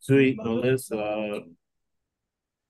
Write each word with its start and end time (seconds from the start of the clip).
Sweet 0.00 0.36
Melissa. 0.36 1.42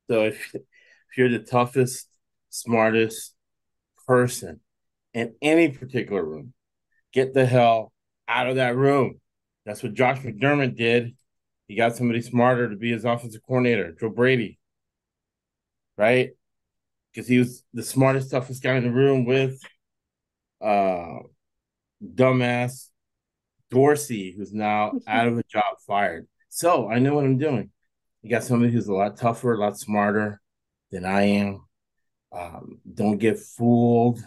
So 0.08 0.24
if, 0.24 0.54
if 0.54 1.16
you're 1.16 1.28
the 1.28 1.38
toughest, 1.38 2.08
smartest 2.50 3.34
person 4.06 4.60
in 5.14 5.34
any 5.40 5.70
particular 5.70 6.24
room, 6.24 6.52
get 7.12 7.34
the 7.34 7.46
hell 7.46 7.92
out 8.26 8.48
of 8.48 8.56
that 8.56 8.76
room. 8.76 9.20
That's 9.64 9.82
what 9.82 9.94
Josh 9.94 10.18
McDermott 10.18 10.76
did. 10.76 11.14
He 11.68 11.76
got 11.76 11.96
somebody 11.96 12.20
smarter 12.20 12.68
to 12.68 12.76
be 12.76 12.90
his 12.90 13.04
offensive 13.04 13.42
coordinator, 13.46 13.94
Joe 13.98 14.08
Brady. 14.08 14.58
Right? 15.96 16.30
Because 17.12 17.28
he 17.28 17.38
was 17.38 17.62
the 17.72 17.82
smartest, 17.82 18.30
toughest 18.30 18.62
guy 18.62 18.74
in 18.76 18.84
the 18.84 18.90
room 18.90 19.24
with 19.24 19.60
uh 20.60 21.18
dumbass 22.04 22.88
Dorsey, 23.70 24.34
who's 24.36 24.52
now 24.52 24.92
out 25.06 25.28
of 25.28 25.38
a 25.38 25.44
job, 25.44 25.76
fired. 25.86 26.26
So 26.50 26.90
I 26.90 26.98
know 26.98 27.14
what 27.14 27.24
I'm 27.24 27.38
doing. 27.38 27.70
You 28.22 28.30
got 28.30 28.44
somebody 28.44 28.72
who's 28.72 28.88
a 28.88 28.92
lot 28.92 29.16
tougher, 29.16 29.54
a 29.54 29.58
lot 29.58 29.78
smarter 29.78 30.40
than 30.90 31.06
I 31.06 31.22
am. 31.22 31.64
Um, 32.32 32.80
don't 32.92 33.18
get 33.18 33.38
fooled. 33.38 34.20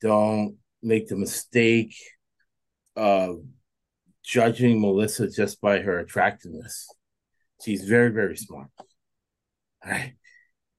Don't 0.00 0.56
make 0.82 1.08
the 1.08 1.16
mistake 1.16 1.94
of 2.94 3.42
judging 4.22 4.80
Melissa 4.80 5.28
just 5.28 5.60
by 5.60 5.80
her 5.80 5.98
attractiveness. 5.98 6.86
She's 7.64 7.84
very, 7.84 8.10
very 8.10 8.36
smart. 8.36 8.68
All 8.78 9.90
right. 9.90 10.12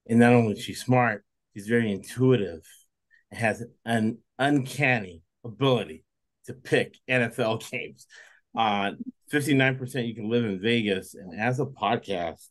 And 0.08 0.20
not 0.20 0.34
only 0.34 0.54
is 0.54 0.64
she 0.64 0.74
smart, 0.74 1.26
she's 1.54 1.68
very 1.68 1.92
intuitive 1.92 2.62
and 3.32 3.40
has 3.40 3.64
an 3.84 4.20
uncanny 4.38 5.24
ability 5.44 6.06
to 6.46 6.54
pick 6.54 6.98
NFL 7.10 7.70
games. 7.72 8.06
Uh, 8.56 8.92
59% 9.32 10.08
you 10.08 10.16
can 10.16 10.30
live 10.30 10.46
in 10.46 10.62
Vegas. 10.62 11.16
And 11.16 11.40
as 11.40 11.60
a 11.60 11.66
podcast, 11.66 12.48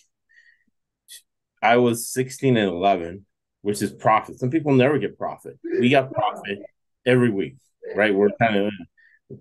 I 1.61 1.77
was 1.77 2.07
16 2.07 2.57
and 2.57 2.67
11, 2.69 3.25
which 3.61 3.81
is 3.81 3.91
profit. 3.91 4.39
Some 4.39 4.49
people 4.49 4.73
never 4.73 4.97
get 4.97 5.17
profit. 5.17 5.59
We 5.63 5.89
got 5.89 6.11
profit 6.11 6.59
every 7.05 7.29
week, 7.29 7.57
right? 7.95 8.13
We're 8.13 8.29
kind 8.41 8.55
of 8.55 8.73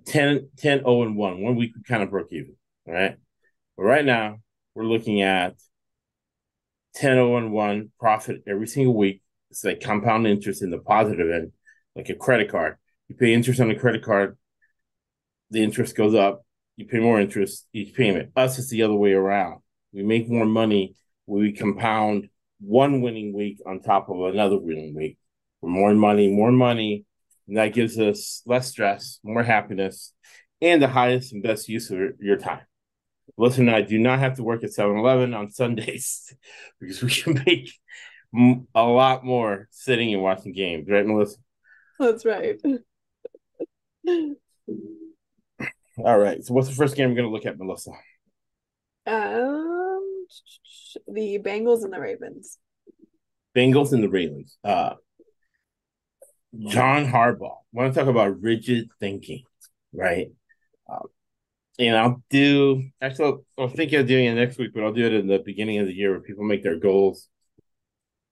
10, 0.07 0.51
10 0.59 0.79
0 0.81 1.03
and 1.03 1.17
1. 1.17 1.43
One 1.43 1.57
week 1.57 1.73
we 1.75 1.83
kind 1.83 2.03
of 2.03 2.11
broke 2.11 2.33
even, 2.33 2.57
right? 2.87 3.17
But 3.77 3.83
right 3.83 4.05
now, 4.05 4.39
we're 4.75 4.85
looking 4.85 5.23
at 5.23 5.55
10 6.95 7.15
0 7.17 7.37
and 7.37 7.53
1 7.53 7.91
profit 7.99 8.43
every 8.47 8.67
single 8.67 8.95
week. 8.95 9.23
It's 9.51 9.65
like 9.65 9.81
compound 9.81 10.27
interest 10.27 10.63
in 10.63 10.71
the 10.71 10.79
positive 10.79 11.31
end, 11.31 11.53
like 11.97 12.09
a 12.09 12.15
credit 12.15 12.51
card. 12.51 12.77
You 13.11 13.17
pay 13.17 13.35
interest 13.35 13.61
on 13.61 13.73
a 13.73 13.75
credit 13.75 14.05
card, 14.05 14.39
the 15.51 15.65
interest 15.65 15.97
goes 15.97 16.15
up. 16.15 16.47
You 16.77 16.87
pay 16.87 17.01
more 17.01 17.21
interest 17.21 17.67
each 17.73 17.93
payment. 17.93 18.31
Us, 18.37 18.57
it's 18.57 18.71
the 18.71 18.85
other 18.85 18.95
way 18.95 19.15
around. 19.15 19.63
We 19.93 20.05
make 20.05 20.29
more 20.29 20.47
money 20.47 20.95
when 21.25 21.43
we 21.43 21.51
compound 21.51 22.29
one 22.61 23.01
winning 23.01 23.35
week 23.35 23.59
on 23.67 23.81
top 23.81 24.11
of 24.11 24.33
another 24.33 24.61
winning 24.61 24.95
week. 24.95 25.19
More 25.61 25.93
money, 25.93 26.29
more 26.29 26.53
money, 26.53 27.05
and 27.49 27.57
that 27.57 27.75
gives 27.75 27.99
us 27.99 28.43
less 28.47 28.69
stress, 28.69 29.19
more 29.25 29.43
happiness, 29.43 30.15
and 30.63 30.81
the 30.81 30.87
highest 30.87 31.33
and 31.33 31.43
best 31.43 31.69
use 31.69 31.91
of 31.91 31.99
your 32.21 32.37
time. 32.37 32.63
Listen, 33.37 33.69
I 33.69 33.83
do 33.83 33.99
not 33.99 34.21
have 34.21 34.37
to 34.37 34.45
work 34.45 34.63
at 34.63 34.73
7 34.73 34.97
Eleven 34.97 35.35
on 35.35 35.51
Sundays 35.51 36.33
because 36.81 37.03
we 37.03 37.11
can 37.11 37.43
make 37.45 37.73
a 38.73 38.85
lot 38.85 39.25
more 39.25 39.67
sitting 39.73 40.15
and 40.15 40.23
watching 40.23 40.53
games, 40.53 40.89
right, 40.89 41.05
Melissa? 41.05 41.39
That's 41.99 42.25
right. 42.25 42.57
All 46.05 46.19
right. 46.19 46.45
So, 46.45 46.55
what's 46.55 46.69
the 46.69 46.75
first 46.75 46.97
game 46.97 47.11
we're 47.11 47.17
going 47.17 47.29
to 47.29 47.33
look 47.33 47.47
at, 47.47 47.59
Melissa? 47.59 47.91
Um, 49.07 50.27
the 51.09 51.39
Bengals 51.45 51.85
and 51.85 51.93
the 51.93 52.01
Ravens. 52.01 52.59
Bengals 53.57 53.93
and 53.93 54.03
the 54.03 54.09
Ravens. 54.09 54.57
Uh, 54.63 54.95
John 56.59 57.07
Harbaugh. 57.07 57.53
I 57.53 57.63
want 57.73 57.95
to 57.95 58.01
talk 58.01 58.09
about 58.09 58.41
rigid 58.43 58.89
thinking, 58.99 59.45
right? 59.93 60.29
Um, 60.89 61.07
and 61.79 61.97
I'll 61.97 62.23
do 62.31 62.85
actually. 63.01 63.27
I'll, 63.27 63.45
I'll 63.59 63.69
think 63.69 63.93
of 63.93 64.07
doing 64.07 64.27
it 64.27 64.35
next 64.35 64.59
week, 64.59 64.73
but 64.75 64.83
I'll 64.83 64.93
do 64.93 65.07
it 65.07 65.15
in 65.15 65.27
the 65.27 65.39
beginning 65.39 65.79
of 65.79 65.87
the 65.87 65.95
year 65.95 66.11
where 66.11 66.21
people 66.21 66.45
make 66.45 66.63
their 66.63 66.79
goals 66.79 67.29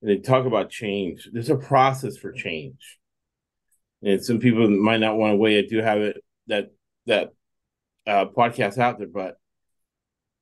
and 0.01 0.09
they 0.09 0.17
talk 0.17 0.45
about 0.45 0.69
change. 0.69 1.29
There's 1.31 1.49
a 1.49 1.55
process 1.55 2.17
for 2.17 2.31
change 2.31 2.99
and 4.01 4.23
some 4.23 4.39
people 4.39 4.69
might 4.69 4.99
not 4.99 5.17
want 5.17 5.33
to 5.33 5.37
wait. 5.37 5.65
I 5.65 5.67
do 5.67 5.77
have 5.79 6.01
it 6.01 6.23
that 6.47 6.71
that 7.05 7.33
uh, 8.07 8.25
podcast 8.25 8.77
out 8.77 8.97
there, 8.97 9.07
but 9.07 9.37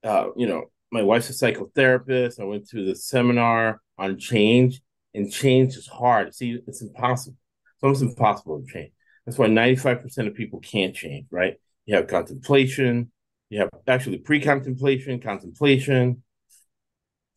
uh, 0.03 0.29
you 0.35 0.47
know, 0.47 0.66
my 0.91 1.03
wife's 1.03 1.29
a 1.29 1.34
psychotherapist. 1.34 2.40
I 2.40 2.46
went 2.46 2.69
to 2.69 2.85
the 2.85 2.96
seminar 2.96 3.81
on 3.97 4.19
change, 4.19 4.81
and 5.13 5.31
change 5.31 5.75
is 5.75 5.88
hard. 5.88 6.34
See, 6.34 6.59
it's 6.67 6.81
impossible. 6.81 7.38
It's 7.75 7.84
almost 7.84 8.01
impossible 8.01 8.62
to 8.62 8.72
change. 8.72 8.91
That's 9.25 9.38
why 9.38 9.47
ninety 9.47 9.75
five 9.75 10.01
percent 10.01 10.28
of 10.28 10.35
people 10.35 10.59
can't 10.59 10.96
change. 10.96 11.28
Right? 11.31 11.56
You 11.85 11.96
have 11.96 12.07
contemplation. 12.07 13.12
You 13.50 13.62
have 13.62 13.69
actually 13.88 14.17
pre-contemplation, 14.17 15.22
contemplation, 15.22 16.22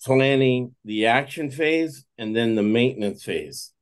planning, 0.04 0.74
the 0.84 1.06
action 1.06 1.52
phase, 1.52 2.04
and 2.18 2.34
then 2.34 2.56
the 2.56 2.64
maintenance 2.64 3.22
phase. 3.22 3.72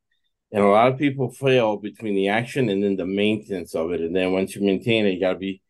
And 0.51 0.65
a 0.65 0.69
lot 0.69 0.91
of 0.91 0.99
people 0.99 1.31
fail 1.31 1.77
between 1.77 2.15
the 2.15 2.29
action 2.29 2.69
and 2.69 2.83
then 2.83 2.97
the 2.97 3.07
maintenance 3.07 3.75
of 3.75 3.93
it. 3.93 4.01
And 4.01 4.17
then 4.17 4.33
once 4.33 4.55
you 4.55 4.65
maintain 4.65 5.07
it, 5.07 5.11
you 5.11 5.21
got 5.21 5.35
to 5.35 5.39
be 5.39 5.63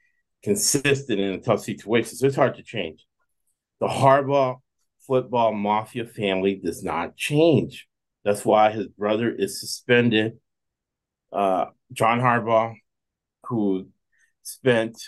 consistent 0.42 1.19
in 1.19 1.34
a 1.34 1.40
tough 1.40 1.60
situation. 1.60 2.16
So 2.16 2.26
it's 2.26 2.36
hard 2.36 2.54
to 2.56 2.62
change. 2.62 3.04
The 3.80 3.88
Harbaugh 3.88 4.60
football 5.06 5.52
mafia 5.52 6.04
family 6.04 6.60
does 6.62 6.84
not 6.84 7.16
change. 7.16 7.88
That's 8.25 8.44
why 8.44 8.70
his 8.70 8.86
brother 8.86 9.34
is 9.34 9.60
suspended. 9.60 10.38
Uh, 11.32 11.66
John 11.92 12.20
Harbaugh, 12.20 12.74
who 13.44 13.88
spent 14.42 15.00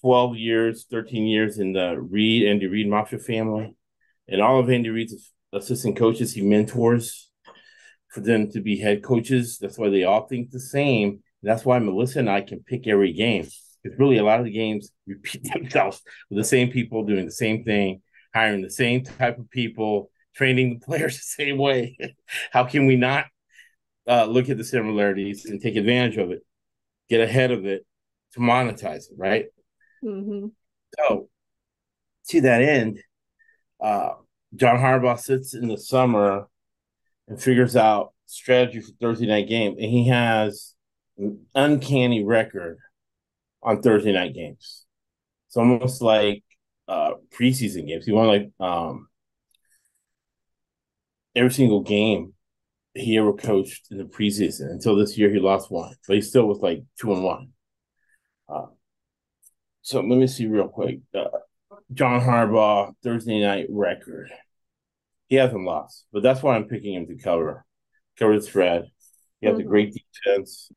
12 0.00 0.36
years, 0.36 0.86
13 0.90 1.26
years 1.26 1.58
in 1.58 1.72
the 1.72 2.00
Reid, 2.00 2.48
Andy 2.48 2.66
Reid 2.66 2.88
mafia 2.88 3.18
family, 3.18 3.76
and 4.28 4.40
all 4.40 4.58
of 4.58 4.70
Andy 4.70 4.90
Reid's 4.90 5.32
assistant 5.52 5.96
coaches 5.96 6.34
he 6.34 6.42
mentors 6.42 7.25
for 8.16 8.22
them 8.22 8.50
to 8.50 8.62
be 8.62 8.78
head 8.78 9.02
coaches. 9.02 9.58
That's 9.58 9.76
why 9.76 9.90
they 9.90 10.04
all 10.04 10.26
think 10.26 10.50
the 10.50 10.58
same. 10.58 11.22
That's 11.42 11.66
why 11.66 11.78
Melissa 11.78 12.20
and 12.20 12.30
I 12.30 12.40
can 12.40 12.60
pick 12.60 12.86
every 12.86 13.12
game. 13.12 13.46
Because 13.82 13.98
really, 13.98 14.16
a 14.16 14.24
lot 14.24 14.38
of 14.38 14.46
the 14.46 14.50
games 14.50 14.90
repeat 15.06 15.44
themselves 15.52 16.00
with 16.30 16.38
the 16.38 16.44
same 16.44 16.70
people 16.70 17.04
doing 17.04 17.26
the 17.26 17.30
same 17.30 17.62
thing, 17.62 18.00
hiring 18.34 18.62
the 18.62 18.70
same 18.70 19.04
type 19.04 19.38
of 19.38 19.50
people, 19.50 20.10
training 20.34 20.78
the 20.78 20.86
players 20.86 21.16
the 21.16 21.44
same 21.44 21.58
way. 21.58 21.98
How 22.52 22.64
can 22.64 22.86
we 22.86 22.96
not 22.96 23.26
uh, 24.08 24.24
look 24.24 24.48
at 24.48 24.56
the 24.56 24.64
similarities 24.64 25.44
and 25.44 25.60
take 25.60 25.76
advantage 25.76 26.16
of 26.16 26.30
it, 26.30 26.40
get 27.10 27.20
ahead 27.20 27.50
of 27.50 27.66
it 27.66 27.84
to 28.32 28.40
monetize 28.40 29.10
it, 29.10 29.18
right? 29.18 29.44
Mm-hmm. 30.02 30.46
So, 30.96 31.28
to 32.30 32.40
that 32.40 32.62
end, 32.62 32.98
uh, 33.78 34.12
John 34.54 34.78
Harbaugh 34.78 35.20
sits 35.20 35.52
in 35.52 35.68
the 35.68 35.76
summer 35.76 36.48
and 37.28 37.40
figures 37.40 37.76
out 37.76 38.12
strategy 38.26 38.80
for 38.80 38.92
Thursday 39.00 39.26
night 39.26 39.48
game, 39.48 39.72
and 39.72 39.90
he 39.90 40.08
has 40.08 40.74
an 41.18 41.46
uncanny 41.54 42.24
record 42.24 42.78
on 43.62 43.82
Thursday 43.82 44.12
night 44.12 44.34
games. 44.34 44.84
It's 45.48 45.56
almost 45.56 46.02
like 46.02 46.44
uh, 46.88 47.12
preseason 47.32 47.86
games. 47.86 48.06
He 48.06 48.12
won 48.12 48.26
like 48.26 48.50
um, 48.60 49.08
every 51.34 51.52
single 51.52 51.82
game 51.82 52.34
he 52.94 53.18
ever 53.18 53.32
coached 53.32 53.88
in 53.90 53.98
the 53.98 54.04
preseason. 54.04 54.70
Until 54.70 54.96
this 54.96 55.16
year, 55.18 55.30
he 55.30 55.38
lost 55.38 55.70
one, 55.70 55.94
but 56.06 56.16
he 56.16 56.22
still 56.22 56.46
was 56.46 56.60
like 56.60 56.82
two 57.00 57.12
and 57.12 57.24
one. 57.24 57.52
Uh, 58.48 58.66
so 59.82 60.00
let 60.00 60.18
me 60.18 60.26
see 60.26 60.46
real 60.46 60.68
quick. 60.68 61.00
Uh, 61.14 61.26
John 61.92 62.20
Harbaugh 62.20 62.94
Thursday 63.02 63.40
night 63.40 63.66
record. 63.70 64.30
He 65.28 65.36
hasn't 65.36 65.64
lost, 65.64 66.06
but 66.12 66.22
that's 66.22 66.42
why 66.42 66.56
I'm 66.56 66.68
picking 66.68 66.94
him 66.94 67.06
to 67.06 67.16
cover. 67.16 67.64
Cover 68.18 68.36
the 68.36 68.42
spread. 68.42 68.86
He 69.40 69.46
has 69.46 69.56
mm-hmm. 69.56 69.66
a 69.66 69.68
great 69.68 69.94
defense. 70.24 70.70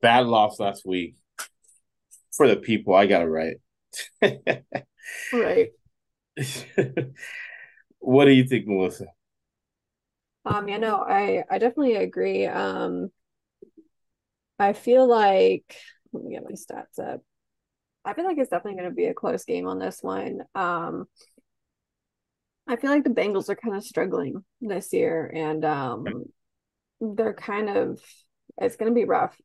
Bad 0.00 0.26
loss 0.26 0.60
last 0.60 0.86
week. 0.86 1.16
For 2.32 2.46
the 2.46 2.56
people, 2.56 2.94
I 2.94 3.06
got 3.06 3.22
it 3.22 3.26
right. 3.26 3.56
right. 5.32 5.70
what 7.98 8.26
do 8.26 8.30
you 8.30 8.44
think, 8.44 8.66
Melissa? 8.66 9.06
Um, 10.44 10.68
yeah, 10.68 10.76
no, 10.78 10.96
I 10.96 11.42
I 11.50 11.58
definitely 11.58 11.96
agree. 11.96 12.46
Um, 12.46 13.10
I 14.58 14.72
feel 14.72 15.06
like 15.06 15.76
let 16.12 16.24
me 16.24 16.32
get 16.32 16.44
my 16.44 16.52
stats 16.52 16.98
up. 16.98 17.22
I 18.04 18.14
feel 18.14 18.24
like 18.24 18.38
it's 18.38 18.50
definitely 18.50 18.78
going 18.78 18.90
to 18.90 18.94
be 18.94 19.06
a 19.06 19.14
close 19.14 19.44
game 19.44 19.66
on 19.66 19.78
this 19.78 19.98
one. 20.00 20.42
Um, 20.54 21.06
I 22.68 22.76
feel 22.76 22.90
like 22.90 23.04
the 23.04 23.10
Bengals 23.10 23.48
are 23.48 23.56
kind 23.56 23.74
of 23.74 23.82
struggling 23.82 24.44
this 24.60 24.92
year, 24.92 25.30
and 25.34 25.64
um, 25.64 26.24
they're 27.00 27.34
kind 27.34 27.70
of 27.70 27.98
it's 28.58 28.76
going 28.76 28.92
to 28.92 28.94
be 28.94 29.06
rough. 29.06 29.36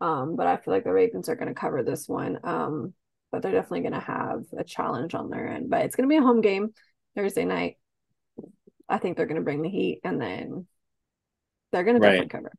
Um, 0.00 0.36
but 0.36 0.46
I 0.46 0.56
feel 0.56 0.74
like 0.74 0.84
the 0.84 0.92
Ravens 0.92 1.28
are 1.28 1.36
going 1.36 1.48
to 1.48 1.54
cover 1.54 1.82
this 1.82 2.08
one. 2.08 2.38
Um, 2.44 2.94
but 3.30 3.42
they're 3.42 3.52
definitely 3.52 3.82
going 3.82 3.92
to 3.92 4.00
have 4.00 4.44
a 4.56 4.64
challenge 4.64 5.14
on 5.14 5.28
their 5.28 5.48
end. 5.48 5.70
But 5.70 5.84
it's 5.84 5.96
going 5.96 6.08
to 6.08 6.12
be 6.12 6.18
a 6.18 6.22
home 6.22 6.40
game 6.40 6.72
Thursday 7.14 7.44
night. 7.44 7.76
I 8.88 8.98
think 8.98 9.16
they're 9.16 9.26
going 9.26 9.36
to 9.36 9.44
bring 9.44 9.62
the 9.62 9.68
heat, 9.68 10.00
and 10.02 10.20
then 10.20 10.66
they're 11.70 11.84
going 11.84 12.00
to 12.00 12.00
definitely 12.00 12.28
cover. 12.28 12.52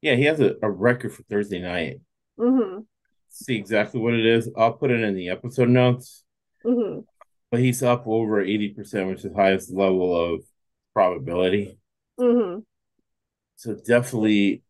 Yeah, 0.00 0.14
he 0.14 0.24
has 0.24 0.40
a, 0.40 0.54
a 0.62 0.70
record 0.70 1.12
for 1.12 1.22
Thursday 1.24 1.60
night. 1.60 2.00
Mm-hmm. 2.38 2.80
See 3.30 3.56
exactly 3.56 4.00
what 4.00 4.14
it 4.14 4.24
is. 4.24 4.50
I'll 4.56 4.72
put 4.72 4.90
it 4.90 5.00
in 5.00 5.14
the 5.14 5.28
episode 5.28 5.68
notes. 5.68 6.24
Mm-hmm. 6.64 7.00
But 7.50 7.60
he's 7.60 7.82
up 7.82 8.06
over 8.06 8.40
eighty 8.40 8.74
percent, 8.74 9.08
which 9.08 9.24
is 9.24 9.32
the 9.32 9.34
highest 9.34 9.72
level 9.72 10.34
of 10.34 10.42
probability. 10.92 11.78
Mm-hmm. 12.20 12.60
So 13.56 13.74
definitely, 13.86 14.62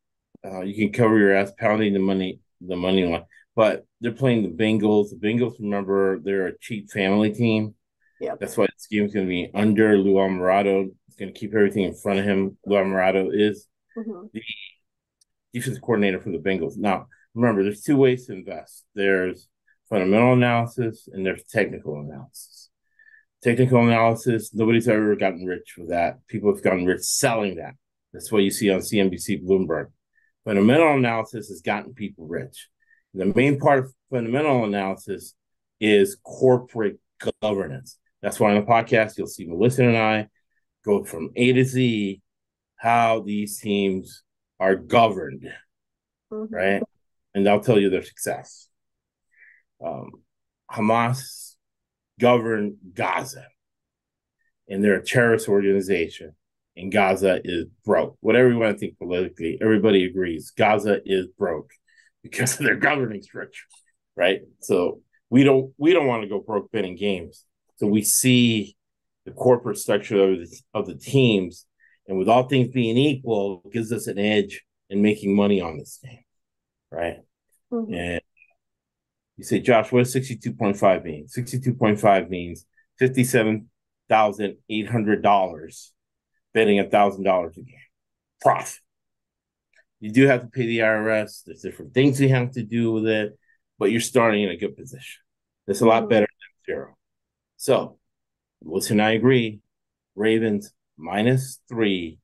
uh, 0.45 0.61
you 0.61 0.75
can 0.75 0.93
cover 0.93 1.19
your 1.19 1.35
ass 1.35 1.53
pounding 1.59 1.93
the 1.93 1.99
money, 1.99 2.41
the 2.61 2.77
money 2.77 3.05
line. 3.05 3.25
But 3.57 3.85
they're 4.01 4.13
playing 4.13 4.43
the 4.45 4.65
Bengals. 4.65 5.11
The 5.11 5.17
Bengals, 5.17 5.59
remember, 5.59 6.21
they're 6.21 6.47
a 6.47 6.59
cheap 6.61 6.91
family 6.91 7.33
team. 7.33 7.75
Yeah, 8.21 8.35
that's 8.39 8.57
why 8.57 8.67
this 8.67 8.87
game 8.87 9.05
is 9.05 9.13
going 9.13 9.27
to 9.27 9.31
be 9.31 9.51
under 9.55 9.99
Lou 9.99 10.15
Anarumo. 10.15 10.91
It's 11.09 11.17
going 11.17 11.33
to 11.33 11.39
keep 11.39 11.55
everything 11.55 11.85
in 11.85 11.95
front 11.95 12.21
of 12.21 12.25
him. 12.25 12.57
Lou 12.65 12.77
Anarumo 12.77 13.31
is 13.33 13.67
mm-hmm. 13.97 14.27
the 14.33 14.43
defensive 15.53 15.83
coordinator 15.83 16.21
for 16.21 16.31
the 16.31 16.39
Bengals. 16.39 16.77
Now, 16.77 17.07
remember, 17.35 17.63
there's 17.63 17.83
two 17.83 17.97
ways 17.97 18.27
to 18.27 18.35
invest. 18.35 18.85
There's 18.95 19.49
fundamental 19.89 20.35
analysis 20.35 21.09
and 21.13 21.25
there's 21.25 21.45
technical 21.45 22.01
analysis. 22.01 22.58
Technical 23.43 23.87
analysis, 23.87 24.53
nobody's 24.53 24.89
ever 24.89 25.15
gotten 25.15 25.45
rich 25.45 25.77
with 25.79 25.91
that. 25.91 26.27
People 26.27 26.53
have 26.53 26.63
gotten 26.63 26.87
rich 26.87 27.03
selling 27.03 27.57
that. 27.57 27.75
That's 28.13 28.33
what 28.33 28.43
you 28.43 28.51
see 28.51 28.71
on 28.71 28.81
CNBC 28.81 29.45
Bloomberg. 29.45 29.87
Fundamental 30.45 30.95
analysis 30.95 31.49
has 31.49 31.61
gotten 31.61 31.95
people 31.95 32.27
rich. 32.27 32.69
The 33.15 33.27
main 33.27 33.59
part 33.59 33.85
of 33.85 33.95
fundamental 34.11 34.65
analysis 34.65 35.35
is 35.81 36.17
corporate 36.25 36.99
governance. 37.41 37.99
That's 38.23 38.41
why 38.41 38.51
on 38.51 38.61
the 38.61 38.67
podcast, 38.67 39.17
you'll 39.17 39.27
see 39.29 39.47
Melissa 39.47 39.85
and 39.85 39.97
I 39.97 40.29
go 40.85 41.05
from 41.05 41.31
A 41.37 41.53
to 41.53 41.65
Z 41.65 42.21
how 42.77 43.21
these 43.21 43.61
teams 43.61 44.23
are 44.59 44.77
governed, 44.77 45.49
mm-hmm. 46.33 46.55
right? 46.55 46.83
And 47.35 47.49
I'll 47.49 47.61
tell 47.61 47.79
you 47.79 47.91
their 47.91 48.03
success. 48.03 48.69
Um, 49.85 50.11
Hamas 50.71 51.48
govern 52.19 52.77
Gaza, 52.95 53.47
and 54.69 54.83
they're 54.83 54.97
a 54.97 55.05
terrorist 55.05 55.49
organization, 55.49 56.35
and 56.77 56.93
Gaza 56.93 57.41
is 57.45 57.67
broke. 57.85 58.17
Whatever 58.21 58.51
you 58.51 58.59
want 58.59 58.75
to 58.75 58.79
think 58.79 58.99
politically, 58.99 59.59
everybody 59.61 60.05
agrees 60.05 60.53
Gaza 60.57 61.01
is 61.05 61.27
broke 61.39 61.71
because 62.23 62.59
of 62.59 62.67
their 62.67 62.77
governing 62.77 63.23
structure, 63.23 63.65
right? 64.17 64.41
So 64.61 65.01
we 65.31 65.45
don't 65.45 65.73
we 65.79 65.93
don't 65.93 66.07
want 66.07 66.23
to 66.23 66.29
go 66.29 66.41
broke 66.41 66.71
betting 66.71 66.97
games. 66.97 67.45
So 67.77 67.87
we 67.87 68.03
see 68.03 68.77
the 69.25 69.33
corporate 69.33 69.79
structure 69.79 70.33
of 70.33 70.39
the, 70.39 70.61
of 70.75 70.87
the 70.87 70.97
teams, 70.97 71.67
and 72.07 72.19
with 72.19 72.29
all 72.29 72.49
things 72.49 72.69
being 72.69 72.97
equal, 72.97 73.63
gives 73.73 73.93
us 73.93 74.07
an 74.07 74.19
edge 74.19 74.65
in 74.91 75.03
making 75.03 75.37
money 75.37 75.61
on 75.61 75.79
this 75.79 75.99
game, 76.03 76.25
right? 76.91 77.19
Mm-hmm. 77.73 77.95
And 77.95 78.21
you 79.39 79.45
say, 79.45 79.61
Josh, 79.61 79.93
what 79.93 80.01
does 80.01 80.13
sixty-two 80.13 80.53
point 80.53 80.77
five 80.77 81.05
mean? 81.05 81.29
Sixty-two 81.29 81.75
point 81.75 82.01
five 82.01 82.29
means 82.29 82.67
fifty-seven 82.99 83.71
thousand 84.09 84.57
eight 84.69 84.89
hundred 84.89 85.23
dollars 85.23 85.93
betting 86.53 86.81
a 86.81 86.89
thousand 86.89 87.23
dollars 87.23 87.57
a 87.57 87.61
game 87.61 87.77
profit. 88.41 88.81
You 90.01 90.13
do 90.13 90.27
have 90.27 90.43
to 90.43 90.47
pay 90.49 90.67
the 90.67 90.81
IRS. 90.81 91.45
There's 91.45 91.63
different 91.63 91.95
things 91.95 92.21
you 92.21 92.29
have 92.31 92.53
to 92.53 92.63
do 92.63 92.93
with 92.93 93.07
it, 93.07 93.39
but 93.79 93.91
you're 93.91 94.01
starting 94.01 94.43
in 94.43 94.51
a 94.51 94.57
good 94.57 94.77
position. 94.77 95.23
It's 95.67 95.81
a 95.81 95.87
lot 95.87 96.03
mm-hmm. 96.03 96.11
better 96.11 96.27
than 96.67 96.75
zero. 96.75 96.97
So, 97.57 97.99
Melissa 98.63 98.95
and 98.95 99.03
I 99.03 99.13
agree. 99.13 99.61
Ravens 100.15 100.73
minus 100.97 101.61
three, 101.69 102.19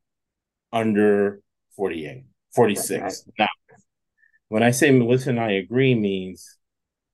under 0.73 1.41
48, 1.77 2.25
46. 2.55 3.25
Now, 3.39 3.49
when 4.49 4.63
I 4.63 4.73
say 4.73 4.91
Melissa 4.91 5.31
and 5.31 5.41
I 5.41 5.53
agree 5.53 5.95
means 5.95 6.59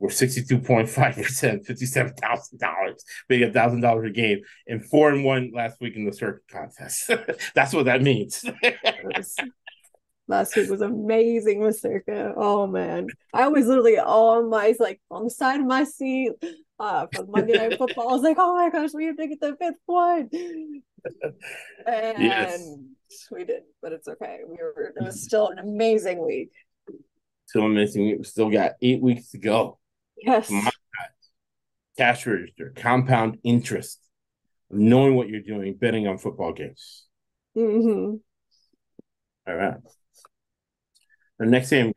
we're 0.00 0.08
62.5%, 0.08 0.88
$57,000, 1.66 2.94
a 3.28 3.52
$1,000 3.52 4.06
a 4.06 4.10
game, 4.10 4.40
and 4.66 4.84
four 4.84 5.10
and 5.10 5.24
one 5.24 5.52
last 5.54 5.78
week 5.80 5.94
in 5.94 6.06
the 6.06 6.12
Circa 6.12 6.40
contest. 6.50 7.10
That's 7.54 7.74
what 7.74 7.84
that 7.84 8.02
means. 8.02 8.42
last 10.26 10.56
week 10.56 10.70
was 10.70 10.80
amazing 10.80 11.60
with 11.60 11.78
Circa. 11.78 12.32
Oh 12.34 12.66
man. 12.66 13.08
I 13.34 13.48
was 13.48 13.66
literally 13.66 13.98
on 13.98 14.48
my 14.48 14.74
like 14.80 15.00
on 15.10 15.24
the 15.24 15.30
side 15.30 15.60
of 15.60 15.66
my 15.66 15.84
seat 15.84 16.32
uh 16.78 17.06
for 17.14 17.26
Monday 17.26 17.58
night 17.58 17.76
football. 17.76 18.08
I 18.08 18.12
was 18.12 18.22
like, 18.22 18.36
oh 18.38 18.56
my 18.56 18.70
gosh, 18.70 18.94
we 18.94 19.04
have 19.06 19.16
to 19.18 19.26
get 19.26 19.40
the 19.40 19.56
fifth 19.56 19.74
one. 19.84 20.30
And 21.86 22.22
yes. 22.22 22.74
we 23.30 23.44
did, 23.44 23.62
but 23.82 23.92
it's 23.92 24.08
okay. 24.08 24.40
We 24.46 24.56
were 24.56 24.94
it 24.96 25.04
was 25.04 25.22
still 25.22 25.48
an 25.48 25.58
amazing 25.58 26.24
week. 26.24 26.52
Still 27.46 27.66
amazing. 27.66 28.16
We 28.18 28.24
still 28.24 28.48
got 28.48 28.72
eight 28.80 29.02
weeks 29.02 29.32
to 29.32 29.38
go. 29.38 29.79
Yes. 30.22 30.52
Cash 31.96 32.26
register, 32.26 32.72
compound 32.76 33.38
interest, 33.44 34.00
knowing 34.70 35.16
what 35.16 35.28
you're 35.28 35.42
doing, 35.42 35.76
betting 35.76 36.06
on 36.06 36.18
football 36.18 36.52
games. 36.52 37.06
Mm-hmm. 37.56 38.16
All 39.46 39.54
right. 39.56 39.78
The 41.38 41.46
next 41.46 41.70
game 41.70 41.92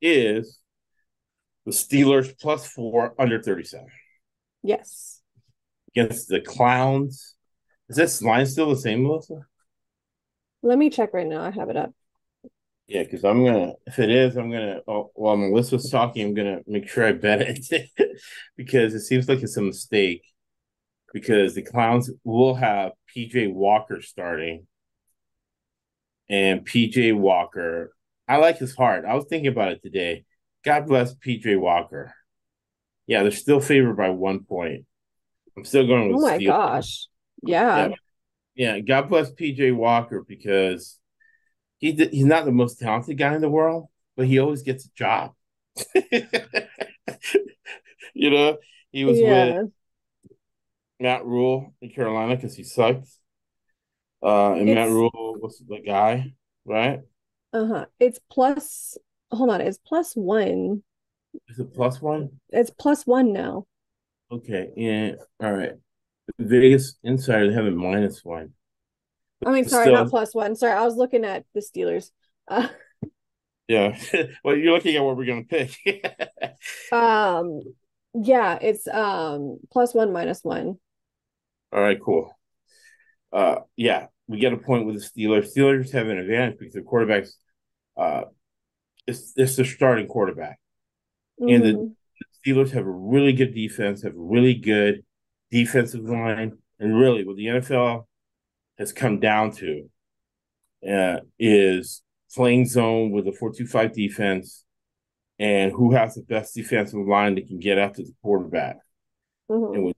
is 0.00 0.58
the 1.64 1.72
Steelers 1.72 2.38
plus 2.38 2.66
four 2.66 3.14
under 3.18 3.42
37. 3.42 3.86
Yes. 4.62 5.20
Against 5.94 6.28
the 6.28 6.40
Clowns. 6.40 7.34
Is 7.88 7.96
this 7.96 8.22
line 8.22 8.46
still 8.46 8.70
the 8.70 8.76
same, 8.76 9.02
Melissa? 9.02 9.46
Let 10.62 10.78
me 10.78 10.90
check 10.90 11.12
right 11.12 11.26
now. 11.26 11.42
I 11.42 11.50
have 11.50 11.70
it 11.70 11.76
up. 11.76 11.92
Yeah, 12.88 13.02
because 13.02 13.22
I'm 13.22 13.44
gonna. 13.44 13.74
If 13.86 13.98
it 13.98 14.10
is, 14.10 14.36
I'm 14.36 14.50
gonna. 14.50 14.80
Oh, 14.88 15.10
while 15.14 15.36
Melissa's 15.36 15.90
talking, 15.90 16.26
I'm 16.26 16.34
gonna 16.34 16.60
make 16.66 16.88
sure 16.88 17.06
I 17.06 17.12
bet 17.12 17.42
it 17.42 17.90
because 18.56 18.94
it 18.94 19.00
seems 19.00 19.28
like 19.28 19.42
it's 19.42 19.58
a 19.58 19.62
mistake. 19.62 20.24
Because 21.12 21.54
the 21.54 21.62
Clowns 21.62 22.10
will 22.24 22.54
have 22.54 22.92
PJ 23.14 23.52
Walker 23.52 24.00
starting, 24.00 24.66
and 26.30 26.66
PJ 26.66 27.14
Walker. 27.14 27.92
I 28.26 28.38
like 28.38 28.56
his 28.56 28.74
heart. 28.74 29.04
I 29.04 29.14
was 29.14 29.26
thinking 29.28 29.48
about 29.48 29.72
it 29.72 29.82
today. 29.82 30.24
God 30.64 30.86
bless 30.86 31.14
PJ 31.14 31.60
Walker. 31.60 32.14
Yeah, 33.06 33.22
they're 33.22 33.32
still 33.32 33.60
favored 33.60 33.98
by 33.98 34.10
one 34.10 34.44
point. 34.44 34.86
I'm 35.58 35.64
still 35.64 35.86
going 35.86 36.08
with. 36.08 36.16
Oh 36.16 36.26
my 36.26 36.38
Steelers. 36.38 36.46
gosh! 36.46 37.08
Yeah. 37.42 37.88
yeah. 37.88 37.94
yeah, 38.54 38.80
God 38.80 39.10
bless 39.10 39.30
PJ 39.30 39.76
Walker 39.76 40.24
because 40.26 40.98
he 41.78 41.92
he's 41.92 42.24
not 42.24 42.44
the 42.44 42.52
most 42.52 42.78
talented 42.78 43.18
guy 43.18 43.34
in 43.34 43.40
the 43.40 43.48
world, 43.48 43.88
but 44.16 44.26
he 44.26 44.38
always 44.38 44.62
gets 44.62 44.86
a 44.86 44.90
job. 44.94 45.32
you 48.14 48.30
know, 48.30 48.58
he 48.90 49.04
was 49.04 49.18
yeah. 49.18 49.60
with 49.60 49.70
Matt 51.00 51.24
Rhule 51.24 51.74
in 51.80 51.90
Carolina 51.90 52.36
because 52.36 52.56
he 52.56 52.64
sucked. 52.64 53.08
Uh, 54.22 54.54
and 54.54 54.68
it's, 54.68 54.74
Matt 54.74 54.90
Rhule 54.90 55.36
was 55.40 55.62
the 55.66 55.80
guy, 55.80 56.34
right? 56.64 57.00
Uh 57.52 57.66
huh. 57.66 57.86
It's 58.00 58.18
plus. 58.30 58.98
Hold 59.30 59.50
on. 59.50 59.60
It's 59.60 59.78
plus 59.78 60.14
one. 60.14 60.82
Is 61.48 61.58
it 61.58 61.72
plus 61.74 62.00
one? 62.00 62.30
It's 62.50 62.70
plus 62.70 63.06
one 63.06 63.32
now. 63.32 63.66
Okay. 64.32 64.70
Yeah. 64.76 65.12
All 65.40 65.52
right. 65.52 65.74
Vegas 66.38 66.98
Insider 67.04 67.52
have 67.52 67.66
it 67.66 67.74
minus 67.74 68.24
one. 68.24 68.52
I 69.44 69.52
mean, 69.52 69.68
sorry, 69.68 69.86
Still, 69.86 69.94
not 69.94 70.10
plus 70.10 70.34
one. 70.34 70.56
Sorry, 70.56 70.72
I 70.72 70.84
was 70.84 70.96
looking 70.96 71.24
at 71.24 71.44
the 71.54 71.60
Steelers. 71.60 72.10
Uh, 72.48 72.68
yeah. 73.68 73.96
well, 74.44 74.56
you're 74.56 74.72
looking 74.72 74.96
at 74.96 75.04
what 75.04 75.16
we're 75.16 75.26
gonna 75.26 75.44
pick. 75.44 75.76
um. 76.92 77.60
Yeah, 78.14 78.58
it's 78.60 78.88
um 78.88 79.58
plus 79.70 79.94
one 79.94 80.12
minus 80.12 80.42
one. 80.42 80.78
All 81.72 81.80
right. 81.80 81.98
Cool. 82.02 82.36
Uh. 83.32 83.56
Yeah, 83.76 84.06
we 84.26 84.38
get 84.38 84.52
a 84.52 84.58
point 84.58 84.86
with 84.86 84.96
the 84.96 85.02
Steelers. 85.02 85.54
Steelers 85.56 85.92
have 85.92 86.08
an 86.08 86.18
advantage 86.18 86.58
because 86.58 86.74
the 86.74 86.80
quarterbacks. 86.80 87.30
Uh, 87.96 88.24
it's 89.06 89.32
it's 89.36 89.56
the 89.56 89.64
starting 89.64 90.06
quarterback, 90.06 90.58
mm-hmm. 91.40 91.54
and 91.54 91.64
the 91.64 91.72
mm-hmm. 91.72 92.50
Steelers 92.50 92.70
have 92.72 92.86
a 92.86 92.90
really 92.90 93.32
good 93.32 93.54
defense, 93.54 94.02
have 94.02 94.14
a 94.14 94.18
really 94.18 94.54
good 94.54 95.04
defensive 95.50 96.02
line, 96.02 96.58
and 96.78 96.98
really 96.98 97.24
with 97.24 97.36
the 97.36 97.46
NFL 97.46 98.07
has 98.78 98.92
come 98.92 99.20
down 99.20 99.52
to 99.52 99.88
uh, 100.88 101.18
is 101.38 102.02
playing 102.34 102.66
zone 102.66 103.10
with 103.10 103.26
a 103.26 103.32
four-two-five 103.32 103.92
defense, 103.92 104.64
and 105.38 105.72
who 105.72 105.92
has 105.92 106.14
the 106.14 106.22
best 106.22 106.54
defensive 106.54 107.06
line 107.06 107.34
that 107.34 107.48
can 107.48 107.58
get 107.58 107.78
after 107.78 108.02
the 108.02 108.12
quarterback, 108.22 108.76
mm-hmm. 109.50 109.74
and 109.74 109.84
with 109.84 109.96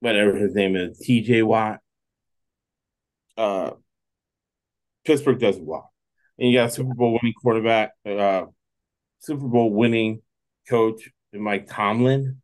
whatever 0.00 0.36
his 0.36 0.54
name 0.54 0.76
is, 0.76 0.98
T.J. 0.98 1.42
Watt. 1.42 1.80
Uh, 3.36 3.70
Pittsburgh 5.04 5.40
does 5.40 5.56
it 5.56 5.64
well, 5.64 5.92
and 6.38 6.50
you 6.50 6.58
got 6.58 6.68
a 6.68 6.70
Super 6.70 6.94
Bowl 6.94 7.18
winning 7.20 7.34
quarterback, 7.40 7.92
uh, 8.06 8.44
Super 9.20 9.48
Bowl 9.48 9.72
winning 9.72 10.20
coach, 10.68 11.08
Mike 11.32 11.66
Tomlin 11.68 12.42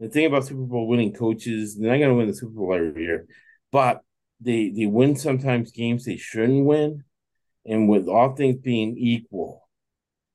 the 0.00 0.08
thing 0.08 0.26
about 0.26 0.46
Super 0.46 0.62
Bowl 0.62 0.88
winning 0.88 1.12
coaches, 1.12 1.76
they're 1.76 1.90
not 1.90 1.98
going 1.98 2.08
to 2.08 2.16
win 2.16 2.26
the 2.26 2.34
Super 2.34 2.54
Bowl 2.54 2.74
every 2.74 3.04
year, 3.04 3.26
but 3.70 4.00
they 4.40 4.70
they 4.70 4.86
win 4.86 5.16
sometimes 5.16 5.72
games 5.72 6.04
they 6.04 6.16
shouldn't 6.16 6.64
win. 6.64 7.04
And 7.66 7.88
with 7.88 8.08
all 8.08 8.34
things 8.34 8.56
being 8.56 8.96
equal, 8.96 9.68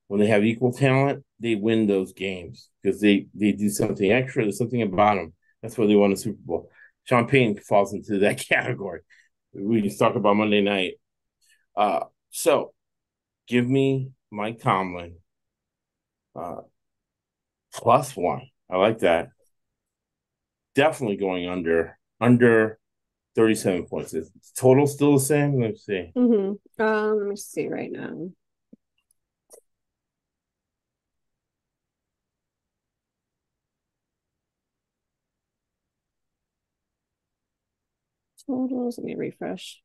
when 0.07 0.19
they 0.19 0.27
have 0.27 0.43
equal 0.43 0.71
talent, 0.71 1.23
they 1.39 1.55
win 1.55 1.87
those 1.87 2.13
games 2.13 2.69
because 2.81 3.01
they 3.01 3.27
they 3.33 3.51
do 3.51 3.69
something 3.69 4.11
extra. 4.11 4.43
There's 4.43 4.57
something 4.57 4.81
about 4.81 5.15
them. 5.15 5.33
That's 5.61 5.77
why 5.77 5.87
they 5.87 5.95
won 5.95 6.11
the 6.11 6.17
Super 6.17 6.39
Bowl. 6.43 6.69
Sean 7.05 7.27
Payton 7.27 7.57
falls 7.63 7.93
into 7.93 8.19
that 8.19 8.39
category. 8.39 9.01
We 9.53 9.81
just 9.81 9.99
talk 9.99 10.15
about 10.15 10.35
Monday 10.35 10.61
night. 10.61 10.93
Uh, 11.75 12.05
so 12.29 12.73
give 13.47 13.67
me 13.67 14.11
Mike 14.31 14.59
Tomlin 14.59 15.15
uh, 16.35 16.61
plus 17.73 18.15
one. 18.15 18.49
I 18.69 18.77
like 18.77 18.99
that 18.99 19.29
definitely 20.75 21.15
going 21.15 21.47
under 21.49 21.97
under 22.21 22.77
37 23.35 23.85
points. 23.85 24.13
Is 24.13 24.31
total 24.55 24.87
still 24.87 25.13
the 25.13 25.19
same? 25.19 25.59
Let 25.59 25.71
me 25.71 25.77
see. 25.77 26.11
Mm-hmm. 26.15 26.81
Um, 26.83 27.19
let 27.19 27.27
me 27.27 27.35
see 27.35 27.67
right 27.67 27.91
now. 27.91 28.29
Totals. 38.47 38.97
Let 38.97 39.05
me 39.05 39.15
refresh. 39.15 39.81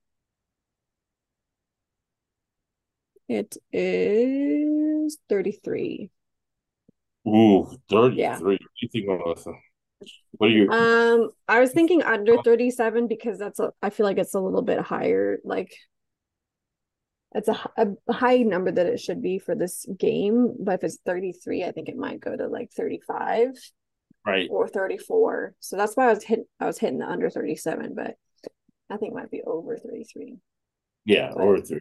It 3.29 3.57
is 3.73 5.19
33. 5.29 6.11
Ooh, 7.27 7.71
33. 7.89 8.19
Yeah. 8.21 8.39
What 8.41 8.59
do 8.59 8.67
you 8.83 8.89
think, 8.89 9.07
Melissa? 9.07 9.53
What 10.33 10.49
are 10.49 10.51
you? 10.51 10.71
Um, 10.71 11.31
I 11.49 11.61
was 11.61 11.73
thinking 11.73 12.03
under 12.03 12.41
37 12.43 13.09
because 13.09 13.39
that's 13.39 13.59
a, 13.59 13.73
I 13.83 13.91
feel 13.91 14.07
like 14.07 14.19
it's 14.19 14.35
a 14.35 14.41
little 14.41 14.63
bit 14.63 14.81
higher. 14.81 15.39
Like, 15.45 15.75
it's 17.33 17.49
a, 17.49 17.71
a 17.77 18.13
high 18.13 18.39
number 18.39 18.73
that 18.73 18.87
it 18.87 19.01
should 19.01 19.23
be 19.23 19.39
for 19.39 19.55
this 19.55 19.87
game. 19.99 20.55
But 20.59 20.77
if 20.77 20.85
it's 20.85 20.99
33, 21.05 21.65
I 21.65 21.73
think 21.73 21.89
it 21.89 21.97
might 21.97 22.21
go 22.21 22.37
to 22.37 22.47
like 22.49 22.71
35, 22.73 23.49
right, 24.27 24.49
or 24.51 24.67
34. 24.67 25.55
So 25.61 25.77
that's 25.77 25.95
why 25.95 26.07
I 26.07 26.13
was 26.15 26.25
hitting. 26.25 26.47
I 26.59 26.67
was 26.67 26.79
hitting 26.79 26.99
the 26.99 27.07
under 27.09 27.31
37, 27.31 27.95
but 27.95 28.15
I 28.89 28.97
think 28.97 29.13
it 29.13 29.17
might 29.17 29.31
be 29.31 29.43
over 29.43 29.77
33. 29.77 30.39
Yeah, 31.05 31.31
but, 31.35 31.43
over 31.43 31.61
three. 31.61 31.81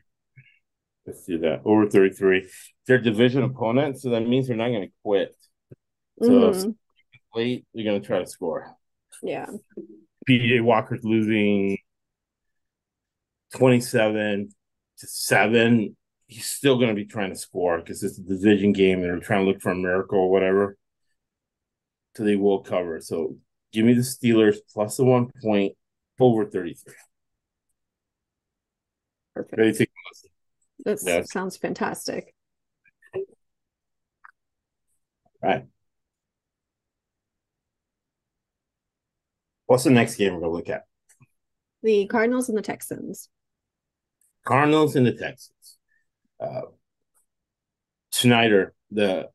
Let's 1.07 1.25
do 1.25 1.39
that. 1.39 1.61
Over 1.65 1.89
33. 1.89 2.47
They're 2.85 2.99
division 2.99 3.43
opponents, 3.43 4.03
so 4.03 4.09
that 4.11 4.27
means 4.27 4.47
they're 4.47 4.57
not 4.57 4.67
going 4.67 4.87
to 4.87 4.93
quit. 5.03 5.35
So 6.21 6.29
mm-hmm 6.29 6.69
late, 7.35 7.65
you're 7.73 7.85
going 7.85 8.01
to 8.01 8.07
try 8.07 8.19
to 8.19 8.27
score. 8.27 8.75
Yeah. 9.21 9.47
PJ 10.27 10.61
Walker's 10.63 11.03
losing 11.03 11.77
27 13.55 14.49
to 14.99 15.07
7. 15.07 15.95
He's 16.27 16.45
still 16.45 16.75
going 16.75 16.89
to 16.89 16.95
be 16.95 17.05
trying 17.05 17.31
to 17.31 17.35
score 17.35 17.79
because 17.79 18.03
it's 18.03 18.19
a 18.19 18.23
division 18.23 18.71
game 18.71 18.99
and 19.01 19.05
they're 19.05 19.19
trying 19.19 19.45
to 19.45 19.51
look 19.51 19.61
for 19.61 19.71
a 19.71 19.75
miracle 19.75 20.19
or 20.19 20.31
whatever. 20.31 20.77
So 22.15 22.23
they 22.23 22.35
will 22.35 22.59
cover. 22.59 22.99
So 23.01 23.37
give 23.71 23.85
me 23.85 23.93
the 23.93 24.01
Steelers 24.01 24.57
plus 24.71 24.97
the 24.97 25.05
one 25.05 25.31
point 25.41 25.73
over 26.19 26.45
33. 26.45 26.93
Perfect. 29.35 29.89
That 30.85 30.99
yes. 31.03 31.31
sounds 31.31 31.57
fantastic. 31.57 32.33
All 33.15 33.23
right. 35.41 35.65
What's 39.69 39.83
the 39.83 39.91
next 39.91 40.15
game 40.15 40.33
we're 40.33 40.39
gonna 40.39 40.51
look 40.51 40.67
at? 40.67 40.85
The 41.83 42.07
Cardinals 42.07 42.49
and 42.49 42.57
the 42.57 42.63
Texans. 42.63 43.29
Cardinals 44.43 44.95
and 44.95 45.05
the 45.05 45.11
Texans. 45.11 45.77
Uh, 46.39 46.61
Snyder, 48.11 48.73
the 48.89 49.29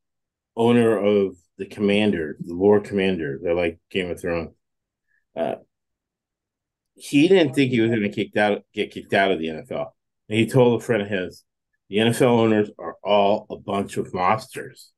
owner 0.56 0.98
of 0.98 1.36
the 1.56 1.66
Commander, 1.66 2.36
the 2.40 2.52
Lord 2.52 2.82
Commander, 2.82 3.38
they're 3.40 3.54
like 3.54 3.78
Game 3.90 4.10
of 4.10 4.20
Thrones. 4.20 4.50
Uh, 5.36 5.54
he 6.96 7.28
didn't 7.28 7.54
think 7.54 7.70
he 7.70 7.80
was 7.80 7.90
going 7.90 8.02
to 8.02 8.08
kicked 8.08 8.36
out, 8.36 8.64
get 8.74 8.90
kicked 8.90 9.14
out 9.14 9.30
of 9.30 9.38
the 9.38 9.46
NFL. 9.46 9.92
And 10.28 10.36
he 10.36 10.46
told 10.46 10.82
a 10.82 10.84
friend 10.84 11.02
of 11.02 11.08
his, 11.08 11.44
the 11.88 11.98
NFL 11.98 12.22
owners 12.22 12.70
are 12.76 12.96
all 13.04 13.46
a 13.50 13.56
bunch 13.56 13.98
of 13.98 14.12
monsters. 14.12 14.90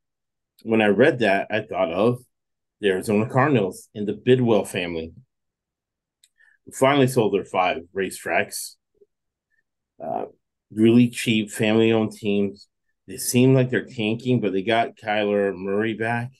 When 0.62 0.80
I 0.80 0.86
read 0.86 1.18
that, 1.18 1.48
I 1.50 1.60
thought 1.60 1.92
of 1.92 2.20
the 2.80 2.88
Arizona 2.88 3.28
Cardinals 3.28 3.90
and 3.94 4.08
the 4.08 4.14
Bidwell 4.14 4.64
family 4.64 5.12
finally 6.72 7.06
sold 7.06 7.34
their 7.34 7.44
five 7.44 7.82
racetracks. 7.94 8.74
Uh, 10.02 10.26
really 10.72 11.08
cheap, 11.08 11.50
family 11.50 11.92
owned 11.92 12.12
teams. 12.12 12.68
They 13.06 13.16
seem 13.16 13.54
like 13.54 13.70
they're 13.70 13.84
tanking, 13.84 14.40
but 14.40 14.52
they 14.52 14.62
got 14.62 14.96
Kyler 14.96 15.54
Murray 15.54 15.94
back. 15.94 16.32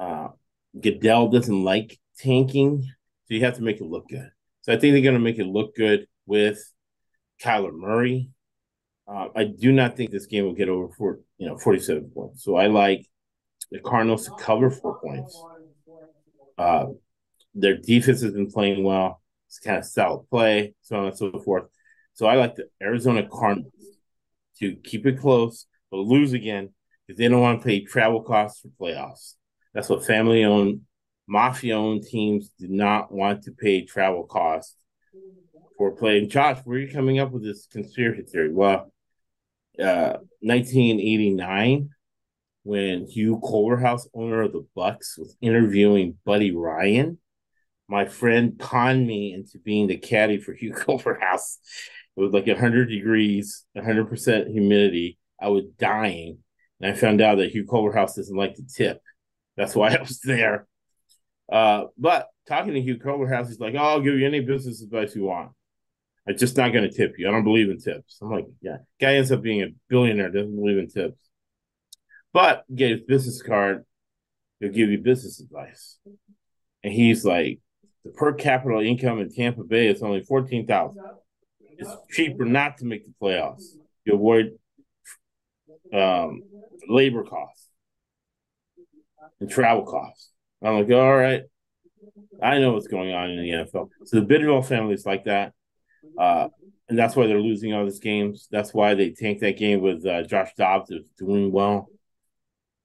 Uh, 0.00 0.28
Goodell 0.80 1.28
doesn't 1.28 1.64
like 1.64 1.98
tanking, 2.18 2.82
so 2.82 3.34
you 3.34 3.44
have 3.44 3.56
to 3.56 3.62
make 3.62 3.80
it 3.80 3.84
look 3.84 4.08
good. 4.08 4.30
So 4.62 4.72
I 4.72 4.76
think 4.76 4.94
they're 4.94 5.02
going 5.02 5.14
to 5.14 5.20
make 5.20 5.38
it 5.38 5.46
look 5.46 5.74
good 5.74 6.06
with 6.26 6.58
Kyler 7.42 7.72
Murray. 7.72 8.30
Uh, 9.06 9.28
I 9.34 9.44
do 9.44 9.72
not 9.72 9.96
think 9.96 10.10
this 10.10 10.26
game 10.26 10.44
will 10.44 10.54
get 10.54 10.68
over 10.68 10.92
for 10.96 11.20
you 11.36 11.46
know 11.46 11.58
forty 11.58 11.80
seven 11.80 12.10
points. 12.14 12.42
So 12.42 12.56
I 12.56 12.68
like 12.68 13.06
the 13.70 13.80
Cardinals 13.80 14.24
to 14.26 14.32
cover 14.38 14.70
four 14.70 14.98
points. 15.00 15.42
Uh, 16.56 16.86
their 17.54 17.76
defense 17.76 18.22
has 18.22 18.32
been 18.32 18.50
playing 18.50 18.84
well 18.84 19.20
kind 19.62 19.78
of 19.78 19.84
style 19.84 20.26
play, 20.30 20.74
so 20.82 20.96
on 20.96 21.06
and 21.06 21.16
so 21.16 21.38
forth. 21.40 21.64
So 22.14 22.26
I 22.26 22.36
like 22.36 22.56
the 22.56 22.68
Arizona 22.82 23.26
Cardinals 23.30 23.72
to 24.58 24.76
keep 24.76 25.06
it 25.06 25.18
close, 25.18 25.66
but 25.90 25.98
lose 25.98 26.32
again 26.32 26.70
because 27.06 27.18
they 27.18 27.28
don't 27.28 27.40
want 27.40 27.60
to 27.60 27.66
pay 27.66 27.84
travel 27.84 28.22
costs 28.22 28.60
for 28.60 28.68
playoffs. 28.80 29.34
That's 29.74 29.88
what 29.88 30.06
family 30.06 30.44
owned, 30.44 30.82
mafia 31.26 31.76
owned 31.76 32.04
teams 32.04 32.50
do 32.58 32.68
not 32.68 33.12
want 33.12 33.42
to 33.44 33.52
pay 33.52 33.84
travel 33.84 34.24
costs 34.24 34.76
for 35.76 35.92
playing. 35.92 36.28
Josh, 36.28 36.58
where 36.64 36.78
are 36.78 36.80
you 36.80 36.92
coming 36.92 37.18
up 37.18 37.32
with 37.32 37.42
this 37.42 37.66
conspiracy 37.66 38.22
theory? 38.22 38.52
Well, 38.52 38.92
uh, 39.78 40.18
1989, 40.40 41.90
when 42.62 43.06
Hugh 43.06 43.40
Culverhouse, 43.42 44.06
owner 44.14 44.42
of 44.42 44.52
the 44.52 44.66
Bucs, 44.76 45.18
was 45.18 45.36
interviewing 45.40 46.16
Buddy 46.24 46.54
Ryan 46.54 47.18
my 47.88 48.06
friend 48.06 48.58
conned 48.58 49.06
me 49.06 49.32
into 49.32 49.58
being 49.58 49.86
the 49.86 49.96
caddy 49.96 50.38
for 50.38 50.52
Hugh 50.54 50.72
Culverhouse. 50.72 51.58
It 52.16 52.20
was 52.20 52.32
like 52.32 52.46
100 52.46 52.88
degrees, 52.88 53.64
100% 53.76 54.52
humidity. 54.52 55.18
I 55.40 55.48
was 55.48 55.64
dying. 55.78 56.38
And 56.80 56.92
I 56.92 56.94
found 56.96 57.20
out 57.20 57.36
that 57.38 57.50
Hugh 57.50 57.66
Culverhouse 57.66 58.16
doesn't 58.16 58.36
like 58.36 58.54
to 58.54 58.66
tip. 58.66 59.02
That's 59.56 59.74
why 59.74 59.94
I 59.94 60.00
was 60.00 60.20
there. 60.20 60.66
Uh, 61.50 61.84
but 61.98 62.28
talking 62.48 62.74
to 62.74 62.80
Hugh 62.80 62.98
Culverhouse, 62.98 63.48
he's 63.48 63.60
like, 63.60 63.74
oh, 63.74 63.78
I'll 63.78 64.00
give 64.00 64.14
you 64.14 64.26
any 64.26 64.40
business 64.40 64.82
advice 64.82 65.14
you 65.14 65.24
want. 65.24 65.52
I'm 66.26 66.38
just 66.38 66.56
not 66.56 66.72
going 66.72 66.88
to 66.88 66.96
tip 66.96 67.14
you. 67.18 67.28
I 67.28 67.32
don't 67.32 67.44
believe 67.44 67.68
in 67.68 67.78
tips. 67.78 68.18
I'm 68.22 68.30
like, 68.30 68.46
yeah. 68.62 68.78
Guy 69.00 69.14
ends 69.14 69.30
up 69.30 69.42
being 69.42 69.62
a 69.62 69.68
billionaire, 69.88 70.30
doesn't 70.30 70.56
believe 70.56 70.78
in 70.78 70.88
tips. 70.88 71.18
But 72.32 72.64
get 72.74 72.90
his 72.90 73.00
business 73.02 73.42
card, 73.42 73.84
he'll 74.58 74.72
give 74.72 74.90
you 74.90 74.98
business 74.98 75.40
advice. 75.40 75.98
And 76.82 76.92
he's 76.92 77.24
like, 77.24 77.60
the 78.04 78.10
per 78.10 78.32
capita 78.32 78.80
income 78.80 79.18
in 79.20 79.32
Tampa 79.32 79.64
Bay 79.64 79.88
is 79.88 80.02
only 80.02 80.22
fourteen 80.22 80.66
thousand. 80.66 81.02
It's 81.78 81.90
cheaper 82.10 82.44
not 82.44 82.78
to 82.78 82.84
make 82.84 83.04
the 83.04 83.12
playoffs. 83.20 83.64
You 84.04 84.14
avoid 84.14 84.52
um, 85.92 86.42
labor 86.88 87.24
costs 87.24 87.68
and 89.40 89.50
travel 89.50 89.84
costs. 89.84 90.30
I'm 90.62 90.78
like, 90.78 90.90
all 90.90 91.16
right, 91.16 91.42
I 92.42 92.58
know 92.58 92.72
what's 92.72 92.86
going 92.86 93.12
on 93.12 93.30
in 93.30 93.42
the 93.42 93.50
NFL. 93.50 93.88
So 94.04 94.20
the 94.20 94.26
Bidwell 94.26 94.62
family 94.62 94.94
is 94.94 95.06
like 95.06 95.24
that, 95.24 95.52
uh, 96.18 96.48
and 96.88 96.98
that's 96.98 97.16
why 97.16 97.26
they're 97.26 97.40
losing 97.40 97.72
all 97.72 97.84
these 97.84 98.00
games. 98.00 98.48
That's 98.50 98.72
why 98.72 98.94
they 98.94 99.10
tanked 99.10 99.40
that 99.40 99.58
game 99.58 99.80
with 99.80 100.06
uh, 100.06 100.22
Josh 100.22 100.50
Dobbs, 100.56 100.90
who's 100.90 101.08
doing 101.18 101.52
well, 101.52 101.88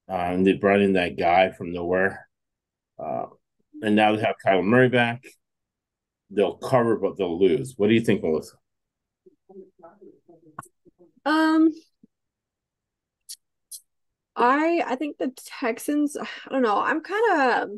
uh, 0.10 0.14
and 0.14 0.46
they 0.46 0.54
brought 0.54 0.82
in 0.82 0.94
that 0.94 1.18
guy 1.18 1.52
from 1.52 1.74
nowhere. 1.74 2.28
Uh, 2.98 3.28
and 3.82 3.96
now 3.96 4.16
they 4.16 4.22
have 4.22 4.36
Kyler 4.46 4.64
Murray 4.64 4.90
back. 4.90 5.24
They'll 6.30 6.58
cover, 6.58 6.98
but 6.98 7.18
they'll 7.18 7.40
lose. 7.40 7.74
What 7.78 7.88
do 7.88 7.94
you 7.94 8.02
think, 8.02 8.22
Melissa? 8.24 8.56
Um, 11.26 11.72
I 14.36 14.84
I 14.86 14.96
think 14.96 15.18
the 15.18 15.32
Texans. 15.60 16.16
I 16.18 16.28
don't 16.50 16.62
know. 16.62 16.80
I'm 16.80 17.02
kind 17.02 17.62
of 17.64 17.70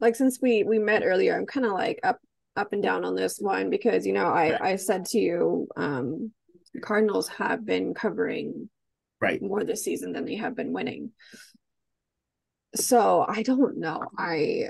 like 0.00 0.16
since 0.16 0.38
we 0.40 0.64
we 0.64 0.78
met 0.78 1.02
earlier. 1.04 1.36
I'm 1.36 1.46
kind 1.46 1.66
of 1.66 1.72
like 1.72 2.00
up 2.02 2.18
up 2.56 2.72
and 2.72 2.82
down 2.82 3.04
on 3.04 3.14
this 3.14 3.38
one 3.38 3.70
because 3.70 4.06
you 4.06 4.12
know 4.12 4.26
I 4.26 4.72
I 4.72 4.76
said 4.76 5.06
to 5.06 5.18
you, 5.18 5.68
um, 5.76 6.32
Cardinals 6.82 7.28
have 7.28 7.64
been 7.64 7.94
covering 7.94 8.68
right 9.20 9.42
more 9.42 9.64
this 9.64 9.84
season 9.84 10.12
than 10.12 10.24
they 10.24 10.36
have 10.36 10.54
been 10.54 10.72
winning 10.72 11.12
so 12.74 13.24
I 13.26 13.42
don't 13.42 13.78
know. 13.78 14.06
I 14.16 14.68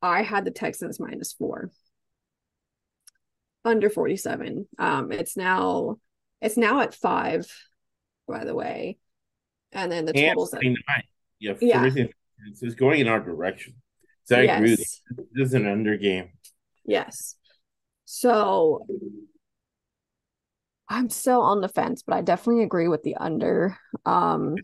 I 0.00 0.22
had 0.22 0.44
the 0.44 0.50
Texans 0.50 0.98
minus 0.98 1.32
four. 1.32 1.70
Under 3.64 3.88
47. 3.88 4.66
Um, 4.78 5.12
it's 5.12 5.36
now 5.36 5.98
it's 6.40 6.56
now 6.56 6.80
at 6.80 6.94
five, 6.94 7.46
by 8.26 8.44
the 8.44 8.54
way. 8.54 8.98
And 9.70 9.90
then 9.90 10.04
the 10.04 10.12
totals 10.12 10.52
at 10.52 10.62
yeah, 11.38 11.54
yeah. 11.60 11.88
It's 12.60 12.74
going 12.74 13.00
in 13.00 13.08
our 13.08 13.20
direction. 13.20 13.74
So 14.24 14.38
I 14.38 14.42
yes. 14.42 14.58
agree. 14.58 14.76
This 14.76 15.48
is 15.48 15.54
an 15.54 15.66
under 15.66 15.96
game. 15.96 16.30
Yes. 16.84 17.36
So 18.04 18.86
I'm 20.88 21.08
still 21.08 21.40
on 21.40 21.60
the 21.60 21.68
fence, 21.68 22.02
but 22.06 22.16
I 22.16 22.22
definitely 22.22 22.64
agree 22.64 22.88
with 22.88 23.02
the 23.02 23.16
under. 23.16 23.76
Um 24.04 24.56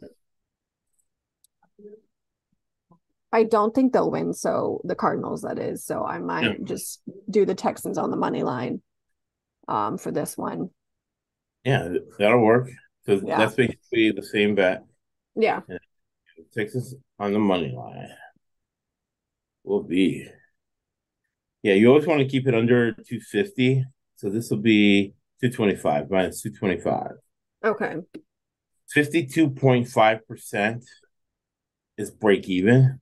I 3.32 3.44
don't 3.44 3.74
think 3.74 3.92
they'll 3.92 4.10
win. 4.10 4.32
So 4.32 4.80
the 4.84 4.94
Cardinals, 4.94 5.42
that 5.42 5.58
is. 5.58 5.84
So 5.84 6.04
I 6.04 6.18
might 6.18 6.44
yeah. 6.44 6.64
just 6.64 7.00
do 7.28 7.44
the 7.44 7.54
Texans 7.54 7.98
on 7.98 8.10
the 8.10 8.16
money 8.16 8.42
line 8.42 8.80
um, 9.66 9.98
for 9.98 10.10
this 10.10 10.36
one. 10.36 10.70
Yeah, 11.64 11.88
that'll 12.18 12.40
work. 12.40 12.70
So 13.06 13.20
yeah. 13.24 13.38
that's 13.38 13.54
basically 13.54 14.12
the 14.12 14.22
same 14.22 14.54
bet. 14.54 14.84
Yeah. 15.36 15.60
yeah. 15.68 15.78
Texas 16.54 16.94
on 17.18 17.32
the 17.32 17.38
money 17.38 17.72
line 17.76 18.08
will 19.64 19.82
be. 19.82 20.26
Yeah, 21.62 21.74
you 21.74 21.88
always 21.88 22.06
want 22.06 22.20
to 22.20 22.26
keep 22.28 22.46
it 22.46 22.54
under 22.54 22.92
250. 22.92 23.84
So 24.16 24.30
this 24.30 24.50
will 24.50 24.58
be 24.58 25.14
225 25.40 26.10
minus 26.10 26.42
225. 26.42 27.10
Okay. 27.64 27.96
52.5% 28.96 30.84
is 31.98 32.10
break 32.10 32.48
even. 32.48 33.00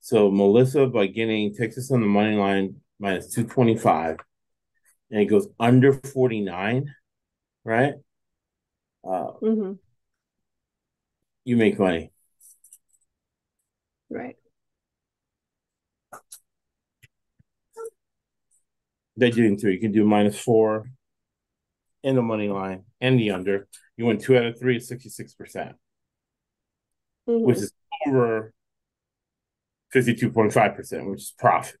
So 0.00 0.30
Melissa 0.30 0.86
by 0.86 1.06
getting 1.06 1.54
Texas 1.54 1.90
on 1.90 2.00
the 2.00 2.06
money 2.06 2.36
line 2.36 2.76
minus 2.98 3.32
225 3.34 4.18
and 5.10 5.20
it 5.20 5.26
goes 5.26 5.48
under 5.58 5.92
49, 5.92 6.94
right? 7.64 7.94
Uh, 9.04 9.32
mm-hmm. 9.42 9.72
You 11.44 11.56
make 11.56 11.78
money. 11.78 12.12
Right. 14.08 14.36
They're 19.16 19.30
doing 19.30 19.58
three. 19.58 19.74
You 19.74 19.80
can 19.80 19.92
do 19.92 20.04
minus 20.04 20.38
four 20.38 20.86
in 22.02 22.16
the 22.16 22.22
money 22.22 22.48
line 22.48 22.84
and 23.00 23.18
the 23.18 23.32
under. 23.32 23.68
You 23.96 24.06
win 24.06 24.18
two 24.18 24.36
out 24.36 24.46
of 24.46 24.58
three, 24.58 24.78
66%, 24.78 25.36
percent 25.36 25.76
mm-hmm. 27.28 27.44
which 27.44 27.58
is 27.58 27.72
over 28.06 28.52
52.5%, 29.94 31.10
which 31.10 31.20
is 31.20 31.34
profit. 31.38 31.76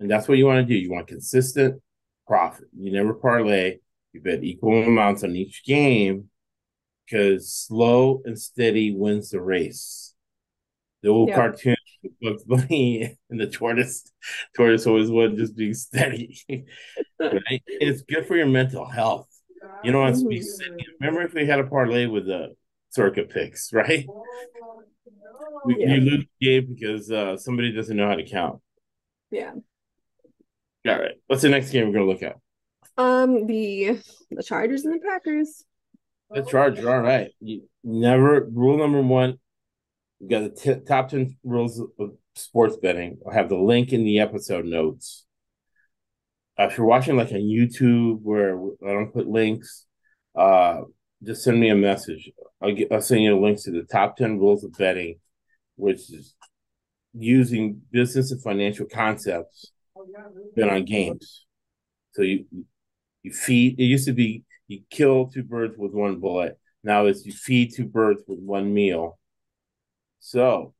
And 0.00 0.10
that's 0.10 0.28
what 0.28 0.38
you 0.38 0.46
want 0.46 0.66
to 0.66 0.74
do. 0.74 0.78
You 0.78 0.92
want 0.92 1.08
consistent 1.08 1.82
profit. 2.26 2.66
You 2.78 2.92
never 2.92 3.14
parlay. 3.14 3.78
You 4.12 4.20
bet 4.20 4.44
equal 4.44 4.82
amounts 4.82 5.24
on 5.24 5.36
each 5.36 5.64
game 5.64 6.30
because 7.04 7.50
slow 7.52 8.22
and 8.24 8.38
steady 8.38 8.94
wins 8.94 9.30
the 9.30 9.40
race. 9.40 10.14
The 11.02 11.08
old 11.08 11.28
yeah. 11.28 11.36
cartoon 11.36 11.76
Bugs 12.22 12.44
Bunny 12.44 13.16
and 13.30 13.40
the 13.40 13.46
tortoise. 13.46 14.10
Tortoise 14.56 14.86
always 14.86 15.10
won 15.10 15.36
just 15.36 15.56
being 15.56 15.74
steady. 15.74 16.38
right? 17.20 17.62
It's 17.66 18.02
good 18.02 18.26
for 18.26 18.36
your 18.36 18.46
mental 18.46 18.86
health. 18.86 19.28
You 19.82 19.92
don't 19.92 20.02
want 20.02 20.16
to 20.16 20.26
be 20.26 20.38
mm-hmm. 20.38 20.44
sitting. 20.44 20.78
Remember 21.00 21.22
if 21.22 21.34
we 21.34 21.46
had 21.46 21.60
a 21.60 21.64
parlay 21.64 22.06
with 22.06 22.26
the 22.26 22.54
Circa 22.90 23.24
picks, 23.24 23.72
right? 23.72 24.06
We, 25.66 25.76
yeah. 25.78 25.94
You 25.94 26.00
lose 26.00 26.24
the 26.40 26.46
game 26.46 26.74
because 26.74 27.10
uh, 27.10 27.36
somebody 27.36 27.72
doesn't 27.72 27.96
know 27.96 28.08
how 28.08 28.14
to 28.14 28.24
count. 28.24 28.60
Yeah. 29.30 29.52
All 30.86 30.98
right. 30.98 31.14
What's 31.26 31.42
the 31.42 31.48
next 31.48 31.70
game 31.70 31.86
we're 31.86 31.94
gonna 31.94 32.06
look 32.06 32.22
at? 32.22 32.36
Um, 32.96 33.46
the 33.46 33.98
the 34.30 34.42
Chargers 34.42 34.84
and 34.84 34.94
the 34.94 35.04
Packers. 35.04 35.64
The 36.30 36.42
Chargers. 36.42 36.84
All 36.84 37.00
right. 37.00 37.30
You 37.40 37.62
never 37.82 38.48
rule 38.52 38.78
number 38.78 39.02
one. 39.02 39.38
You 40.20 40.28
got 40.28 40.40
the 40.42 40.74
t- 40.74 40.80
top 40.86 41.08
ten 41.08 41.36
rules 41.44 41.80
of 41.98 42.12
sports 42.34 42.76
betting. 42.76 43.18
I'll 43.26 43.32
have 43.32 43.48
the 43.48 43.58
link 43.58 43.92
in 43.92 44.04
the 44.04 44.20
episode 44.20 44.64
notes. 44.64 45.24
Uh, 46.58 46.64
if 46.64 46.78
you're 46.78 46.86
watching 46.86 47.16
like 47.16 47.32
on 47.32 47.40
YouTube 47.40 48.20
where 48.22 48.58
I 48.58 48.92
don't 48.92 49.12
put 49.12 49.26
links, 49.26 49.86
uh, 50.36 50.82
just 51.22 51.42
send 51.42 51.60
me 51.60 51.68
a 51.68 51.74
message. 51.74 52.30
I'll, 52.62 52.74
get, 52.74 52.90
I'll 52.90 53.02
send 53.02 53.22
you 53.22 53.38
links 53.38 53.64
to 53.64 53.72
the 53.72 53.82
top 53.82 54.16
10 54.16 54.38
rules 54.38 54.64
of 54.64 54.72
betting 54.72 55.18
which 55.76 56.10
is 56.10 56.34
using 57.14 57.80
business 57.90 58.32
and 58.32 58.42
financial 58.42 58.86
concepts 58.86 59.72
been 60.54 60.68
on 60.68 60.84
games. 60.84 61.46
So 62.12 62.22
you 62.22 62.46
you 63.22 63.32
feed 63.32 63.78
it 63.78 63.84
used 63.84 64.06
to 64.06 64.12
be 64.12 64.44
you 64.68 64.82
kill 64.90 65.28
two 65.28 65.42
birds 65.42 65.76
with 65.76 65.92
one 65.92 66.20
bullet. 66.20 66.58
Now 66.82 67.06
it's 67.06 67.24
you 67.24 67.32
feed 67.32 67.74
two 67.74 67.86
birds 67.86 68.22
with 68.26 68.38
one 68.38 68.72
meal. 68.72 69.18
So 70.20 70.74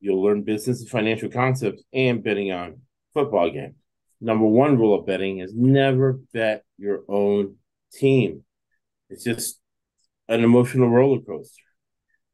you'll 0.00 0.22
learn 0.22 0.42
business 0.42 0.80
and 0.80 0.90
financial 0.90 1.30
concepts 1.30 1.82
and 1.92 2.22
betting 2.22 2.52
on 2.52 2.80
football 3.14 3.50
games. 3.50 3.76
Number 4.20 4.46
one 4.46 4.78
rule 4.78 4.98
of 4.98 5.06
betting 5.06 5.38
is 5.38 5.52
never 5.54 6.20
bet 6.32 6.64
your 6.78 7.02
own 7.08 7.56
team. 7.92 8.44
It's 9.08 9.24
just 9.24 9.60
an 10.28 10.44
emotional 10.44 10.88
roller 10.88 11.20
coaster. 11.20 11.62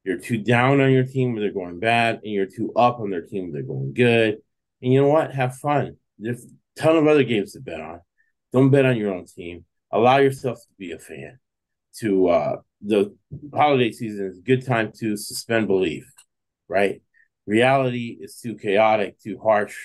You're 0.09 0.17
too 0.17 0.39
down 0.39 0.81
on 0.81 0.91
your 0.91 1.05
team 1.05 1.35
when 1.35 1.43
they're 1.43 1.53
going 1.53 1.81
bad, 1.81 2.21
and 2.25 2.33
you're 2.33 2.47
too 2.47 2.73
up 2.75 2.99
on 2.99 3.11
their 3.11 3.21
team 3.21 3.43
when 3.43 3.53
they're 3.53 3.63
going 3.63 3.93
good. 3.93 4.39
And 4.81 4.91
you 4.91 5.03
know 5.03 5.09
what? 5.09 5.35
Have 5.35 5.57
fun. 5.57 5.99
There's 6.19 6.47
a 6.47 6.81
ton 6.81 6.97
of 6.97 7.07
other 7.07 7.25
games 7.25 7.53
to 7.53 7.61
bet 7.61 7.83
on. 7.83 8.01
Don't 8.51 8.71
bet 8.71 8.87
on 8.87 8.97
your 8.97 9.13
own 9.13 9.27
team. 9.27 9.67
Allow 9.93 10.17
yourself 10.17 10.61
to 10.63 10.69
be 10.79 10.93
a 10.93 10.99
fan. 10.99 11.39
To 11.99 12.29
uh, 12.29 12.57
the 12.81 13.15
holiday 13.53 13.93
season 13.93 14.29
is 14.29 14.39
a 14.39 14.41
good 14.41 14.65
time 14.65 14.93
to 14.99 15.15
suspend 15.15 15.67
belief, 15.67 16.11
right? 16.69 17.03
Reality 17.45 18.17
is 18.19 18.41
too 18.41 18.57
chaotic, 18.57 19.21
too 19.21 19.39
harsh, 19.39 19.77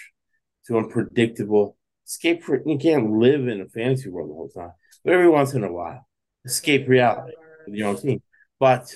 too 0.65 0.77
unpredictable. 0.77 1.75
Escape 2.07 2.43
for 2.43 2.61
you 2.65 2.77
can't 2.77 3.11
live 3.11 3.49
in 3.49 3.59
a 3.59 3.65
fantasy 3.65 4.07
world 4.07 4.29
the 4.29 4.35
whole 4.35 4.47
time. 4.47 4.71
But 5.03 5.15
every 5.15 5.27
once 5.27 5.53
in 5.53 5.65
a 5.65 5.73
while, 5.73 6.07
escape 6.45 6.87
reality 6.87 7.33
with 7.67 7.75
your 7.75 7.89
own 7.89 7.97
team. 7.97 8.21
But 8.57 8.89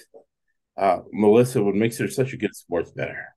uh, 0.78 1.00
Melissa, 1.12 1.64
what 1.64 1.76
makes 1.76 1.98
her 1.98 2.08
such 2.08 2.34
a 2.34 2.38
good 2.38 2.56
sports 2.56 2.92
bettor 2.92 3.36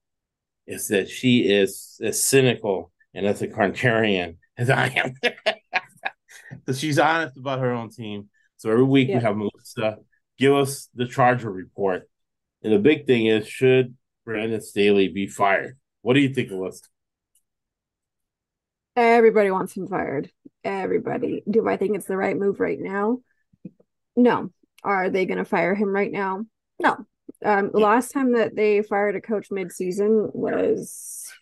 is 0.66 0.88
that 0.88 1.08
she 1.08 1.40
is 1.40 1.98
as 2.02 2.22
cynical 2.22 2.92
and 3.14 3.26
as 3.26 3.42
a 3.42 3.48
contrarian 3.48 4.36
as 4.56 4.70
I 4.70 4.88
am. 4.88 5.14
so 6.66 6.72
she's 6.72 6.98
honest 6.98 7.36
about 7.36 7.60
her 7.60 7.72
own 7.72 7.90
team. 7.90 8.28
So 8.58 8.70
every 8.70 8.84
week 8.84 9.08
yeah. 9.08 9.16
we 9.16 9.22
have 9.22 9.36
Melissa 9.36 9.98
give 10.40 10.54
us 10.54 10.88
the 10.94 11.06
Charger 11.06 11.50
report. 11.50 12.08
And 12.62 12.72
the 12.72 12.78
big 12.78 13.06
thing 13.06 13.26
is, 13.26 13.46
should 13.46 13.94
Brandon 14.24 14.60
Staley 14.60 15.08
be 15.08 15.26
fired? 15.26 15.78
What 16.02 16.14
do 16.14 16.20
you 16.20 16.34
think, 16.34 16.50
Melissa? 16.50 16.86
Everybody 18.96 19.50
wants 19.50 19.76
him 19.76 19.86
fired. 19.86 20.30
Everybody. 20.64 21.42
Do 21.48 21.68
I 21.68 21.76
think 21.76 21.94
it's 21.94 22.06
the 22.06 22.16
right 22.16 22.36
move 22.36 22.58
right 22.58 22.78
now? 22.80 23.20
No. 24.16 24.50
Are 24.82 25.10
they 25.10 25.26
going 25.26 25.38
to 25.38 25.44
fire 25.44 25.74
him 25.74 25.88
right 25.88 26.10
now? 26.10 26.44
No. 26.78 27.06
Um, 27.44 27.70
the 27.72 27.80
last 27.80 28.12
time 28.12 28.32
that 28.32 28.54
they 28.54 28.82
fired 28.82 29.16
a 29.16 29.20
coach 29.20 29.50
mid-season 29.50 30.30
was 30.34 31.32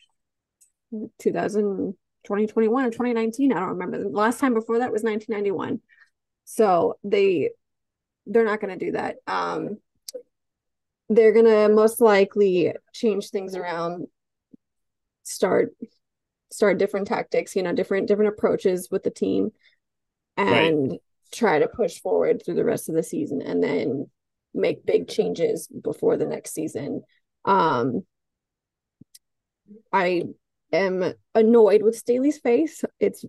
2000, 1.19 1.95
2021 2.25 2.85
or 2.85 2.91
2019. 2.91 3.53
I 3.53 3.61
don't 3.61 3.71
remember. 3.71 3.99
The 3.99 4.09
last 4.09 4.39
time 4.39 4.55
before 4.55 4.79
that 4.79 4.93
was 4.93 5.03
1991. 5.03 5.81
So 6.45 6.99
they 7.05 7.51
they're 8.27 8.45
not 8.45 8.61
going 8.61 8.79
to 8.79 8.85
do 8.85 8.93
that. 8.93 9.17
Um, 9.27 9.79
they're 11.09 11.33
going 11.33 11.47
to 11.47 11.75
most 11.75 12.01
likely 12.01 12.75
change 12.93 13.31
things 13.31 13.55
around, 13.55 14.07
start 15.23 15.75
start 16.51 16.79
different 16.79 17.07
tactics, 17.07 17.57
you 17.57 17.63
know, 17.63 17.73
different 17.73 18.09
different 18.09 18.33
approaches 18.35 18.89
with 18.91 19.03
the 19.03 19.11
team, 19.11 19.51
and 20.37 20.91
right. 20.91 21.01
try 21.33 21.59
to 21.59 21.69
push 21.69 22.01
forward 22.01 22.43
through 22.45 22.55
the 22.55 22.65
rest 22.65 22.89
of 22.89 22.95
the 22.95 23.03
season, 23.03 23.43
and 23.43 23.63
then 23.63 24.11
make 24.55 24.87
big 24.87 25.09
changes 25.09 25.69
before 25.69 26.17
the 26.17 26.27
next 26.27 26.55
season. 26.55 27.03
Um, 27.45 28.03
I 29.93 30.25
am 30.73 31.15
annoyed 31.35 31.83
with 31.83 31.97
Staley's 31.97 32.39
face. 32.39 32.85
It's 33.01 33.25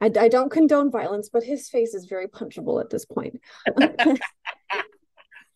I, 0.00 0.10
I 0.18 0.28
don't 0.28 0.50
condone 0.50 0.90
violence, 0.90 1.28
but 1.32 1.44
his 1.44 1.68
face 1.68 1.94
is 1.94 2.06
very 2.06 2.28
punchable 2.28 2.80
at 2.80 2.90
this 2.90 3.04
point. 3.04 3.40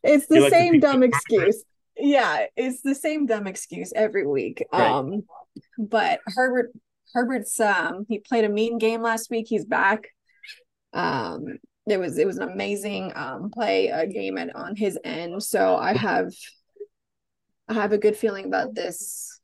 it's 0.02 0.26
the 0.26 0.48
same 0.50 0.80
dumb 0.80 1.02
excuse. 1.02 1.64
Yeah, 1.96 2.46
it's 2.57 2.83
the 2.83 2.94
same 2.94 3.26
dumb 3.26 3.46
excuse 3.46 3.92
every 3.94 4.26
week. 4.26 4.64
Right. 4.72 4.90
Um, 4.90 5.22
but 5.78 6.20
Herbert 6.26 6.72
Herbert's 7.12 7.59
um 7.61 8.07
he 8.09 8.18
played 8.18 8.44
a 8.44 8.48
mean 8.48 8.78
game 8.78 9.02
last 9.02 9.30
week. 9.30 9.46
He's 9.48 9.64
back. 9.64 10.09
Um, 10.92 11.59
it 11.87 11.99
was 11.99 12.18
it 12.18 12.27
was 12.27 12.38
an 12.38 12.49
amazing 12.49 13.12
um 13.14 13.51
play 13.51 13.88
a 13.88 14.07
game 14.07 14.38
at, 14.38 14.55
on 14.55 14.77
his 14.77 14.99
end. 15.05 15.42
So 15.42 15.77
I 15.77 15.94
have 15.94 16.33
I 17.68 17.75
have 17.75 17.92
a 17.92 17.99
good 17.99 18.16
feeling 18.16 18.47
about 18.47 18.75
this 18.75 19.40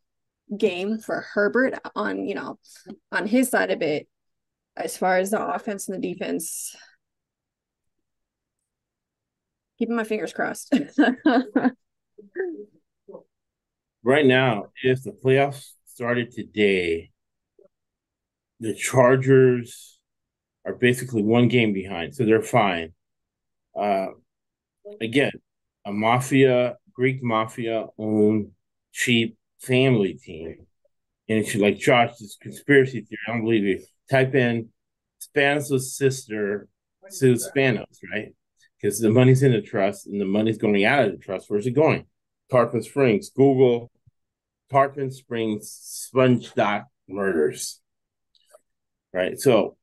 game 0.57 0.99
for 0.99 1.21
Herbert 1.33 1.75
on 1.95 2.27
you 2.27 2.35
know 2.35 2.59
on 3.13 3.27
his 3.27 3.49
side 3.49 3.71
of 3.71 3.83
it 3.83 4.09
as 4.77 4.97
far 4.97 5.19
as 5.19 5.31
the 5.31 5.55
offense 5.55 5.89
and 5.89 6.03
the 6.03 6.13
defense, 6.13 6.75
keeping 9.79 9.97
my 9.97 10.05
fingers 10.05 10.33
crossed. 10.33 10.73
right 14.03 14.27
now, 14.27 14.67
if 14.83 15.03
the 15.03 15.13
playoffs 15.13 15.73
started 15.87 16.31
today, 16.33 17.11
the 18.59 18.75
Chargers 18.75 20.00
are 20.67 20.75
basically 20.75 21.23
one 21.23 21.49
game 21.49 21.73
behind, 21.73 22.15
so 22.15 22.25
they're 22.25 22.43
fine. 22.43 22.93
Uh, 23.79 24.09
again, 25.01 25.33
a 25.85 25.93
mafia, 25.93 26.77
Greek 26.93 27.23
mafia 27.23 27.87
owned 27.99 28.51
cheap 28.93 29.37
family 29.61 30.15
team. 30.15 30.67
And 31.29 31.39
it's 31.39 31.55
like 31.55 31.79
Josh, 31.79 32.17
this 32.19 32.37
conspiracy 32.41 33.03
theory, 33.03 33.19
I 33.27 33.33
don't 33.33 33.45
believe 33.45 33.65
you. 33.65 33.85
type 34.11 34.35
in 34.35 34.71
Spanos' 35.21 35.83
sister 35.83 36.69
Sue 37.09 37.35
Spanos, 37.35 37.85
right? 38.13 38.35
Because 38.81 38.99
the 38.99 39.11
money's 39.11 39.43
in 39.43 39.53
the 39.53 39.61
trust 39.61 40.07
and 40.07 40.21
the 40.21 40.25
money's 40.25 40.59
going 40.59 40.85
out 40.85 41.05
of 41.05 41.13
the 41.13 41.19
trust. 41.19 41.47
Where's 41.49 41.67
it 41.67 41.73
going? 41.73 42.07
Tarpon 42.51 42.83
Springs. 42.83 43.31
Google 43.31 43.91
Tarpon 44.71 45.11
Springs 45.11 45.71
sponge 45.71 46.49
stock 46.49 46.87
murders. 47.09 47.81
Right. 49.13 49.39
So, 49.39 49.77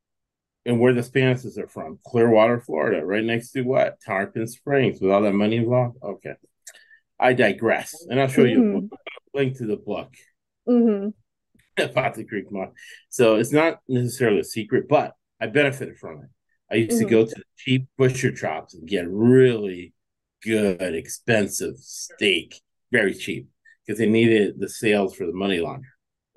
and 0.68 0.78
where 0.78 0.92
the 0.92 1.00
Spanoses 1.00 1.56
are 1.56 1.66
from, 1.66 1.98
Clearwater, 2.06 2.60
Florida, 2.60 3.04
right 3.04 3.24
next 3.24 3.52
to 3.52 3.62
what? 3.62 3.96
Tarpon 4.04 4.46
Springs, 4.46 5.00
with 5.00 5.10
all 5.10 5.22
that 5.22 5.32
money 5.32 5.56
involved. 5.56 5.96
Okay. 6.02 6.34
I 7.18 7.32
digress. 7.32 8.06
And 8.08 8.20
I'll 8.20 8.28
show 8.28 8.44
mm-hmm. 8.44 8.62
you 8.62 8.90
a 8.92 9.36
link 9.36 9.56
to 9.58 9.66
the 9.66 9.78
book. 9.78 10.12
Mm-hmm. 10.68 11.08
about 11.82 12.14
the 12.14 12.24
Greek 12.24 12.52
moth. 12.52 12.72
So 13.08 13.36
it's 13.36 13.52
not 13.52 13.78
necessarily 13.88 14.40
a 14.40 14.44
secret, 14.44 14.88
but 14.88 15.14
I 15.40 15.46
benefited 15.46 15.96
from 15.96 16.20
it. 16.20 16.28
I 16.70 16.74
used 16.76 16.92
mm-hmm. 16.92 17.04
to 17.04 17.10
go 17.10 17.24
to 17.24 17.42
cheap 17.56 17.86
butcher 17.96 18.36
shops 18.36 18.74
and 18.74 18.86
get 18.86 19.08
really 19.08 19.94
good, 20.42 20.94
expensive 20.94 21.76
steak, 21.78 22.60
very 22.92 23.14
cheap, 23.14 23.48
because 23.86 23.98
they 23.98 24.06
needed 24.06 24.60
the 24.60 24.68
sales 24.68 25.16
for 25.16 25.24
the 25.24 25.32
money 25.32 25.60
launderer. 25.60 25.80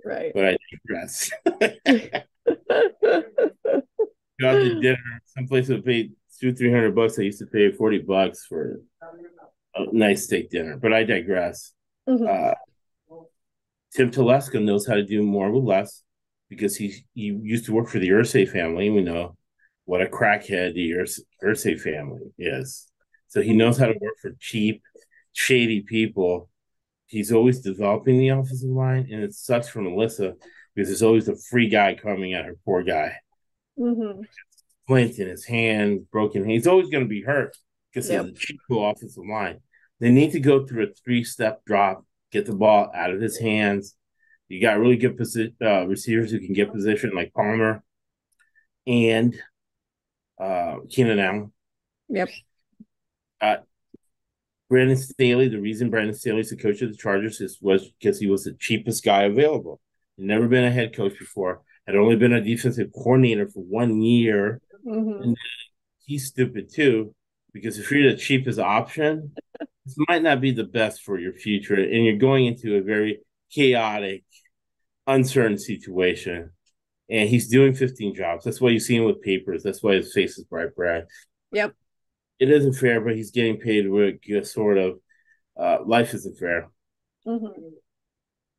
Right. 0.05 0.31
But 0.33 0.45
I 0.45 0.57
digress. 0.87 1.31
Got 4.41 4.55
the 4.55 4.79
dinner. 4.81 5.21
Some 5.25 5.47
place 5.47 5.67
would 5.69 5.85
pay 5.85 6.09
two, 6.39 6.53
three 6.53 6.71
hundred 6.71 6.95
bucks. 6.95 7.19
I 7.19 7.23
used 7.23 7.39
to 7.39 7.45
pay 7.45 7.71
forty 7.71 7.99
bucks 7.99 8.45
for 8.45 8.81
a 9.75 9.85
nice 9.93 10.25
steak 10.25 10.49
dinner. 10.49 10.77
But 10.77 10.93
I 10.93 11.03
digress. 11.03 11.73
Mm-hmm. 12.09 12.25
Uh, 12.27 12.53
Tim 13.93 14.09
Telesco 14.09 14.61
knows 14.61 14.87
how 14.87 14.95
to 14.95 15.05
do 15.05 15.21
more 15.21 15.51
with 15.51 15.63
less 15.63 16.03
because 16.49 16.75
he 16.75 17.05
he 17.13 17.37
used 17.41 17.65
to 17.65 17.73
work 17.73 17.87
for 17.87 17.99
the 17.99 18.09
Irsay 18.09 18.49
family. 18.49 18.89
We 18.89 19.01
know 19.01 19.37
what 19.85 20.01
a 20.01 20.05
crackhead 20.05 20.73
the 20.73 20.93
Irsay 21.43 21.79
family 21.79 22.21
is. 22.37 22.87
So 23.27 23.41
he 23.41 23.53
knows 23.53 23.77
how 23.77 23.87
to 23.87 23.97
work 24.01 24.15
for 24.21 24.31
cheap, 24.39 24.81
shady 25.33 25.81
people. 25.81 26.49
He's 27.07 27.31
always 27.31 27.59
developing 27.59 28.17
the 28.17 28.29
offensive 28.29 28.69
line, 28.69 29.07
and 29.11 29.21
it 29.23 29.33
sucks 29.33 29.67
for 29.67 29.81
Melissa 29.81 30.35
because 30.73 30.89
there's 30.89 31.03
always 31.03 31.27
a 31.27 31.35
free 31.35 31.67
guy 31.67 31.93
coming 31.95 32.33
at 32.33 32.45
her 32.45 32.55
poor 32.65 32.83
guy. 32.83 33.17
Mm-hmm. 33.81 34.21
Splint 34.83 35.19
in 35.19 35.27
his 35.27 35.45
hand, 35.45 36.09
broken. 36.11 36.47
He's 36.47 36.67
always 36.67 36.89
going 36.89 37.03
to 37.03 37.09
be 37.09 37.21
hurt 37.21 37.57
because 37.91 38.09
yep. 38.09 38.21
of 38.21 38.25
the 38.27 38.33
cheap 38.33 38.59
offensive 38.69 39.23
line. 39.29 39.59
They 39.99 40.09
need 40.09 40.31
to 40.31 40.39
go 40.39 40.65
through 40.65 40.83
a 40.83 40.93
three 41.03 41.23
step 41.23 41.63
drop 41.65 42.05
get 42.31 42.45
the 42.45 42.53
ball 42.53 42.89
out 42.95 43.11
of 43.11 43.21
his 43.21 43.37
hands. 43.37 43.95
You 44.47 44.61
got 44.61 44.79
really 44.79 44.97
good 44.97 45.17
posi- 45.17 45.53
uh, 45.61 45.87
receivers 45.87 46.31
who 46.31 46.39
can 46.39 46.53
get 46.53 46.73
position, 46.73 47.11
like 47.13 47.33
Palmer 47.33 47.83
and 48.87 49.37
uh, 50.39 50.77
Keenan 50.89 51.19
Allen. 51.19 51.53
Yep. 52.09 52.29
Uh, 53.39 53.57
Brandon 54.69 54.97
Staley, 54.97 55.47
the 55.47 55.59
reason 55.59 55.89
Brandon 55.89 56.15
Staley's 56.15 56.49
the 56.49 56.57
coach 56.57 56.81
of 56.81 56.89
the 56.89 56.97
Chargers 56.97 57.41
is 57.41 57.59
was 57.61 57.91
because 57.99 58.19
he 58.19 58.27
was 58.27 58.43
the 58.43 58.53
cheapest 58.53 59.03
guy 59.03 59.23
available. 59.23 59.79
He'd 60.17 60.25
never 60.25 60.47
been 60.47 60.63
a 60.63 60.71
head 60.71 60.95
coach 60.95 61.17
before, 61.17 61.61
had 61.87 61.95
only 61.95 62.15
been 62.15 62.33
a 62.33 62.41
defensive 62.41 62.91
coordinator 62.93 63.47
for 63.47 63.61
one 63.61 64.01
year. 64.01 64.61
Mm-hmm. 64.85 65.23
And 65.23 65.37
he's 66.05 66.27
stupid 66.27 66.71
too, 66.73 67.13
because 67.53 67.77
if 67.77 67.91
you're 67.91 68.11
the 68.11 68.17
cheapest 68.17 68.59
option, 68.59 69.33
this 69.85 69.95
might 70.07 70.23
not 70.23 70.41
be 70.41 70.51
the 70.51 70.63
best 70.63 71.01
for 71.01 71.19
your 71.19 71.33
future, 71.33 71.75
and 71.75 72.05
you're 72.05 72.17
going 72.17 72.45
into 72.45 72.75
a 72.75 72.81
very 72.81 73.19
chaotic, 73.51 74.23
uncertain 75.07 75.57
situation. 75.57 76.51
And 77.09 77.27
he's 77.27 77.49
doing 77.49 77.73
15 77.73 78.15
jobs. 78.15 78.45
That's 78.45 78.61
why 78.61 78.69
you 78.69 78.79
see 78.79 78.95
him 78.95 79.03
with 79.03 79.21
papers. 79.21 79.63
That's 79.63 79.83
why 79.83 79.95
his 79.95 80.13
face 80.13 80.37
is 80.37 80.45
bright 80.45 80.69
red. 80.77 81.07
Yep. 81.51 81.73
It 82.39 82.49
isn't 82.49 82.73
fair, 82.73 83.01
but 83.01 83.15
he's 83.15 83.31
getting 83.31 83.57
paid 83.57 83.89
with 83.89 84.47
sort 84.47 84.77
of 84.77 84.99
uh, 85.59 85.79
life 85.85 86.13
isn't 86.13 86.37
fair. 86.37 86.69
Mm-hmm. 87.27 87.61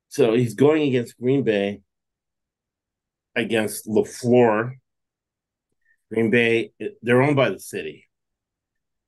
So 0.09 0.35
he's 0.35 0.55
going 0.55 0.83
against 0.83 1.19
Green 1.19 1.43
Bay, 1.43 1.81
against 3.35 3.87
LaFleur. 3.87 4.73
Green 6.13 6.31
Bay, 6.31 6.73
they're 7.03 7.23
owned 7.23 7.37
by 7.37 7.51
the 7.51 7.59
city. 7.61 8.07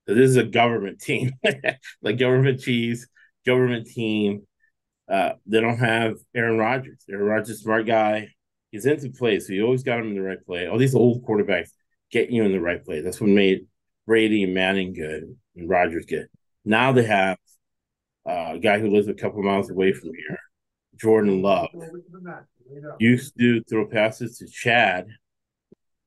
So 0.07 0.15
This 0.15 0.29
is 0.29 0.37
a 0.37 0.43
government 0.43 0.99
team, 0.99 1.33
like 2.01 2.17
government 2.17 2.61
cheese, 2.61 3.07
government 3.45 3.87
team. 3.87 4.47
Uh, 5.07 5.33
they 5.45 5.61
don't 5.61 5.77
have 5.77 6.15
Aaron 6.35 6.57
Rodgers. 6.57 7.03
Aaron 7.09 7.25
Rodgers, 7.25 7.61
smart 7.61 7.85
guy. 7.85 8.29
He's 8.71 8.85
into 8.85 9.09
play, 9.09 9.39
so 9.39 9.53
you 9.53 9.63
always 9.63 9.83
got 9.83 9.99
him 9.99 10.07
in 10.07 10.15
the 10.15 10.21
right 10.21 10.43
play. 10.45 10.67
All 10.67 10.77
these 10.77 10.95
old 10.95 11.23
quarterbacks 11.23 11.69
get 12.11 12.29
you 12.29 12.43
in 12.43 12.51
the 12.51 12.59
right 12.59 12.83
play. 12.83 13.01
That's 13.01 13.21
what 13.21 13.29
made 13.29 13.67
Brady 14.05 14.43
and 14.43 14.53
Manning 14.53 14.93
good 14.93 15.35
and 15.55 15.69
Rodgers 15.69 16.05
good. 16.05 16.27
Now 16.65 16.91
they 16.91 17.03
have 17.03 17.37
uh, 18.27 18.53
a 18.53 18.59
guy 18.59 18.79
who 18.79 18.89
lives 18.89 19.07
a 19.07 19.13
couple 19.13 19.41
miles 19.43 19.69
away 19.69 19.93
from 19.93 20.11
here, 20.15 20.39
Jordan 20.95 21.41
Love. 21.41 21.69
Used 22.99 23.37
to 23.37 23.63
throw 23.63 23.87
passes 23.87 24.37
to 24.37 24.47
Chad. 24.47 25.07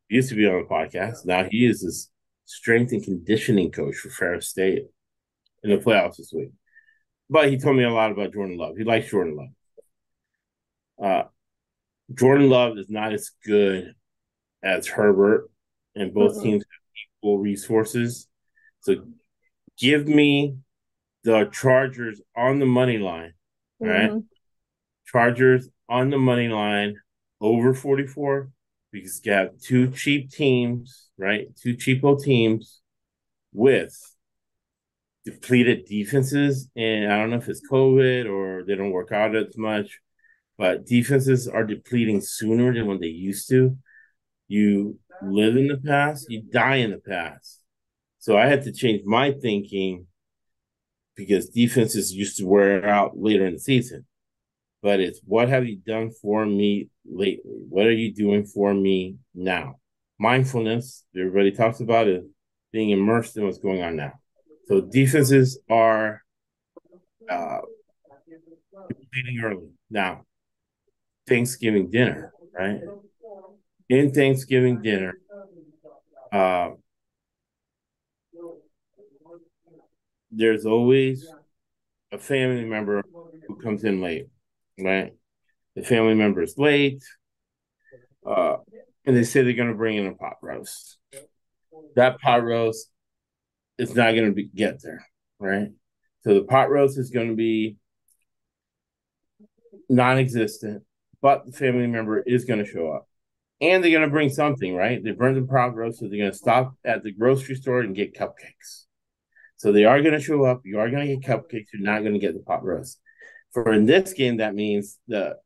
Used 0.09 0.31
to 0.31 0.35
be 0.35 0.47
on 0.47 0.62
the 0.62 0.68
podcast. 0.68 1.25
Now 1.25 1.44
he 1.44 1.66
is 1.66 1.83
this 1.83 2.11
strength 2.44 2.92
and 2.92 3.05
conditioning 3.05 3.71
coach 3.71 3.97
for 3.97 4.11
Ferris 4.11 4.49
State 4.49 4.85
in 5.62 5.71
the 5.71 5.77
playoffs 5.77 6.16
this 6.16 6.33
week. 6.35 6.51
But 7.31 7.51
he 7.51 7.59
told 7.59 7.77
me 7.77 7.85
a 7.85 7.90
lot 7.90 8.11
about 8.11 8.33
Jordan 8.33 8.57
Love. 8.57 8.77
He 8.77 8.85
likes 8.85 9.11
Jordan 9.11 9.37
Love. 9.37 9.49
Uh, 11.01 11.29
Jordan 12.14 12.49
Love 12.49 12.79
is 12.79 12.88
not 12.88 13.12
as 13.12 13.31
good 13.44 13.94
as 14.62 14.87
Herbert, 14.87 15.51
and 15.94 16.14
both 16.14 16.33
mm-hmm. 16.33 16.42
teams 16.42 16.64
have 16.64 17.23
equal 17.23 17.38
resources. 17.38 18.27
So 18.81 18.97
give 19.79 20.09
me 20.09 20.57
the 21.25 21.51
Chargers 21.53 22.21
on 22.35 22.59
the 22.59 22.66
money 22.66 22.99
line, 22.99 23.35
right? 23.79 24.11
Mm-hmm. 24.11 24.18
Chargers 25.07 25.68
on 25.88 26.11
the 26.11 26.18
money 26.18 26.48
line 26.48 26.96
over 27.40 27.74
44 27.74 28.51
because 28.92 29.20
you 29.24 29.33
have 29.33 29.59
two 29.61 29.90
cheap 29.90 30.31
teams, 30.31 31.09
right? 31.18 31.48
Two 31.57 31.74
cheapo 31.77 32.22
teams 32.22 32.81
with 33.53 33.96
depleted 35.24 35.85
defenses. 35.87 36.70
And 36.77 37.12
I 37.12 37.18
don't 37.18 37.31
know 37.31 37.37
if 37.37 37.48
it's 37.48 37.68
COVID 37.70 38.31
or 38.31 38.64
they 38.64 38.74
don't 38.74 38.92
work 38.92 39.12
out 39.12 39.37
as 39.37 39.57
much, 39.57 39.98
but 40.57 40.87
defenses 40.87 41.46
are 41.46 41.64
depleting 41.64 42.20
sooner 42.20 42.72
than 42.72 42.87
when 42.87 43.01
they 43.01 43.09
used 43.09 43.48
to. 43.51 43.77
You 44.48 44.98
live 45.22 45.57
in 45.57 45.68
the 45.68 45.77
past, 45.77 46.27
you 46.31 46.42
die 46.42 46.77
in 46.77 46.90
the 46.90 46.98
past. 46.98 47.61
So 48.18 48.37
I 48.37 48.46
had 48.46 48.64
to 48.64 48.72
change 48.72 49.03
my 49.05 49.33
thinking 49.33 50.07
because 51.14 51.48
defenses 51.48 52.12
used 52.12 52.38
to 52.38 52.46
wear 52.46 52.87
out 52.88 53.18
later 53.18 53.46
in 53.46 53.55
the 53.55 53.61
season. 53.61 54.07
But 54.83 55.01
it's 55.01 55.21
what 55.25 55.49
have 55.49 55.67
you 55.67 55.77
done 55.77 56.11
for 56.11 56.47
me 56.47 56.88
lately? 57.05 57.43
What 57.45 57.87
are 57.87 57.93
you 57.93 58.12
doing 58.14 58.45
for 58.45 58.73
me 58.75 59.17
now? 59.35 59.77
Mindfulness, 60.19 61.05
everybody 61.17 61.53
talks 61.53 61.81
about 61.81 62.09
it, 62.09 62.25
being 62.73 62.91
immersed 62.91 63.37
in 63.37 63.45
what's 63.45 63.59
going 63.59 63.83
on 63.83 63.97
now. 63.97 64.12
So 64.67 64.81
defenses 64.81 65.59
are 65.69 66.23
uh, 67.29 67.61
depleting 68.88 69.41
early. 69.43 69.71
Now, 69.91 70.25
Thanksgiving 71.27 71.91
dinner, 71.91 72.33
right? 72.59 72.81
In 73.91 74.12
Thanksgiving 74.12 74.81
dinner, 74.83 75.19
uh, 76.33 76.71
there's 80.31 80.67
always 80.67 81.27
a 82.12 82.19
family 82.19 82.64
member 82.64 83.03
who 83.47 83.57
comes 83.57 83.85
in 83.85 84.01
late, 84.01 84.29
right? 84.79 85.12
The 85.77 85.83
family 85.83 86.14
member 86.14 86.43
is 86.43 86.57
late, 86.59 87.03
uh, 88.27 88.57
and 89.07 89.17
they 89.17 89.25
say 89.25 89.43
they're 89.43 89.53
going 89.53 89.69
to 89.69 89.75
bring 89.75 89.97
in 89.97 90.07
a 90.07 90.14
pot 90.14 90.37
roast. 90.43 90.99
That 91.97 92.21
pot 92.21 92.45
roast 92.45 92.91
is 93.79 93.95
not 93.95 94.14
going 94.14 94.35
to 94.35 94.43
get 94.43 94.83
there, 94.83 95.07
right? 95.38 95.69
So 96.25 96.35
the 96.35 96.45
pot 96.45 96.71
roast 96.71 96.99
is 96.99 97.11
going 97.11 97.29
to 97.29 97.37
be 97.37 97.77
non-existent, 99.88 100.83
but 101.23 101.47
the 101.47 101.53
family 101.53 101.87
member 101.87 102.21
is 102.21 102.45
going 102.45 102.62
to 102.62 102.71
show 102.71 102.91
up, 102.91 103.09
and 103.61 103.83
they're 103.83 103.93
going 103.93 104.03
to 104.03 104.11
bring 104.11 104.31
something, 104.31 104.75
right? 104.75 105.03
They 105.03 105.12
burned 105.12 105.37
the 105.37 105.43
pot 105.43 105.75
roast, 105.75 106.01
so 106.01 106.09
they're 106.09 106.19
going 106.19 106.31
to 106.31 106.37
stop 106.37 106.75
at 106.85 107.03
the 107.03 107.12
grocery 107.12 107.55
store 107.55 107.81
and 107.81 107.95
get 107.95 108.14
cupcakes. 108.14 108.87
So 109.57 109.73
they 109.73 109.85
are 109.85 110.03
going 110.03 110.14
to 110.14 110.21
show 110.21 110.45
up. 110.45 110.61
You 110.64 110.79
are 110.81 110.91
going 110.91 111.07
to 111.07 111.17
get 111.17 111.29
cupcakes. 111.29 111.67
You're 111.73 111.83
not 111.83 112.01
going 112.01 112.12
to 112.12 112.21
get 112.21 112.35
the 112.35 112.41
pot 112.41 112.64
roast. 112.64 113.01
For 113.53 113.73
in 113.73 113.87
this 113.87 114.13
game, 114.13 114.39
that 114.39 114.55
means 114.55 114.99
the 115.09 115.37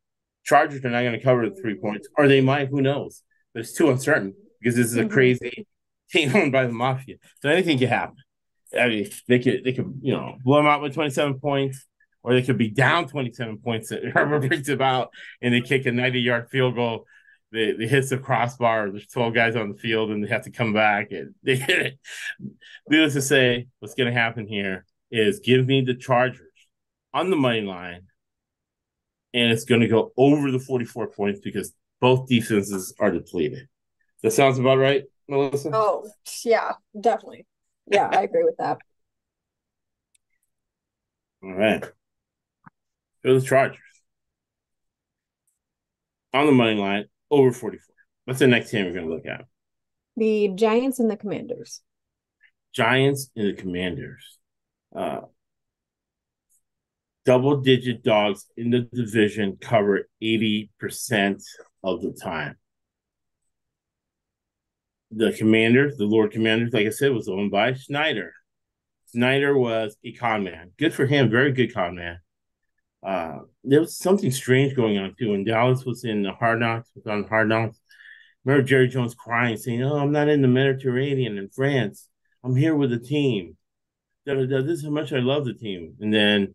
Chargers 0.45 0.85
are 0.85 0.91
not 0.91 1.03
going 1.03 1.13
to 1.13 1.21
cover 1.21 1.49
the 1.49 1.55
three 1.55 1.77
points, 1.77 2.09
or 2.17 2.27
they 2.27 2.41
might. 2.41 2.69
Who 2.69 2.83
knows? 2.83 3.23
But 3.55 3.61
it's 3.61 3.75
too 3.75 3.91
uncertain 3.91 4.35
because 4.61 4.77
this 4.77 4.87
is 4.87 4.97
a 4.97 5.03
mm-hmm. 5.03 5.13
crazy 5.13 5.67
team 6.11 6.33
owned 6.35 6.53
by 6.53 6.67
the 6.67 6.73
mafia. 6.73 7.17
So 7.41 7.49
anything 7.49 7.79
can 7.79 7.89
happen. 7.89 8.17
I 8.79 8.89
mean, 8.89 9.11
they 9.29 9.39
could 9.39 9.65
they 9.65 9.73
could 9.73 10.01
you 10.03 10.15
know 10.15 10.37
blow 10.45 10.57
them 10.57 10.67
out 10.67 10.83
with 10.83 10.95
27 10.95 11.39
points, 11.39 11.87
or 12.23 12.35
they 12.35 12.43
could 12.43 12.59
be 12.59 12.71
down 12.71 13.07
27 13.07 13.59
points. 13.59 13.91
That 13.91 14.05
Herbert 14.15 14.49
brings 14.49 14.69
about 14.69 15.11
and 15.41 15.55
they 15.55 15.61
kick 15.61 15.87
a 15.87 15.93
90 15.93 16.21
yard 16.21 16.49
field 16.51 16.75
goal 16.75 17.07
they, 17.53 17.73
they 17.73 17.87
hits 17.87 18.11
the 18.11 18.19
crossbar. 18.19 18.91
There's 18.91 19.07
12 19.07 19.35
guys 19.35 19.57
on 19.57 19.71
the 19.71 19.79
field 19.79 20.11
and 20.11 20.25
they 20.25 20.29
have 20.29 20.45
to 20.45 20.51
come 20.51 20.73
back 20.73 21.13
and 21.13 21.35
they 21.43 21.57
hit 21.57 21.87
it. 21.87 21.99
Needless 22.89 23.15
to 23.15 23.23
say, 23.23 23.69
what's 23.79 23.95
going 23.95 24.13
to 24.13 24.19
happen 24.19 24.47
here 24.47 24.85
is 25.11 25.41
give 25.41 25.67
me 25.67 25.83
the 25.83 25.95
Chargers 25.95 26.41
on 27.15 27.31
the 27.31 27.37
money 27.37 27.61
line, 27.61 28.07
and 29.35 29.53
it's 29.53 29.65
going 29.65 29.81
to 29.81 29.89
go 29.89 30.13
over 30.17 30.51
the 30.51 30.59
44 30.59 31.09
points 31.09 31.41
because 31.41 31.73
both 32.01 32.29
defenses 32.29 32.95
are 32.99 33.11
depleted. 33.11 33.69
That 34.23 34.33
sounds 34.33 34.59
about 34.59 34.79
right, 34.79 35.05
Melissa? 35.29 35.71
Oh, 35.73 36.09
yeah, 36.45 36.73
definitely. 36.99 37.47
Yeah, 37.87 38.09
I 38.11 38.23
agree 38.23 38.45
with 38.45 38.57
that. 38.59 38.79
All 41.43 41.55
right. 41.55 41.85
Go 43.25 43.39
the 43.39 43.45
Chargers. 43.45 43.79
On 46.35 46.47
the 46.47 46.53
money 46.53 46.75
line, 46.75 47.05
over 47.31 47.53
44. 47.53 47.95
What's 48.25 48.39
the 48.39 48.47
next 48.47 48.71
team 48.71 48.87
we're 48.87 48.93
going 48.93 49.09
to 49.09 49.15
look 49.15 49.27
at? 49.27 49.47
The 50.17 50.53
Giants 50.55 51.01
and 51.01 51.11
the 51.11 51.17
Commanders. 51.17 51.81
Giants 52.73 53.31
and 53.37 53.49
the 53.49 53.61
Commanders. 53.61 54.39
Uh, 54.95 55.23
double 57.25 57.61
digit 57.61 58.03
dogs 58.03 58.47
in 58.57 58.71
the 58.71 58.81
division 58.81 59.57
cover 59.61 60.09
80% 60.23 61.43
of 61.85 62.03
the 62.03 62.13
time. 62.13 62.57
The 65.11 65.33
commander, 65.33 65.93
the 65.97 66.07
Lord 66.07 66.33
Commanders, 66.33 66.73
like 66.73 66.87
I 66.87 66.91
said, 66.91 67.13
was 67.13 67.29
owned 67.29 67.51
by 67.51 67.75
Schneider. 67.75 68.33
Snyder 69.07 69.57
was 69.57 69.97
a 70.05 70.13
con 70.13 70.45
man. 70.45 70.73
Good 70.79 70.95
for 70.95 71.07
him, 71.07 71.31
very 71.31 71.53
good 71.53 71.75
con 71.75 71.97
man 71.97 72.19
uh, 73.03 73.39
there 73.65 73.81
was 73.81 73.97
something 73.97 74.31
strange 74.31 74.77
going 74.77 74.99
on 74.99 75.15
too. 75.19 75.31
When 75.31 75.45
Dallas 75.45 75.85
was 75.85 76.05
in 76.05 76.23
the 76.23 76.33
Hard 76.33 76.61
Knocks, 76.61 76.91
was 76.95 77.07
on 77.07 77.25
Hard 77.25 77.49
Knocks. 77.49 77.81
Remember 78.45 78.67
Jerry 78.67 78.89
Jones 78.89 79.15
crying, 79.15 79.57
saying, 79.57 79.83
"Oh, 79.83 79.97
I'm 79.97 80.13
not 80.13 80.29
in 80.29 80.43
the 80.43 80.49
Mediterranean 80.49 81.39
in 81.39 81.49
France. 81.49 82.09
I'm 82.45 82.57
here 82.57 82.75
with 82.75 82.91
the 82.91 82.99
team. 82.99 83.57
This 84.25 84.79
is 84.79 84.85
how 84.85 84.91
much 84.91 85.13
I 85.13 85.19
love 85.19 85.45
the 85.45 85.55
team." 85.55 85.97
And 86.01 86.15
then 86.15 86.55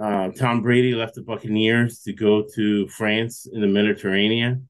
uh, 0.00 0.30
Tom 0.30 0.62
Brady 0.62 0.94
left 0.94 1.14
the 1.14 1.22
Buccaneers 1.22 2.00
to 2.00 2.12
go 2.12 2.44
to 2.54 2.88
France 2.88 3.46
in 3.50 3.60
the 3.60 3.66
Mediterranean. 3.66 4.68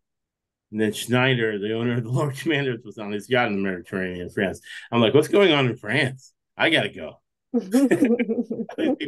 And 0.70 0.80
then 0.80 0.92
Snyder, 0.92 1.58
the 1.58 1.74
owner 1.74 1.96
of 1.98 2.04
the 2.04 2.10
Lord 2.10 2.36
Commanders, 2.36 2.82
was 2.84 2.98
on 2.98 3.12
his 3.12 3.28
yacht 3.28 3.48
in 3.48 3.62
the 3.62 3.68
Mediterranean, 3.68 4.30
France. 4.30 4.60
I'm 4.90 5.00
like, 5.00 5.14
what's 5.14 5.28
going 5.28 5.52
on 5.52 5.66
in 5.66 5.76
France? 5.76 6.32
I 6.56 6.70
gotta 6.70 6.88
go. 6.88 7.20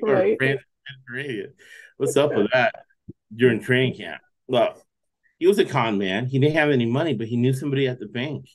right. 0.02 0.36
France, 0.38 0.62
Mediterranean. 1.08 1.54
What's 1.96 2.16
up 2.16 2.34
with 2.34 2.50
that 2.52 2.74
during 3.34 3.60
training 3.60 3.96
camp? 3.96 4.20
Well, 4.46 4.82
he 5.38 5.46
was 5.46 5.58
a 5.58 5.64
con 5.64 5.98
man. 5.98 6.26
He 6.26 6.38
didn't 6.38 6.56
have 6.56 6.70
any 6.70 6.86
money, 6.86 7.14
but 7.14 7.28
he 7.28 7.36
knew 7.36 7.52
somebody 7.52 7.88
at 7.88 7.98
the 7.98 8.06
bank. 8.06 8.46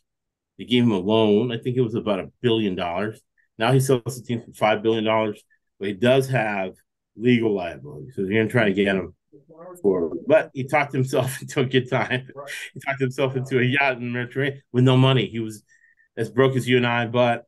They 0.58 0.66
gave 0.66 0.84
him 0.84 0.92
a 0.92 1.00
loan. 1.00 1.52
I 1.52 1.58
think 1.58 1.78
it 1.78 1.82
was 1.82 1.96
about 1.96 2.20
a 2.20 2.32
billion 2.42 2.76
dollars. 2.76 3.22
Now 3.58 3.72
he 3.72 3.80
sells 3.80 4.04
the 4.06 4.22
team 4.22 4.42
for 4.42 4.54
five 4.54 4.84
billion 4.84 5.04
dollars, 5.04 5.44
but 5.80 5.88
he 5.88 5.94
does 5.94 6.30
have 6.30 6.74
legal 7.16 7.54
liability. 7.54 8.12
So 8.12 8.22
you're 8.22 8.42
gonna 8.42 8.50
try 8.50 8.66
to 8.66 8.74
get 8.74 8.88
him 8.88 9.14
for 9.82 10.12
but 10.28 10.50
he 10.54 10.64
talked 10.64 10.94
himself 10.94 11.42
into 11.42 11.62
a 11.62 11.66
good 11.66 11.90
time. 11.90 12.28
He 12.74 12.80
talked 12.80 13.02
himself 13.02 13.36
into 13.36 13.60
a 13.60 13.64
yacht 13.64 13.98
in 13.98 14.00
the 14.00 14.20
Mediterranean 14.20 14.62
with 14.72 14.84
no 14.84 14.98
money. 14.98 15.28
He 15.28 15.40
was 15.40 15.64
as 16.18 16.30
broke 16.30 16.56
as 16.56 16.68
you 16.68 16.78
and 16.78 16.88
I, 16.88 17.08
but 17.08 17.46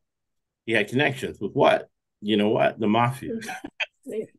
he 0.65 0.73
had 0.73 0.89
connections 0.89 1.39
with 1.39 1.53
what? 1.53 1.89
You 2.21 2.38
know 2.38 2.49
what? 2.49 2.80
The 2.80 2.88
mafia. 2.88 3.34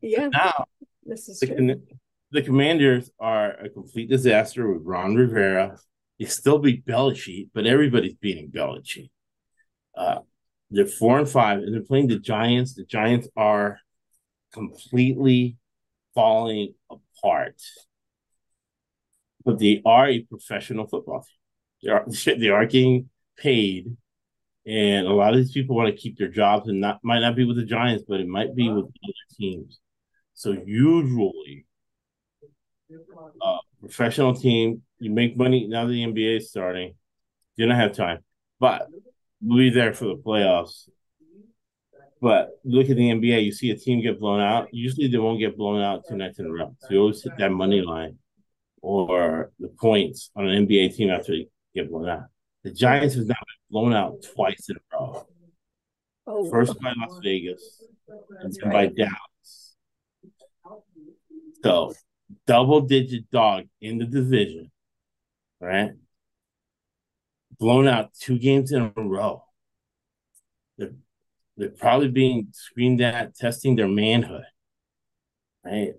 Yeah. 0.00 0.28
now 0.28 0.64
this 1.04 1.28
is 1.28 1.40
the, 1.40 1.82
the 2.30 2.40
Commanders 2.40 3.10
are 3.20 3.50
a 3.50 3.68
complete 3.68 4.08
disaster 4.08 4.72
with 4.72 4.82
Ron 4.82 5.14
Rivera. 5.14 5.76
You 6.16 6.26
still 6.26 6.58
beat 6.58 6.86
Belichick, 6.86 7.50
but 7.52 7.66
everybody's 7.66 8.14
beating 8.14 8.50
Belichick. 8.50 9.10
Uh, 9.94 10.20
they're 10.70 10.86
four 10.86 11.18
and 11.18 11.28
five, 11.28 11.58
and 11.58 11.74
they're 11.74 11.82
playing 11.82 12.08
the 12.08 12.18
Giants. 12.18 12.74
The 12.74 12.84
Giants 12.84 13.28
are 13.36 13.78
completely 14.52 15.56
falling 16.14 16.74
apart, 16.90 17.60
but 19.44 19.58
they 19.58 19.82
are 19.84 20.08
a 20.08 20.22
professional 20.22 20.86
football 20.86 21.22
team. 21.22 21.36
They 21.82 21.90
are 21.90 22.06
they 22.38 22.48
are 22.48 22.66
getting 22.66 23.10
paid, 23.36 23.96
and 24.66 25.06
a 25.06 25.12
lot 25.12 25.32
of 25.32 25.38
these 25.38 25.52
people 25.52 25.76
want 25.76 25.94
to 25.94 26.00
keep 26.00 26.18
their 26.18 26.28
jobs 26.28 26.68
and 26.68 26.80
not 26.80 27.00
might 27.02 27.20
not 27.20 27.36
be 27.36 27.44
with 27.44 27.56
the 27.56 27.64
Giants, 27.64 28.04
but 28.08 28.20
it 28.20 28.28
might 28.28 28.54
be 28.54 28.68
with 28.70 28.86
other 28.86 29.36
teams. 29.38 29.80
So 30.34 30.52
usually, 30.66 31.66
uh, 33.42 33.58
professional 33.80 34.34
team, 34.34 34.82
you 34.98 35.10
make 35.10 35.36
money 35.36 35.66
now. 35.66 35.86
that 35.86 35.92
The 35.92 36.02
NBA 36.04 36.36
is 36.36 36.50
starting. 36.50 36.94
You 37.56 37.66
don't 37.66 37.76
have 37.76 37.92
time, 37.92 38.18
but 38.60 38.86
we'll 39.42 39.58
be 39.58 39.70
there 39.70 39.92
for 39.94 40.06
the 40.06 40.16
playoffs. 40.16 40.88
But 42.20 42.50
look 42.64 42.90
at 42.90 42.96
the 42.96 43.10
NBA. 43.10 43.44
You 43.44 43.52
see 43.52 43.70
a 43.70 43.76
team 43.76 44.02
get 44.02 44.18
blown 44.18 44.40
out. 44.40 44.68
Usually, 44.72 45.08
they 45.08 45.18
won't 45.18 45.38
get 45.38 45.56
blown 45.56 45.80
out 45.80 46.04
two 46.08 46.16
nights 46.16 46.38
in 46.38 46.46
a 46.46 46.52
row. 46.52 46.74
So 46.80 46.88
you 46.90 47.00
always 47.00 47.22
hit 47.22 47.32
that 47.38 47.50
money 47.50 47.80
line 47.80 48.18
or 48.82 49.50
the 49.58 49.68
points 49.68 50.30
on 50.36 50.48
an 50.48 50.66
NBA 50.66 50.96
team 50.96 51.10
after 51.10 51.32
they 51.32 51.48
get 51.74 51.90
blown 51.90 52.08
out. 52.08 52.24
The 52.64 52.72
Giants 52.72 53.14
have 53.14 53.26
now 53.26 53.34
been 53.34 53.70
blown 53.70 53.92
out 53.92 54.22
twice 54.34 54.68
in 54.68 54.76
a 54.76 54.96
row. 54.96 55.26
Oh. 56.26 56.50
First 56.50 56.78
by 56.80 56.92
Las 56.96 57.18
Vegas, 57.22 57.82
and 58.40 58.52
then 58.52 58.70
by 58.70 58.86
Dallas. 58.86 59.76
So 61.62 61.94
double 62.46 62.82
digit 62.82 63.30
dog 63.30 63.64
in 63.80 63.98
the 63.98 64.04
division, 64.04 64.70
right? 65.60 65.92
Blown 67.58 67.88
out 67.88 68.10
two 68.14 68.38
games 68.38 68.72
in 68.72 68.92
a 68.94 69.00
row. 69.00 69.42
They're, 70.76 70.92
they're 71.58 71.70
probably 71.70 72.08
being 72.08 72.48
screamed 72.52 73.00
at, 73.02 73.34
testing 73.34 73.76
their 73.76 73.88
manhood, 73.88 74.44
right? 75.64 75.92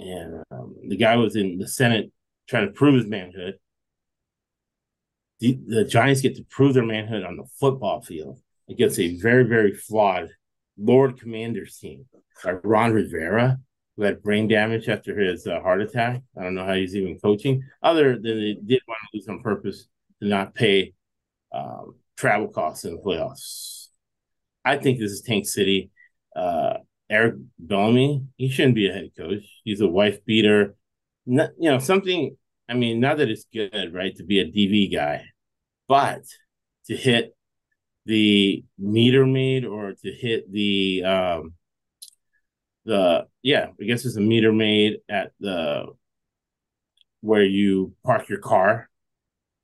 And 0.00 0.42
um, 0.50 0.74
the 0.88 0.96
guy 0.96 1.16
was 1.16 1.36
in 1.36 1.58
the 1.58 1.68
Senate 1.68 2.12
trying 2.48 2.66
to 2.66 2.72
prove 2.72 2.96
his 2.96 3.06
manhood. 3.06 3.54
The, 5.38 5.58
the 5.66 5.84
Giants 5.84 6.22
get 6.22 6.36
to 6.36 6.44
prove 6.44 6.74
their 6.74 6.84
manhood 6.84 7.22
on 7.22 7.36
the 7.36 7.46
football 7.58 8.02
field 8.02 8.40
against 8.68 8.98
a 8.98 9.16
very, 9.16 9.44
very 9.44 9.74
flawed 9.74 10.28
Lord 10.76 11.20
Commanders 11.20 11.78
team 11.78 12.06
like 12.44 12.60
Ron 12.64 12.92
Rivera, 12.92 13.58
who 13.96 14.02
had 14.02 14.22
brain 14.22 14.48
damage 14.48 14.88
after 14.88 15.18
his 15.18 15.46
uh, 15.46 15.60
heart 15.60 15.82
attack. 15.82 16.22
I 16.38 16.42
don't 16.42 16.54
know 16.54 16.66
how 16.66 16.74
he's 16.74 16.96
even 16.96 17.18
coaching, 17.18 17.62
other 17.82 18.14
than 18.14 18.38
they 18.40 18.56
did 18.62 18.82
want 18.88 18.98
to 19.00 19.16
lose 19.16 19.28
on 19.28 19.40
purpose 19.40 19.86
to 20.20 20.28
not 20.28 20.54
pay 20.54 20.94
um, 21.52 21.94
travel 22.16 22.48
costs 22.48 22.84
in 22.84 22.96
the 22.96 23.02
playoffs. 23.02 23.75
I 24.66 24.76
think 24.78 24.98
this 24.98 25.12
is 25.12 25.22
Tank 25.22 25.46
City. 25.46 25.90
Uh, 26.34 26.78
Eric 27.08 27.36
Bieniemy, 27.64 28.26
he 28.36 28.50
shouldn't 28.50 28.74
be 28.74 28.88
a 28.88 28.92
head 28.92 29.10
coach. 29.16 29.44
He's 29.64 29.80
a 29.80 29.86
wife 29.86 30.24
beater. 30.24 30.74
Not, 31.24 31.50
you 31.58 31.70
know, 31.70 31.78
something, 31.78 32.36
I 32.68 32.74
mean, 32.74 32.98
not 32.98 33.18
that 33.18 33.30
it's 33.30 33.46
good, 33.52 33.94
right, 33.94 34.14
to 34.16 34.24
be 34.24 34.40
a 34.40 34.44
DV 34.44 34.92
guy, 34.92 35.24
but 35.86 36.22
to 36.86 36.96
hit 36.96 37.36
the 38.06 38.64
meter 38.76 39.24
maid 39.24 39.64
or 39.64 39.92
to 39.92 40.12
hit 40.12 40.50
the 40.52 41.02
um 41.04 41.54
the 42.84 43.26
yeah, 43.42 43.66
I 43.80 43.84
guess 43.84 44.04
it's 44.04 44.16
a 44.16 44.20
meter 44.20 44.52
maid 44.52 44.98
at 45.08 45.32
the 45.40 45.86
where 47.20 47.44
you 47.44 47.94
park 48.04 48.28
your 48.28 48.38
car, 48.38 48.88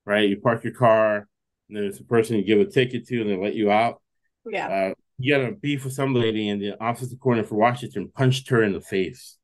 right? 0.04 0.28
You 0.28 0.40
park 0.40 0.64
your 0.64 0.74
car, 0.74 1.28
and 1.68 1.78
there's 1.78 2.00
a 2.00 2.04
person 2.04 2.36
you 2.36 2.44
give 2.44 2.60
a 2.60 2.66
ticket 2.66 3.06
to, 3.08 3.20
and 3.20 3.30
they 3.30 3.36
let 3.36 3.54
you 3.54 3.70
out. 3.70 4.01
Yeah. 4.46 4.68
Uh, 4.68 4.94
you 5.18 5.36
got 5.36 5.48
a 5.48 5.52
beef 5.52 5.84
with 5.84 5.92
some 5.92 6.14
lady, 6.14 6.48
and 6.48 6.60
the 6.60 6.74
offensive 6.82 7.20
corner 7.20 7.44
for 7.44 7.54
Washington 7.54 8.10
punched 8.14 8.48
her 8.50 8.62
in 8.62 8.72
the 8.72 8.80
face. 8.80 9.36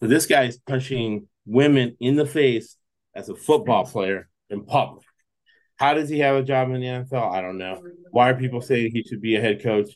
So 0.00 0.06
this 0.06 0.26
guy 0.26 0.44
is 0.44 0.58
punching 0.58 1.28
women 1.46 1.96
in 2.00 2.16
the 2.16 2.26
face 2.26 2.76
as 3.14 3.28
a 3.28 3.34
football 3.34 3.86
player 3.86 4.28
in 4.50 4.64
public. 4.66 5.04
How 5.76 5.94
does 5.94 6.08
he 6.08 6.18
have 6.20 6.36
a 6.36 6.42
job 6.42 6.70
in 6.70 6.80
the 6.80 6.86
NFL? 6.86 7.32
I 7.32 7.40
don't 7.40 7.58
know. 7.58 7.82
Why 8.10 8.30
are 8.30 8.34
people 8.34 8.60
saying 8.60 8.90
he 8.92 9.02
should 9.02 9.20
be 9.20 9.36
a 9.36 9.40
head 9.40 9.62
coach? 9.62 9.90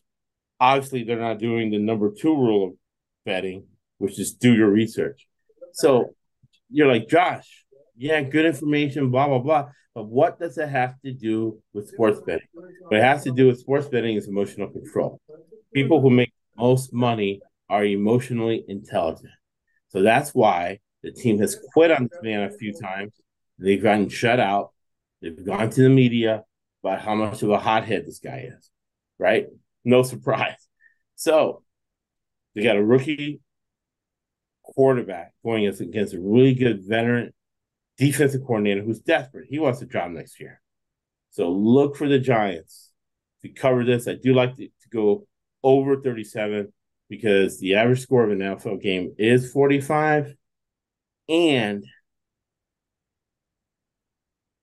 Obviously, 0.61 1.05
they're 1.05 1.21
not 1.21 1.39
doing 1.39 1.71
the 1.71 1.79
number 1.79 2.11
two 2.11 2.35
rule 2.35 2.69
of 2.69 2.73
betting, 3.25 3.67
which 3.99 4.19
is 4.19 4.33
do 4.33 4.55
your 4.55 4.71
research. 4.71 5.27
So 5.73 6.15
you're 6.69 6.89
like, 6.89 7.09
Josh, 7.09 7.65
yeah, 7.99 8.23
good 8.23 8.47
information, 8.47 9.11
blah, 9.11 9.27
blah, 9.27 9.39
blah. 9.39 9.69
But 9.95 10.05
what 10.05 10.39
does 10.39 10.57
it 10.57 10.69
have 10.69 11.01
to 11.01 11.13
do 11.13 11.61
with 11.73 11.89
sports 11.89 12.21
betting? 12.25 12.47
What 12.53 12.99
it 12.99 13.03
has 13.03 13.25
to 13.25 13.33
do 13.33 13.49
with 13.49 13.59
sports 13.59 13.89
betting 13.89 14.17
is 14.17 14.29
emotional 14.29 14.69
control. 14.69 15.21
People 15.75 16.01
who 16.01 16.11
make 16.11 16.33
most 16.57 16.93
money 16.93 17.41
are 17.69 17.85
emotionally 17.85 18.65
intelligent. 18.69 19.33
So 19.89 20.03
that's 20.03 20.35
why 20.35 20.79
the 21.03 21.11
team 21.11 21.39
has 21.41 21.59
quit 21.73 21.91
on 21.91 22.05
this 22.05 22.19
man 22.23 22.45
a 22.45 22.51
few 22.51 22.73
times. 22.73 23.13
They've 23.59 23.83
gotten 23.83 24.09
shut 24.09 24.39
out. 24.39 24.73
They've 25.21 25.45
gone 25.45 25.71
to 25.71 25.83
the 25.83 25.89
media 25.89 26.45
about 26.83 27.01
how 27.01 27.17
much 27.17 27.43
of 27.43 27.51
a 27.51 27.59
hothead 27.59 28.07
this 28.07 28.21
guy 28.21 28.51
is, 28.57 28.71
right? 29.19 29.47
No 29.85 30.03
surprise. 30.05 30.69
So 31.17 31.63
they 32.55 32.63
got 32.63 32.77
a 32.77 32.85
rookie 32.85 33.41
quarterback 34.63 35.33
going 35.45 35.67
against 35.67 36.15
a 36.15 36.21
really 36.21 36.55
good 36.55 36.83
veteran 36.87 37.33
defensive 37.99 38.43
coordinator 38.43 38.83
who's 38.83 39.01
desperate. 39.01 39.49
He 39.51 39.59
wants 39.59 39.83
a 39.83 39.87
job 39.87 40.13
next 40.13 40.41
year. 40.41 40.61
So 41.31 41.51
look 41.51 41.97
for 41.97 42.09
the 42.09 42.19
Giants 42.19 42.91
to 43.43 43.49
cover 43.49 43.85
this. 43.85 44.09
I 44.09 44.15
do 44.15 44.33
like 44.33 44.57
to, 44.57 44.67
to 44.67 44.89
go 44.91 45.27
over 45.63 46.01
37 46.01 46.73
because 47.09 47.59
the 47.59 47.75
average 47.75 48.01
score 48.01 48.25
of 48.25 48.31
an 48.31 48.39
NFL 48.39 48.81
game 48.81 49.15
is 49.19 49.53
45. 49.53 50.35
And 51.29 51.85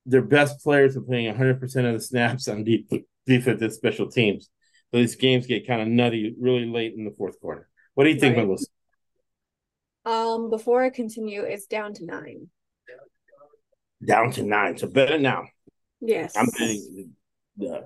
their 0.06 0.22
best 0.22 0.64
players 0.64 0.96
are 0.96 1.02
playing 1.02 1.34
100% 1.34 1.62
of 1.64 1.94
the 1.94 2.00
snaps 2.00 2.48
on 2.48 2.64
deep, 2.64 2.90
defensive 3.26 3.74
special 3.74 4.10
teams. 4.10 4.50
So 4.92 5.00
these 5.00 5.16
games 5.16 5.48
get 5.48 5.68
kind 5.68 5.82
of 5.82 5.88
nutty 5.88 6.36
really 6.40 6.66
late 6.66 6.94
in 6.96 7.06
the 7.06 7.12
fourth 7.12 7.40
quarter. 7.40 7.68
What 7.96 8.06
do 8.06 8.12
you 8.12 8.20
think, 8.20 8.38
right. 8.38 8.46
Melissa? 8.46 8.68
Um, 10.06 10.50
before 10.50 10.84
I 10.84 10.90
continue, 10.90 11.42
it's 11.42 11.66
down 11.66 11.94
to 11.96 12.06
nine. 12.06 12.50
Down 14.06 14.32
to 14.32 14.44
nine. 14.44 14.78
So 14.78 14.88
better 14.88 15.18
now. 15.18 15.46
Yes. 16.02 16.36
I'm 16.36 16.48
betting 16.48 17.14
the 17.58 17.86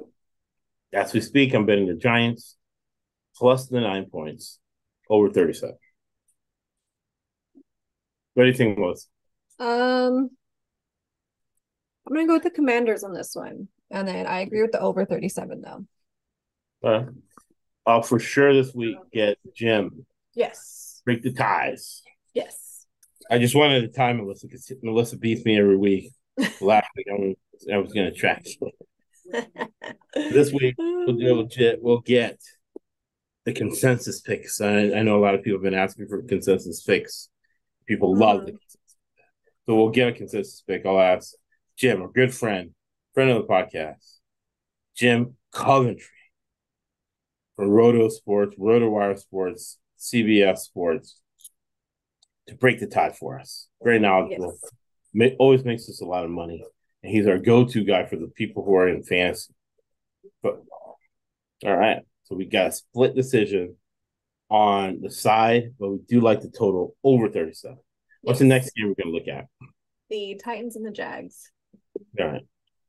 as 0.92 1.14
we 1.14 1.22
speak, 1.22 1.54
I'm 1.54 1.66
betting 1.66 1.88
the 1.88 1.94
Giants 1.94 2.58
plus 3.36 3.68
the 3.68 3.80
nine 3.80 4.06
points 4.06 4.60
over 5.10 5.30
37. 5.30 5.76
What 8.34 8.44
do 8.44 8.50
you 8.50 8.56
think, 8.56 8.78
Melissa? 8.78 9.08
Um 9.60 10.30
I'm 12.08 12.16
gonna 12.16 12.28
go 12.28 12.34
with 12.34 12.44
the 12.44 12.50
commanders 12.50 13.04
on 13.04 13.14
this 13.14 13.36
one. 13.36 13.68
And 13.92 14.08
then 14.08 14.26
I 14.26 14.42
agree 14.42 14.62
with 14.62 14.72
the 14.72 14.82
over 14.82 15.06
37 15.06 15.62
though. 15.62 15.86
Uh, 16.88 17.06
I'll 17.86 18.02
for 18.02 18.20
sure 18.20 18.54
this 18.54 18.74
week 18.74 18.98
get 19.12 19.38
Jim. 19.56 20.06
Yes. 20.34 21.02
Break 21.06 21.24
the 21.24 21.34
ties. 21.34 22.02
Yes. 22.34 22.69
I 23.30 23.38
just 23.38 23.56
wanted 23.56 23.82
to 23.82 23.88
tie 23.90 24.14
Melissa 24.14 24.48
because 24.48 24.72
Melissa 24.82 25.18
beats 25.18 25.46
me 25.46 25.60
every 25.60 25.78
week. 25.78 26.12
Last 26.62 26.88
week 26.96 27.08
I 27.12 27.16
was, 27.16 27.36
I 27.72 27.78
was 27.78 27.94
going 27.94 28.12
to 28.12 28.18
track. 28.18 28.46
this 30.16 30.52
week 30.52 30.76
we'll 30.78 31.16
do 31.16 31.36
legit. 31.36 31.80
We'll 31.82 32.00
get 32.00 32.40
the 33.46 33.54
consensus 33.54 34.22
picks. 34.22 34.60
I, 34.62 34.94
I 34.94 35.04
know 35.04 35.18
a 35.18 35.22
lot 35.24 35.36
of 35.36 35.44
people 35.44 35.60
have 35.60 35.64
been 35.64 35.76
asking 35.76 36.08
for 36.08 36.24
consensus 36.24 36.82
picks. 36.82 37.30
People 37.86 38.14
mm-hmm. 38.14 38.22
love 38.22 38.40
the 38.42 38.52
consensus. 38.52 38.98
So 39.68 39.76
we'll 39.76 39.90
get 39.90 40.08
a 40.08 40.14
consensus 40.14 40.64
pick. 40.66 40.86
I'll 40.86 41.00
ask 41.00 41.34
Jim, 41.78 42.02
a 42.02 42.08
good 42.08 42.34
friend, 42.34 42.72
friend 43.14 43.30
of 43.30 43.38
the 43.38 43.48
podcast, 43.48 44.18
Jim 44.96 45.36
Coventry 45.54 46.08
from 47.56 47.70
Roto 47.70 48.10
Sports, 48.10 48.56
RotoWire 48.60 49.20
Sports, 49.20 49.78
CBS 50.00 50.60
Sports 50.60 51.22
to 52.50 52.56
break 52.56 52.80
the 52.80 52.88
tie 52.88 53.12
for 53.12 53.40
us. 53.40 53.68
Very 53.84 54.00
knowledgeable. 54.00 54.58
Yes. 55.14 55.34
always 55.40 55.64
makes 55.64 55.88
us 55.90 56.02
a 56.02 56.06
lot 56.06 56.26
of 56.26 56.32
money. 56.32 56.64
And 57.04 57.12
he's 57.12 57.28
our 57.28 57.38
go-to 57.38 57.84
guy 57.84 58.06
for 58.06 58.18
the 58.18 58.28
people 58.28 58.64
who 58.64 58.76
are 58.76 58.88
in 58.88 59.04
fantasy 59.04 59.54
football. 60.42 60.98
All 61.66 61.76
right. 61.76 62.02
So 62.24 62.36
we 62.36 62.46
got 62.46 62.68
a 62.68 62.72
split 62.72 63.16
decision 63.16 63.76
on 64.50 65.02
the 65.02 65.10
side, 65.10 65.74
but 65.80 65.90
we 65.90 66.00
do 66.08 66.22
like 66.22 66.42
the 66.42 66.50
total 66.50 66.96
over 67.04 67.30
37. 67.30 67.78
What's 68.22 68.40
the 68.40 68.46
next 68.46 68.72
game 68.76 68.88
we're 68.88 69.04
going 69.04 69.14
to 69.14 69.18
look 69.18 69.28
at? 69.28 69.46
The 70.10 70.40
Titans 70.44 70.76
and 70.76 70.86
the 70.86 70.92
Jags. 70.92 71.52
All 72.20 72.28
right. 72.28 72.46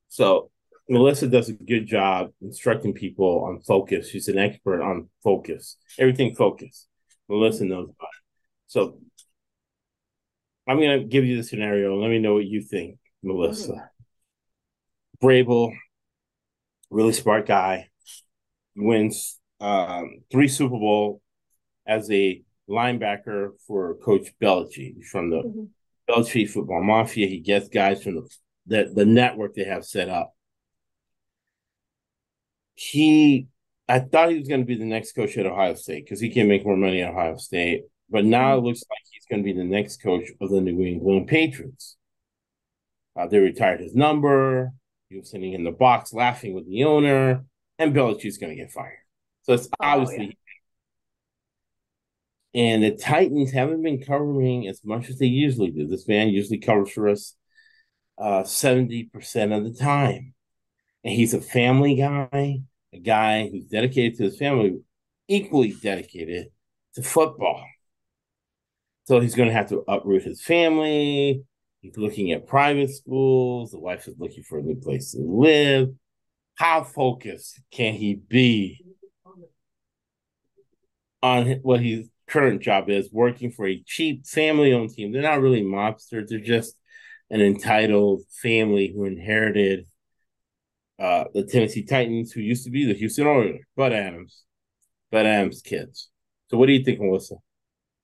So 0.09 0.51
Melissa 0.89 1.29
does 1.29 1.49
a 1.49 1.53
good 1.53 1.87
job 1.87 2.31
instructing 2.43 2.93
people 2.93 3.45
on 3.45 3.61
focus. 3.61 4.09
She's 4.09 4.29
an 4.29 4.39
expert 4.39 4.83
on 4.83 5.09
focus, 5.23 5.77
everything 5.99 6.35
focus. 6.35 6.89
Melissa 7.29 7.63
mm-hmm. 7.63 7.73
knows 7.73 7.85
about 7.85 8.09
it. 8.09 8.25
So 8.67 8.99
I'm 10.71 10.77
going 10.77 11.01
to 11.01 11.05
give 11.05 11.25
you 11.25 11.37
the 11.37 11.43
scenario. 11.43 12.01
Let 12.01 12.11
me 12.11 12.21
know 12.21 12.35
what 12.35 12.47
you 12.47 12.63
think, 12.63 12.99
Melissa. 13.25 13.73
Mm-hmm. 13.73 15.27
Vrabel, 15.27 15.73
really 16.91 17.13
smart 17.13 17.49
guy, 17.49 17.89
wins 18.77 19.41
um, 19.61 20.21
three 20.31 20.47
Super 20.47 20.79
Bowl 20.79 21.23
as 21.89 22.09
a 22.13 22.45
linebacker 22.69 23.51
for 23.67 23.97
Coach 23.97 24.29
Belichick 24.41 25.03
from 25.07 25.31
the 25.31 25.43
mm-hmm. 25.43 25.65
Belichick 26.09 26.51
Football 26.51 26.85
Mafia. 26.85 27.27
He 27.27 27.41
gets 27.41 27.69
guys 27.69 28.05
from 28.05 28.15
the 28.15 28.29
the, 28.67 28.93
the 28.95 29.05
network 29.05 29.57
they 29.57 29.65
have 29.65 29.85
set 29.85 30.09
up. 30.09 30.37
He, 32.75 33.49
I 33.89 33.99
thought 33.99 34.31
he 34.31 34.39
was 34.39 34.47
going 34.47 34.61
to 34.61 34.67
be 34.67 34.77
the 34.77 34.85
next 34.85 35.17
coach 35.17 35.37
at 35.37 35.47
Ohio 35.47 35.75
State 35.75 36.05
because 36.05 36.21
he 36.21 36.31
can 36.31 36.47
make 36.47 36.65
more 36.65 36.77
money 36.77 37.03
at 37.03 37.11
Ohio 37.11 37.39
State. 37.39 37.87
But 38.09 38.25
now 38.25 38.57
it 38.57 38.63
looks 38.63 38.85
like 38.89 39.10
going 39.31 39.43
to 39.43 39.45
be 39.45 39.53
the 39.53 39.65
next 39.65 40.03
coach 40.03 40.29
of 40.41 40.51
the 40.51 40.61
New 40.61 40.85
England 40.85 41.29
Patriots. 41.29 41.97
Uh, 43.19 43.27
they 43.27 43.39
retired 43.39 43.81
his 43.81 43.95
number. 43.95 44.73
He 45.09 45.19
was 45.19 45.31
sitting 45.31 45.53
in 45.53 45.65
the 45.65 45.73
box 45.73 46.13
laughing 46.13 46.55
with 46.55 46.69
the 46.69 46.85
owner, 46.85 47.45
and 47.79 47.95
Belichick's 47.95 48.39
going 48.39 48.57
to 48.57 48.63
get 48.63 48.71
fired. 48.73 48.99
So 49.43 49.55
it's 49.55 49.67
oh, 49.67 49.87
obviously. 49.87 50.27
Yeah. 50.27 50.33
And 52.53 52.83
the 52.83 52.97
Titans 52.97 53.53
haven't 53.53 53.83
been 53.83 54.03
covering 54.03 54.67
as 54.67 54.81
much 54.85 55.09
as 55.09 55.19
they 55.19 55.27
usually 55.27 55.71
do. 55.71 55.87
This 55.87 56.09
man 56.09 56.29
usually 56.29 56.59
covers 56.59 56.91
for 56.91 57.09
us 57.09 57.37
uh, 58.19 58.43
70% 58.43 59.57
of 59.57 59.65
the 59.65 59.79
time. 59.79 60.35
And 61.05 61.15
he's 61.15 61.33
a 61.33 61.41
family 61.41 61.95
guy, 61.95 62.61
a 62.93 62.99
guy 62.99 63.49
who's 63.49 63.67
dedicated 63.67 64.19
to 64.19 64.25
his 64.25 64.37
family, 64.37 64.81
equally 65.29 65.73
dedicated 65.81 66.49
to 66.95 67.03
football. 67.03 67.65
So 69.11 69.19
he's 69.19 69.35
going 69.35 69.49
to 69.49 69.55
have 69.57 69.71
to 69.71 69.83
uproot 69.89 70.23
his 70.23 70.41
family. 70.41 71.43
He's 71.81 71.97
looking 71.97 72.31
at 72.31 72.47
private 72.47 72.91
schools. 72.91 73.73
The 73.73 73.81
wife 73.81 74.07
is 74.07 74.15
looking 74.21 74.45
for 74.45 74.61
a 74.61 74.63
new 74.63 74.77
place 74.77 75.11
to 75.11 75.19
live. 75.19 75.89
How 76.55 76.85
focused 76.85 77.61
can 77.73 77.95
he 77.95 78.15
be 78.15 78.85
on 81.25 81.59
what 81.63 81.81
his 81.81 82.09
current 82.29 82.63
job 82.63 82.89
is, 82.89 83.11
working 83.11 83.51
for 83.51 83.67
a 83.67 83.83
cheap 83.85 84.29
family 84.29 84.73
owned 84.73 84.91
team? 84.91 85.11
They're 85.11 85.23
not 85.23 85.41
really 85.41 85.65
mobsters, 85.65 86.29
they're 86.29 86.39
just 86.39 86.77
an 87.31 87.41
entitled 87.41 88.23
family 88.41 88.93
who 88.95 89.07
inherited 89.07 89.89
uh, 91.01 91.25
the 91.35 91.43
Tennessee 91.43 91.83
Titans, 91.83 92.31
who 92.31 92.43
used 92.43 92.63
to 92.63 92.71
be 92.71 92.87
the 92.87 92.95
Houston 92.95 93.27
Oilers, 93.27 93.65
Bud 93.77 93.93
Adams, 93.93 94.45
Bud 95.11 95.27
Adams 95.27 95.63
kids. 95.63 96.11
So, 96.49 96.57
what 96.57 96.67
do 96.67 96.75
you 96.75 96.85
think, 96.85 97.01
Melissa? 97.01 97.35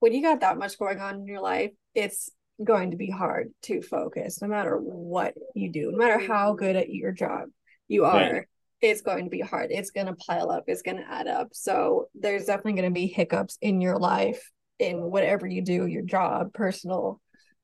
When 0.01 0.13
you 0.13 0.23
got 0.23 0.41
that 0.41 0.59
much 0.59 0.79
going 0.79 1.01
on 1.01 1.17
in 1.17 1.27
your 1.27 1.41
life, 1.41 1.73
it's 1.95 2.31
going 2.63 2.93
to 2.93 2.97
be 2.97 3.11
hard 3.11 3.53
to 3.63 3.83
focus 3.83 4.41
no 4.41 4.49
matter 4.49 4.77
what 4.77 5.35
you 5.55 5.71
do, 5.71 5.91
no 5.91 5.99
matter 5.99 6.19
how 6.19 6.55
good 6.55 6.77
at 6.77 6.89
your 6.89 7.13
job 7.13 7.49
you 7.89 8.05
are. 8.05 8.33
Right. 8.33 8.45
It's 8.83 9.01
going 9.01 9.25
to 9.25 9.31
be 9.31 9.41
hard. 9.41 9.71
It's 9.71 9.91
going 9.91 10.07
to 10.07 10.15
pile 10.15 10.51
up. 10.51 10.65
It's 10.67 10.83
going 10.83 10.99
to 10.99 11.11
add 11.11 11.27
up. 11.27 11.49
So, 11.53 12.09
there's 12.15 12.45
definitely 12.45 12.75
going 12.75 12.91
to 12.91 12.95
be 12.95 13.07
hiccups 13.07 13.57
in 13.63 13.81
your 13.81 13.99
life, 13.99 14.51
in 14.79 14.99
whatever 14.99 15.47
you 15.47 15.63
do, 15.63 15.87
your 15.87 16.03
job, 16.03 16.53
personal, 16.53 17.21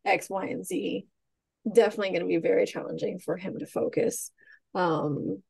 X, 0.07 0.30
Y, 0.30 0.47
and 0.47 0.64
Z. 0.64 1.07
Definitely 1.70 2.11
going 2.11 2.22
to 2.22 2.26
be 2.26 2.39
very 2.39 2.66
challenging 2.66 3.18
for 3.18 3.37
him 3.37 3.59
to 3.59 3.66
focus. 3.66 4.30
Um, 4.74 5.43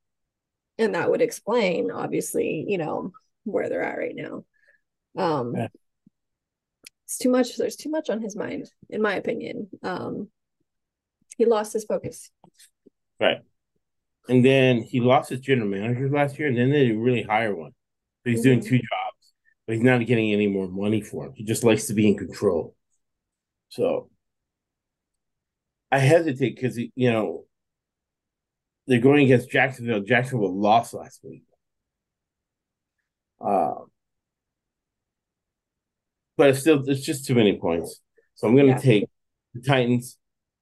and 0.78 0.95
that 0.95 1.11
would 1.11 1.22
explain, 1.22 1.91
obviously, 1.93 2.64
you 2.66 2.78
know, 2.78 3.12
where 3.45 3.68
they're 3.68 3.83
at 3.83 3.99
right 3.99 4.16
now. 4.16 4.45
Um, 5.16 5.55
yeah. 5.55 5.68
It's 7.12 7.18
too 7.18 7.28
much. 7.28 7.58
There's 7.58 7.76
too 7.76 7.90
much 7.90 8.08
on 8.08 8.22
his 8.22 8.34
mind, 8.34 8.70
in 8.88 9.02
my 9.02 9.16
opinion. 9.16 9.68
Um, 9.82 10.28
he 11.36 11.44
lost 11.44 11.74
his 11.74 11.84
focus. 11.84 12.30
Right. 13.20 13.40
And 14.30 14.42
then 14.42 14.80
he 14.80 15.00
lost 15.00 15.28
his 15.28 15.40
general 15.40 15.68
manager 15.68 16.08
last 16.08 16.38
year, 16.38 16.48
and 16.48 16.56
then 16.56 16.70
they 16.70 16.86
didn't 16.86 17.02
really 17.02 17.22
hire 17.22 17.54
one. 17.54 17.72
So 18.24 18.30
he's 18.30 18.38
mm-hmm. 18.38 18.44
doing 18.44 18.60
two 18.62 18.78
jobs, 18.78 19.34
but 19.66 19.74
he's 19.74 19.84
not 19.84 20.06
getting 20.06 20.32
any 20.32 20.46
more 20.46 20.68
money 20.68 21.02
for 21.02 21.26
him. 21.26 21.34
He 21.36 21.44
just 21.44 21.64
likes 21.64 21.86
to 21.88 21.92
be 21.92 22.08
in 22.08 22.16
control. 22.16 22.74
So 23.68 24.08
I 25.90 25.98
hesitate 25.98 26.54
because 26.54 26.78
you 26.78 26.90
know 26.96 27.44
they're 28.86 29.00
going 29.00 29.26
against 29.26 29.50
Jacksonville. 29.50 30.00
Jacksonville 30.00 30.58
lost 30.58 30.94
last 30.94 31.20
week. 31.22 31.44
Uh, 33.38 33.74
but 36.37 36.51
it's 36.51 36.61
still 36.61 36.83
it's 36.89 37.05
just 37.05 37.26
too 37.26 37.35
many 37.35 37.59
points. 37.59 38.01
So 38.35 38.49
I'm 38.49 38.55
going 38.55 38.66
to 38.66 38.72
yeah. 38.72 38.78
take 38.78 39.11
the 39.55 39.61
Titans 39.61 40.18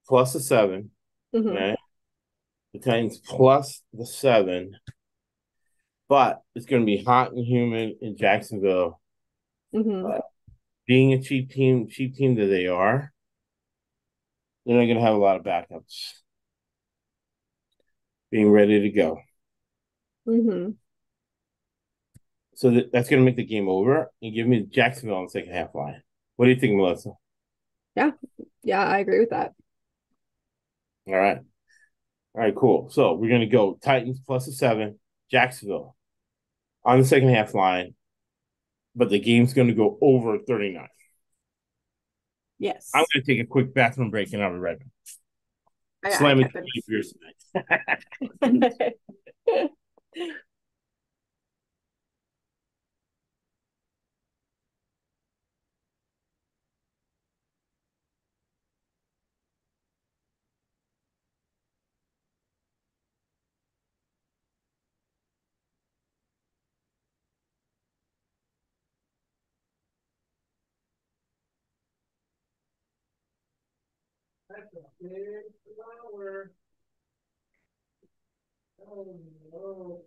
plus 0.07 0.33
the 0.33 0.41
7 0.41 0.91
mm-hmm. 1.35 1.49
right? 1.49 1.79
The 2.73 2.79
Titans 2.79 3.19
plus 3.19 3.83
the 3.93 4.07
seven, 4.07 4.77
but 6.09 6.41
it's 6.55 6.67
going 6.67 6.83
to 6.83 6.87
be 6.87 7.03
hot 7.03 7.33
and 7.33 7.45
humid 7.45 7.97
in 8.01 8.17
Jacksonville. 8.17 9.01
Mm-hmm. 9.75 10.07
Uh, 10.07 10.21
being 10.87 11.13
a 11.13 11.23
cheap 11.23 11.51
team, 11.51 11.89
cheap 11.89 12.15
team 12.15 12.37
that 12.37 12.47
they 12.47 12.69
are, 12.69 13.13
they're 14.65 14.77
not 14.77 14.85
going 14.85 14.97
to 14.97 15.03
have 15.03 15.15
a 15.15 15.19
lot 15.19 15.37
of 15.37 15.43
backups 15.43 16.13
being 18.31 18.51
ready 18.51 18.81
to 18.81 18.91
go. 18.91 19.21
Mm-hmm. 20.29 20.71
So 22.61 22.71
that, 22.73 22.93
that's 22.93 23.09
going 23.09 23.23
to 23.23 23.25
make 23.25 23.37
the 23.37 23.45
game 23.45 23.71
over 23.71 24.13
and 24.21 24.35
give 24.35 24.47
me 24.47 24.67
Jacksonville 24.69 25.17
on 25.17 25.25
the 25.25 25.31
second 25.31 25.55
half 25.55 25.75
line. 25.75 26.03
What 26.37 26.45
do 26.45 26.51
you 26.51 26.61
think, 26.61 26.77
Melissa? 26.77 27.13
Yeah, 27.97 28.11
yeah, 28.63 28.85
I 28.85 28.99
agree 28.99 29.19
with 29.19 29.31
that. 29.31 29.53
All 31.07 31.15
right, 31.15 31.39
all 32.35 32.43
right, 32.43 32.55
cool. 32.55 32.91
So 32.91 33.15
we're 33.15 33.31
going 33.31 33.41
to 33.41 33.47
go 33.47 33.79
Titans 33.83 34.21
plus 34.27 34.47
a 34.47 34.53
seven, 34.53 34.99
Jacksonville 35.31 35.97
on 36.85 36.99
the 36.99 37.07
second 37.07 37.31
half 37.31 37.55
line, 37.55 37.95
but 38.95 39.09
the 39.09 39.19
game's 39.19 39.55
going 39.55 39.69
to 39.69 39.75
go 39.75 39.97
over 40.03 40.39
thirty 40.39 40.75
nine. 40.75 40.89
Yes. 42.59 42.91
I'm 42.95 43.07
going 43.15 43.25
to 43.25 43.33
take 43.33 43.43
a 43.43 43.47
quick 43.47 43.73
bathroom 43.73 44.11
break 44.11 44.35
and 44.35 44.43
I'll 44.45 44.53
be 44.53 44.59
right 44.59 44.79
back. 44.79 44.89
I, 46.05 46.11
Slam 46.11 46.41
it 46.41 46.53
beers 46.87 47.15
tonight. 48.45 48.95
That's 74.61 74.75
a 74.75 75.03
big 75.03 75.53
flower. 75.65 76.51
Oh 78.81 79.15
no. 79.53 80.03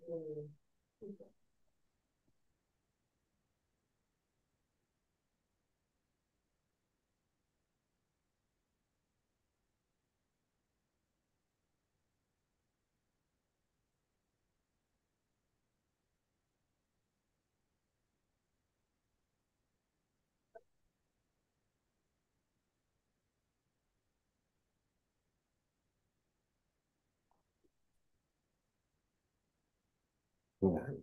Mm-hmm. 30.64 30.94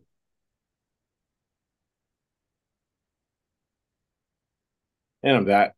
And 5.23 5.37
I'm 5.37 5.45
back. 5.45 5.75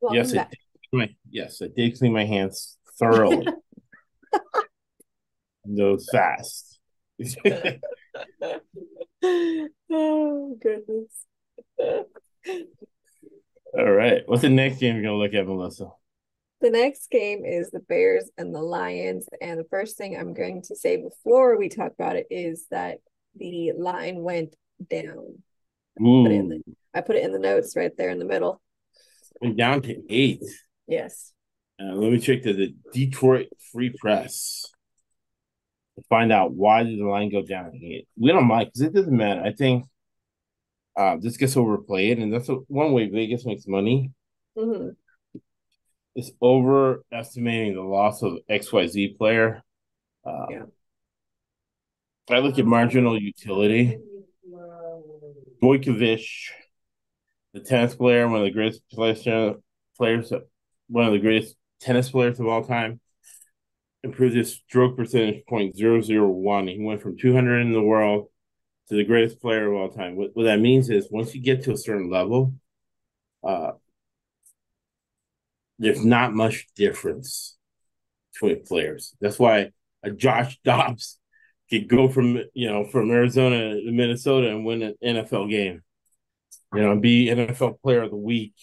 Welcome 0.00 0.16
yes, 0.16 0.32
back. 0.32 0.52
my, 0.92 1.08
yes, 1.30 1.62
I 1.62 1.68
did 1.68 1.96
clean 1.96 2.12
my 2.12 2.24
hands 2.24 2.78
thoroughly. 2.98 3.46
Those 5.64 6.08
fast. 6.10 6.80
oh 9.22 10.58
goodness. 10.60 11.26
All 13.72 13.92
right. 13.92 14.22
What's 14.26 14.42
the 14.42 14.48
next 14.48 14.78
game 14.78 14.96
you're 14.96 15.04
gonna 15.04 15.16
look 15.16 15.34
at, 15.34 15.46
Melissa? 15.46 15.90
The 16.60 16.70
next 16.70 17.10
game 17.10 17.44
is 17.44 17.70
the 17.70 17.80
Bears 17.80 18.30
and 18.36 18.54
the 18.54 18.60
Lions. 18.60 19.26
And 19.40 19.58
the 19.58 19.66
first 19.70 19.96
thing 19.96 20.16
I'm 20.16 20.34
going 20.34 20.62
to 20.62 20.76
say 20.76 20.98
before 20.98 21.56
we 21.56 21.70
talk 21.70 21.92
about 21.98 22.16
it 22.16 22.26
is 22.30 22.66
that 22.70 22.98
the 23.34 23.72
line 23.76 24.22
went 24.22 24.54
down. 24.90 25.42
I 25.98 26.02
put, 26.02 26.28
the, 26.28 26.62
I 26.94 27.00
put, 27.00 27.16
it 27.16 27.24
in 27.24 27.32
the 27.32 27.38
notes 27.38 27.74
right 27.76 27.92
there 27.96 28.10
in 28.10 28.18
the 28.18 28.24
middle. 28.24 28.60
Went 29.40 29.56
down 29.56 29.82
to 29.82 30.02
eight. 30.08 30.42
Yes. 30.86 31.32
Uh, 31.80 31.94
let 31.94 32.12
me 32.12 32.18
check 32.18 32.42
the, 32.42 32.52
the 32.52 32.74
Detroit 32.92 33.48
Free 33.72 33.94
Press 33.98 34.66
to 35.96 36.04
find 36.08 36.30
out 36.32 36.52
why 36.52 36.82
did 36.82 36.98
the 36.98 37.04
line 37.04 37.30
go 37.30 37.42
down 37.42 37.72
eight. 37.74 38.06
We 38.18 38.32
don't 38.32 38.46
mind 38.46 38.68
because 38.68 38.82
it 38.82 38.94
doesn't 38.94 39.16
matter. 39.16 39.42
I 39.42 39.52
think 39.52 39.86
uh, 40.96 41.16
this 41.20 41.36
gets 41.36 41.56
overplayed, 41.56 42.18
and 42.18 42.32
that's 42.32 42.48
a, 42.48 42.54
one 42.68 42.92
way 42.92 43.08
Vegas 43.08 43.46
makes 43.46 43.66
money. 43.66 44.10
Mm-hmm. 44.56 44.90
It's 46.14 46.32
overestimating 46.42 47.74
the 47.74 47.82
loss 47.82 48.22
of 48.22 48.38
XYZ 48.50 49.16
player. 49.16 49.62
Uh, 50.24 50.46
yeah. 50.50 50.62
I 52.30 52.38
look 52.38 52.58
at 52.58 52.66
marginal 52.66 53.20
utility. 53.20 53.98
Djokovic, 55.62 56.26
the 57.52 57.60
tennis 57.60 57.94
player, 57.94 58.26
one 58.28 58.40
of 58.40 58.44
the 58.44 58.50
greatest 58.50 58.82
players, 58.90 59.22
players, 59.96 60.32
one 60.88 61.06
of 61.06 61.12
the 61.12 61.18
greatest 61.18 61.56
tennis 61.80 62.10
players 62.10 62.40
of 62.40 62.46
all 62.46 62.64
time, 62.64 63.00
improved 64.02 64.34
his 64.34 64.54
stroke 64.54 64.96
percentage 64.96 65.44
point 65.46 65.76
zero 65.76 66.00
zero 66.00 66.28
one. 66.28 66.66
He 66.68 66.82
went 66.82 67.02
from 67.02 67.18
200 67.18 67.60
in 67.60 67.72
the 67.72 67.82
world 67.82 68.28
to 68.88 68.96
the 68.96 69.04
greatest 69.04 69.40
player 69.40 69.70
of 69.70 69.78
all 69.78 69.90
time. 69.90 70.16
What, 70.16 70.30
what 70.34 70.44
that 70.44 70.60
means 70.60 70.88
is 70.88 71.08
once 71.10 71.34
you 71.34 71.42
get 71.42 71.64
to 71.64 71.72
a 71.72 71.76
certain 71.76 72.10
level, 72.10 72.54
uh, 73.44 73.72
there's 75.80 76.04
not 76.04 76.34
much 76.34 76.68
difference 76.76 77.56
between 78.34 78.64
players. 78.64 79.14
That's 79.20 79.38
why 79.38 79.70
a 80.02 80.10
Josh 80.12 80.58
Dobbs 80.64 81.18
could 81.70 81.88
go 81.88 82.08
from 82.08 82.38
you 82.54 82.70
know 82.70 82.84
from 82.86 83.10
Arizona 83.10 83.74
to 83.80 83.92
Minnesota 83.92 84.50
and 84.50 84.64
win 84.64 84.82
an 84.82 84.94
NFL 85.02 85.50
game. 85.50 85.82
You 86.74 86.82
know, 86.82 86.96
be 87.00 87.26
NFL 87.26 87.80
Player 87.82 88.02
of 88.02 88.10
the 88.10 88.16
Week. 88.16 88.54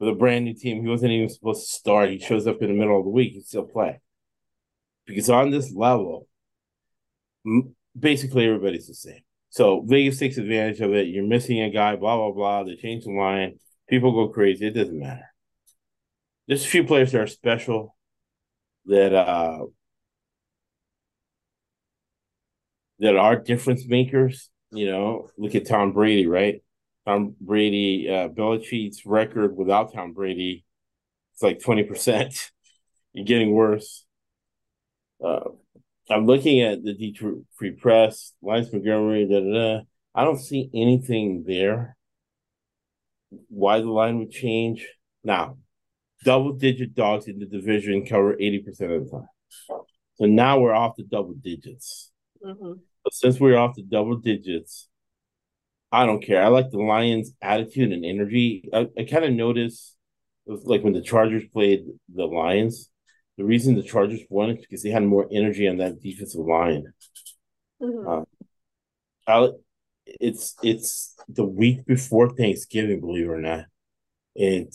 with 0.00 0.08
a 0.10 0.12
brand 0.14 0.44
new 0.44 0.54
team. 0.54 0.82
He 0.82 0.88
wasn't 0.88 1.12
even 1.12 1.28
supposed 1.28 1.68
to 1.68 1.72
start. 1.76 2.10
He 2.10 2.18
shows 2.18 2.46
up 2.46 2.62
in 2.62 2.68
the 2.68 2.74
middle 2.74 2.98
of 2.98 3.04
the 3.04 3.10
week. 3.10 3.32
He 3.34 3.40
still 3.42 3.64
play 3.64 4.00
because 5.06 5.30
on 5.30 5.50
this 5.50 5.72
level, 5.74 6.26
basically 7.98 8.46
everybody's 8.46 8.86
the 8.88 8.94
same. 8.94 9.20
So 9.50 9.82
Vegas 9.86 10.18
takes 10.18 10.36
advantage 10.38 10.80
of 10.80 10.94
it. 10.94 11.08
You're 11.08 11.24
missing 11.26 11.60
a 11.62 11.70
guy, 11.70 11.96
blah 11.96 12.16
blah 12.16 12.32
blah. 12.32 12.64
They 12.64 12.76
change 12.76 13.04
the 13.04 13.12
line. 13.12 13.58
People 13.88 14.12
go 14.12 14.32
crazy. 14.32 14.66
It 14.66 14.72
doesn't 14.74 14.98
matter. 14.98 15.27
There's 16.48 16.64
a 16.64 16.68
few 16.68 16.84
players 16.84 17.12
that 17.12 17.20
are 17.20 17.26
special 17.26 17.94
that 18.86 19.14
uh 19.14 19.66
that 23.00 23.16
are 23.16 23.36
difference 23.36 23.86
makers. 23.86 24.50
You 24.70 24.86
know, 24.90 25.30
look 25.38 25.54
at 25.54 25.66
Tom 25.66 25.92
Brady, 25.92 26.26
right? 26.26 26.62
Tom 27.06 27.34
Brady, 27.40 28.08
uh, 28.08 28.28
Belichick's 28.28 29.06
record 29.06 29.56
without 29.56 29.94
Tom 29.94 30.12
Brady, 30.12 30.64
it's 31.34 31.42
like 31.42 31.62
twenty 31.62 31.84
percent. 31.84 32.50
You're 33.12 33.24
getting 33.26 33.52
worse. 33.52 34.04
Uh, 35.24 35.50
I'm 36.10 36.26
looking 36.26 36.62
at 36.62 36.82
the 36.82 36.94
Detroit 36.94 37.44
Free 37.56 37.72
Press, 37.72 38.32
Lines 38.42 38.72
Montgomery, 38.72 39.26
da 39.26 39.40
da 39.40 39.52
da. 39.78 39.82
I 40.14 40.24
don't 40.24 40.38
see 40.40 40.70
anything 40.74 41.44
there. 41.46 41.96
Why 43.48 43.80
the 43.80 43.90
line 43.90 44.18
would 44.18 44.30
change 44.30 44.86
now? 45.24 45.58
Double 46.24 46.52
digit 46.52 46.94
dogs 46.94 47.28
in 47.28 47.38
the 47.38 47.46
division 47.46 48.04
cover 48.04 48.34
80% 48.34 48.68
of 48.68 49.04
the 49.04 49.10
time. 49.10 49.28
So 50.14 50.26
now 50.26 50.58
we're 50.58 50.74
off 50.74 50.96
the 50.96 51.04
double 51.04 51.34
digits. 51.34 52.10
Mm-hmm. 52.44 52.72
But 53.04 53.14
since 53.14 53.38
we're 53.38 53.56
off 53.56 53.76
the 53.76 53.82
double 53.82 54.16
digits, 54.16 54.88
I 55.90 56.06
don't 56.06 56.22
care. 56.22 56.42
I 56.42 56.48
like 56.48 56.70
the 56.70 56.78
Lions' 56.78 57.32
attitude 57.40 57.92
and 57.92 58.04
energy. 58.04 58.68
I, 58.72 58.88
I 58.98 59.04
kind 59.04 59.24
of 59.24 59.32
noticed, 59.32 59.96
like 60.46 60.82
when 60.82 60.92
the 60.92 61.00
Chargers 61.00 61.44
played 61.52 61.86
the 62.12 62.26
Lions, 62.26 62.90
the 63.36 63.44
reason 63.44 63.76
the 63.76 63.82
Chargers 63.82 64.20
won 64.28 64.50
is 64.50 64.60
because 64.60 64.82
they 64.82 64.90
had 64.90 65.04
more 65.04 65.28
energy 65.30 65.68
on 65.68 65.78
that 65.78 66.02
defensive 66.02 66.40
line. 66.40 66.92
Mm-hmm. 67.80 68.24
Uh, 69.26 69.48
it's 70.06 70.56
it's 70.62 71.14
the 71.28 71.44
week 71.44 71.86
before 71.86 72.30
Thanksgiving, 72.30 73.00
believe 73.00 73.26
it 73.26 73.30
or 73.30 73.40
not, 73.40 73.66
and 74.36 74.72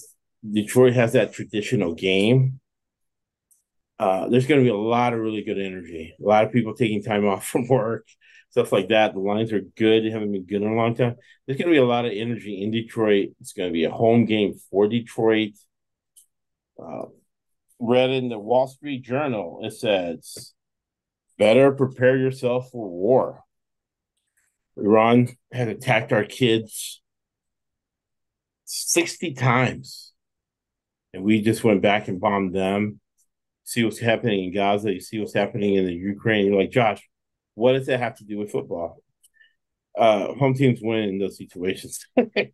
Detroit 0.50 0.94
has 0.94 1.14
that 1.14 1.34
traditional 1.34 1.94
game. 1.94 2.60
Uh, 4.00 4.28
there's 4.28 4.48
going 4.48 4.60
to 4.60 4.66
be 4.66 4.74
a 4.74 4.76
lot 4.76 5.14
of 5.14 5.20
really 5.20 5.44
good 5.44 5.60
energy. 5.60 6.14
A 6.20 6.28
lot 6.28 6.44
of 6.44 6.52
people 6.52 6.74
taking 6.74 7.04
time 7.04 7.26
off 7.26 7.46
from 7.48 7.68
work, 7.68 8.08
stuff 8.50 8.72
like 8.72 8.90
that. 8.90 9.14
The 9.14 9.20
lines 9.20 9.54
are 9.54 9.62
good; 9.62 10.04
they 10.04 10.10
haven't 10.10 10.32
been 10.32 10.46
good 10.46 10.62
in 10.62 10.72
a 10.72 10.76
long 10.76 10.96
time. 10.96 11.16
There's 11.46 11.58
going 11.58 11.70
to 11.70 11.74
be 11.74 11.78
a 11.78 11.86
lot 11.86 12.06
of 12.06 12.12
energy 12.14 12.62
in 12.62 12.72
Detroit. 12.72 13.30
It's 13.40 13.54
going 13.54 13.70
to 13.70 13.74
be 13.74 13.86
a 13.86 13.92
home 13.92 14.26
game 14.26 14.56
for 14.70 14.88
Detroit. 14.88 15.54
Uh, 16.82 17.04
read 17.80 18.10
in 18.10 18.30
the 18.30 18.40
Wall 18.40 18.68
Street 18.68 19.04
Journal, 19.04 19.62
it 19.64 19.74
says, 19.74 20.54
better 21.38 21.72
prepare 21.72 22.18
yourself 22.18 22.70
for 22.72 22.90
war. 22.90 23.44
Iran 24.78 25.30
had 25.52 25.68
attacked 25.68 26.12
our 26.12 26.24
kids 26.24 27.02
60 28.66 29.34
times. 29.34 30.13
And 31.14 31.24
we 31.24 31.42
just 31.42 31.64
went 31.64 31.82
back 31.82 32.08
and 32.08 32.20
bombed 32.20 32.56
them. 32.56 33.00
See 33.66 33.84
what's 33.84 34.00
happening 34.00 34.46
in 34.46 34.54
Gaza. 34.54 34.92
You 34.92 35.00
see 35.00 35.20
what's 35.20 35.34
happening 35.34 35.76
in 35.76 35.86
the 35.86 35.94
Ukraine. 35.94 36.46
You're 36.46 36.60
like, 36.60 36.72
Josh, 36.72 37.08
what 37.56 37.74
does 37.74 37.88
that 37.88 38.00
have 38.00 38.18
to 38.18 38.26
do 38.26 38.40
with 38.40 38.52
football? 38.52 38.98
Uh, 39.98 40.34
home 40.34 40.56
teams 40.56 40.80
win 40.82 41.10
in 41.10 41.20
those 41.20 41.38
situations. 41.38 42.06
and 42.16 42.52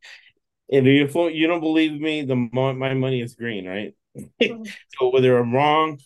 if 0.70 1.16
you 1.16 1.48
don't 1.48 1.62
believe 1.62 2.00
me, 2.00 2.24
the 2.24 2.36
my 2.36 2.94
money 2.94 3.22
is 3.22 3.36
green, 3.36 3.66
right? 3.66 3.96
so 5.00 5.10
whether 5.10 5.38
I'm 5.38 5.54
wrong 5.54 6.00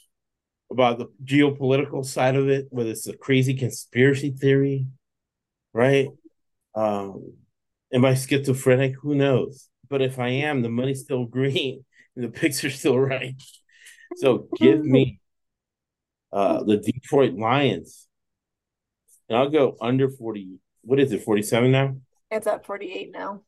about 0.71 0.99
the 0.99 1.07
geopolitical 1.23 2.05
side 2.05 2.35
of 2.35 2.49
it, 2.49 2.67
whether 2.69 2.91
it's 2.91 3.07
a 3.07 3.17
crazy 3.17 3.55
conspiracy 3.55 4.31
theory, 4.31 4.87
right? 5.73 6.09
Um, 6.75 7.33
am 7.93 8.05
I 8.05 8.13
schizophrenic? 8.13 8.95
Who 9.01 9.15
knows? 9.15 9.69
But 9.89 10.01
if 10.01 10.19
I 10.19 10.29
am, 10.29 10.61
the 10.61 10.69
money's 10.69 11.01
still 11.01 11.25
green 11.37 11.85
the 12.15 12.61
are 12.63 12.69
still 12.69 12.99
right. 12.99 13.35
So 14.17 14.47
give 14.57 14.83
me 14.83 15.19
uh, 16.33 16.63
the 16.63 16.77
Detroit 16.77 17.33
Lions. 17.33 18.07
And 19.29 19.37
I'll 19.37 19.49
go 19.49 19.75
under 19.81 20.09
40. 20.09 20.59
What 20.83 20.99
is 20.99 21.11
it, 21.11 21.23
47 21.23 21.71
now? 21.71 21.95
It's 22.29 22.47
at 22.47 22.65
48 22.65 23.11
now. 23.11 23.41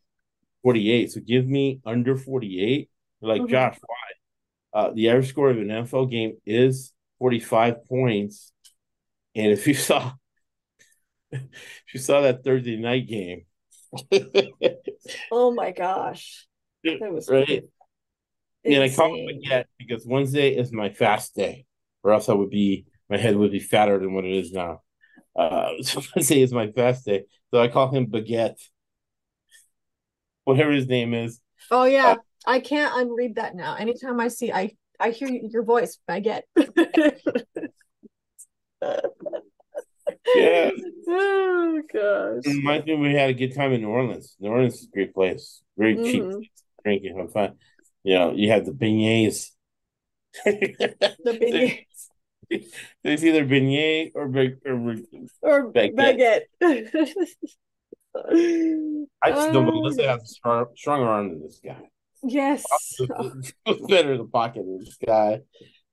48. 0.63 1.11
So 1.11 1.19
give 1.19 1.45
me 1.45 1.81
under 1.85 2.17
48. 2.17 2.89
Like, 3.21 3.41
mm-hmm. 3.41 3.51
Josh, 3.51 3.77
why? 3.85 4.81
Uh, 4.81 4.91
the 4.93 5.09
average 5.09 5.29
score 5.29 5.49
of 5.49 5.57
an 5.57 5.67
NFL 5.67 6.09
game 6.09 6.37
is 6.45 6.93
45 7.19 7.85
points. 7.85 8.51
And 9.35 9.51
if 9.51 9.67
you 9.67 9.73
saw 9.75 10.13
if 11.31 11.93
you 11.93 11.99
saw 11.99 12.21
that 12.21 12.43
Thursday 12.43 12.77
night 12.77 13.07
game. 13.07 13.45
oh 15.31 15.51
my 15.51 15.71
gosh. 15.71 16.47
That 16.83 17.11
was 17.11 17.29
right. 17.29 17.63
And 18.65 18.83
I 18.83 18.89
call 18.89 19.15
it 19.15 19.43
baguette 19.43 19.65
because 19.77 20.05
Wednesday 20.07 20.55
is 20.55 20.71
my 20.71 20.89
fast 20.89 21.35
day, 21.35 21.65
or 22.03 22.11
else 22.11 22.29
I 22.29 22.33
would 22.33 22.49
be 22.49 22.85
my 23.09 23.17
head 23.17 23.35
would 23.35 23.51
be 23.51 23.59
fatter 23.59 23.99
than 23.99 24.13
what 24.13 24.25
it 24.25 24.33
is 24.33 24.51
now. 24.51 24.81
Uh, 25.35 25.71
so 25.81 26.01
Wednesday 26.15 26.41
is 26.41 26.51
my 26.51 26.71
fast 26.71 27.05
day, 27.05 27.25
so 27.51 27.61
I 27.61 27.67
call 27.67 27.91
him 27.91 28.07
baguette, 28.07 28.59
whatever 30.43 30.71
his 30.71 30.87
name 30.87 31.13
is. 31.13 31.39
Oh 31.69 31.85
yeah, 31.85 32.13
uh, 32.13 32.15
I 32.47 32.59
can't 32.59 32.93
unread 32.95 33.35
that 33.35 33.55
now. 33.55 33.75
Anytime 33.75 34.19
I 34.19 34.29
see, 34.29 34.51
I 34.51 34.71
I 34.99 35.11
hear 35.11 35.29
your 35.29 35.63
voice. 35.63 35.97
Get. 36.21 36.45
yeah. 40.35 40.71
Oh 41.07 41.81
gosh. 41.93 42.43
Reminds 42.45 42.87
me 42.87 42.95
we 42.95 43.13
had 43.13 43.29
a 43.29 43.33
good 43.33 43.53
time 43.53 43.73
in 43.73 43.81
New 43.81 43.89
Orleans. 43.89 44.35
New 44.39 44.49
Orleans 44.49 44.75
is 44.75 44.87
a 44.87 44.91
great 44.91 45.13
place. 45.13 45.61
Very 45.77 45.95
cheap 45.95 46.23
mm-hmm. 46.23 46.39
drinking, 46.83 47.17
have 47.17 47.31
fun. 47.31 47.57
You 48.05 48.13
know, 48.13 48.33
you 48.33 48.51
have 48.51 48.65
the 48.65 48.71
beignets. 48.71 49.49
the 50.45 51.15
beignets. 51.25 51.85
There's 53.03 53.25
either 53.25 53.43
beignet 53.43 54.11
or 54.13 54.25
or, 54.25 54.95
or 55.41 55.73
baguette. 55.73 56.41
baguette. 56.61 56.95
I 59.23 59.31
just 59.31 59.51
know 59.51 59.63
Melissa 59.63 60.07
has 60.07 60.21
a 60.21 60.27
strong, 60.27 60.67
stronger 60.75 61.07
arm 61.07 61.29
than 61.29 61.41
this 61.41 61.59
guy. 61.65 61.81
Yes. 62.21 62.63
better 63.89 64.17
the 64.17 64.29
pocket 64.31 64.63
than 64.63 64.77
this 64.77 64.97
guy. 65.03 65.39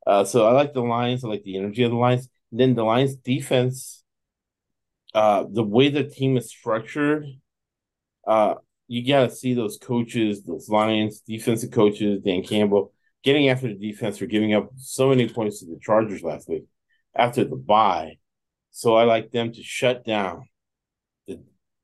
Uh, 0.07 0.25
so 0.25 0.47
I 0.47 0.53
like 0.53 0.75
the 0.75 0.83
Lions. 0.83 1.25
I 1.25 1.29
like 1.29 1.45
the 1.45 1.57
energy 1.57 1.83
of 1.83 1.93
the 1.93 1.97
Lions. 1.97 2.29
And 2.51 2.61
then 2.61 2.75
the 2.75 2.85
Lions 2.85 3.17
defense, 3.17 4.05
uh, 5.15 5.47
the 5.51 5.65
way 5.65 5.89
the 5.89 6.05
team 6.05 6.37
is 6.37 6.51
structured, 6.51 7.25
uh, 8.27 8.57
you 8.89 9.07
got 9.07 9.31
to 9.31 9.35
see 9.35 9.55
those 9.55 9.79
coaches, 9.79 10.43
those 10.43 10.69
Lions 10.69 11.21
defensive 11.21 11.71
coaches, 11.71 12.21
Dan 12.25 12.43
Campbell, 12.43 12.93
getting 13.23 13.49
after 13.49 13.69
the 13.69 13.75
defense 13.75 14.19
for 14.19 14.27
giving 14.27 14.55
up 14.55 14.71
so 14.77 15.09
many 15.09 15.29
points 15.29 15.61
to 15.61 15.67
the 15.67 15.79
Chargers 15.81 16.23
last 16.23 16.49
week 16.49 16.65
after 17.15 17.45
the 17.45 17.57
bye. 17.57 18.19
So 18.71 18.95
I 18.97 19.05
like 19.05 19.31
them 19.31 19.53
to 19.53 19.63
shut 19.63 20.05
down 20.05 20.49
the 21.27 21.43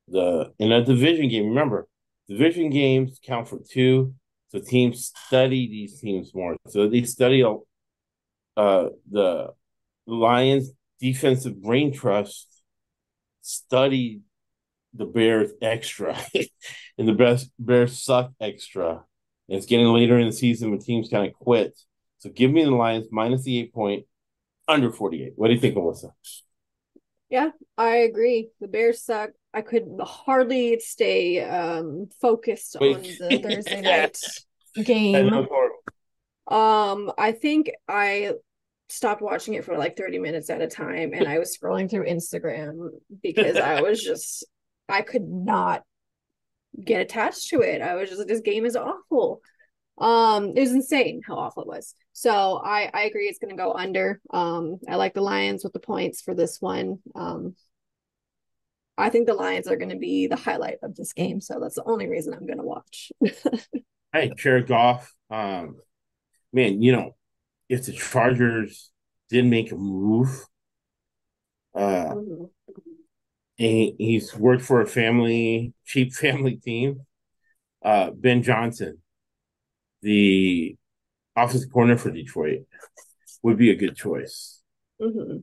the 0.09 0.53
in 0.59 0.73
a 0.73 0.85
division 0.85 1.29
game. 1.29 1.49
Remember, 1.49 1.87
division 2.29 2.71
games 2.71 3.21
count 3.25 3.49
for 3.49 3.59
two. 3.69 4.15
So 4.51 4.61
teams 4.61 5.13
study 5.27 5.69
these 5.69 6.01
teams 6.01 6.35
more. 6.35 6.57
So 6.69 6.89
they 6.89 7.03
study 7.03 7.45
uh, 8.57 8.89
the 9.11 9.49
Lions 10.07 10.71
defensive 11.01 11.63
brain 11.63 11.93
trust, 11.93 12.63
study 13.43 14.23
the 14.99 15.07
Bears 15.07 15.53
extra, 15.63 16.19
and 16.99 17.09
the 17.09 17.15
best 17.15 17.51
Bears 17.59 18.03
suck 18.03 18.33
extra. 18.41 19.05
And 19.49 19.57
it's 19.57 19.67
getting 19.67 19.87
later 19.87 20.19
in 20.19 20.27
the 20.27 20.33
season 20.33 20.71
when 20.71 20.81
teams 20.81 21.09
kind 21.09 21.27
of 21.27 21.33
quit. 21.33 21.79
So 22.19 22.29
give 22.29 22.51
me 22.51 22.65
the 22.65 22.71
Lions 22.71 23.07
minus 23.11 23.45
the 23.45 23.61
eight 23.61 23.73
point, 23.73 24.05
under 24.67 24.93
48. 24.93 25.33
What 25.37 25.49
do 25.49 25.55
you 25.55 25.61
think, 25.61 25.77
Melissa? 25.77 26.13
Yeah, 27.31 27.51
I 27.77 27.99
agree. 27.99 28.51
The 28.61 28.69
Bears 28.69 29.03
suck. 29.03 29.31
I 29.55 29.63
could 29.63 29.89
hardly 30.03 30.81
stay 30.81 31.43
um, 31.43 32.09
focused 32.21 32.77
Wait. 32.81 32.97
on 32.97 33.03
the 33.03 33.39
Thursday 33.39 33.81
night 33.83 34.19
game. 34.85 35.33
Um, 36.47 37.13
I 37.19 37.33
think 37.33 37.71
I 37.89 38.33
stopped 38.89 39.21
watching 39.21 39.55
it 39.55 39.65
for 39.65 39.77
like 39.77 39.97
30 39.97 40.19
minutes 40.19 40.49
at 40.51 40.63
a 40.63 40.67
time 40.67 41.13
and 41.13 41.29
I 41.29 41.39
was 41.39 41.57
scrolling 41.57 41.91
through 41.91 42.07
Instagram 42.07 42.89
because 43.23 43.57
I 43.57 43.83
was 43.83 44.03
just 44.03 44.47
I 44.89 45.03
could 45.03 45.29
not 45.29 45.83
get 46.83 47.01
attached 47.01 47.49
to 47.49 47.61
it. 47.61 47.83
I 47.83 47.95
was 47.95 48.09
just 48.09 48.19
like 48.19 48.29
this 48.29 48.41
game 48.41 48.65
is 48.65 48.77
awful. 48.77 49.41
Um 49.99 50.53
it 50.57 50.61
was 50.61 50.73
insane 50.73 51.23
how 51.27 51.37
awful 51.37 51.63
it 51.63 51.69
was. 51.69 51.95
So 52.13 52.61
I 52.65 52.91
I 52.93 53.03
agree 53.03 53.27
it's 53.27 53.39
going 53.39 53.57
to 53.57 53.63
go 53.63 53.73
under. 53.73 54.21
Um 54.31 54.79
I 54.89 54.97
like 54.97 55.15
the 55.15 55.21
Lions 55.21 55.65
with 55.65 55.73
the 55.73 55.81
points 55.81 56.21
for 56.21 56.35
this 56.35 56.59
one. 56.61 56.99
Um 57.15 57.55
I 58.97 59.11
think 59.11 59.27
the 59.27 59.35
Lions 59.35 59.69
are 59.69 59.77
going 59.77 59.91
to 59.91 59.97
be 59.97 60.27
the 60.27 60.37
highlight 60.37 60.79
of 60.83 60.97
this 60.97 61.13
game, 61.13 61.41
so 61.41 61.61
that's 61.61 61.77
the 61.77 61.85
only 61.85 62.09
reason 62.09 62.35
I'm 62.35 62.47
going 62.47 62.59
to 62.59 62.65
watch. 62.65 63.13
hey, 64.13 64.33
Jared 64.37 64.67
Goff 64.67 65.15
Um, 65.31 65.77
man, 66.53 66.83
you 66.83 66.91
know, 66.91 67.15
if 67.69 67.87
the 67.87 67.93
Chargers 67.93 68.91
didn't 69.31 69.51
make 69.51 69.71
a 69.71 69.77
move, 69.77 70.45
uh, 71.77 72.13
mm-hmm. 72.13 72.45
And 73.59 73.93
he's 73.99 74.35
worked 74.37 74.63
for 74.63 74.81
a 74.81 74.87
family, 74.87 75.73
cheap 75.85 76.13
family 76.15 76.57
team, 76.57 77.01
uh, 77.83 78.11
Ben 78.11 78.43
Johnson, 78.43 78.99
the 80.03 80.77
offensive 81.37 81.73
corner 81.73 81.97
for 81.97 82.11
Detroit, 82.11 82.63
would 83.43 83.59
be 83.59 83.71
a 83.71 83.77
good 83.77 83.97
choice. 83.97 84.63
Mm-hmm. 85.01 85.39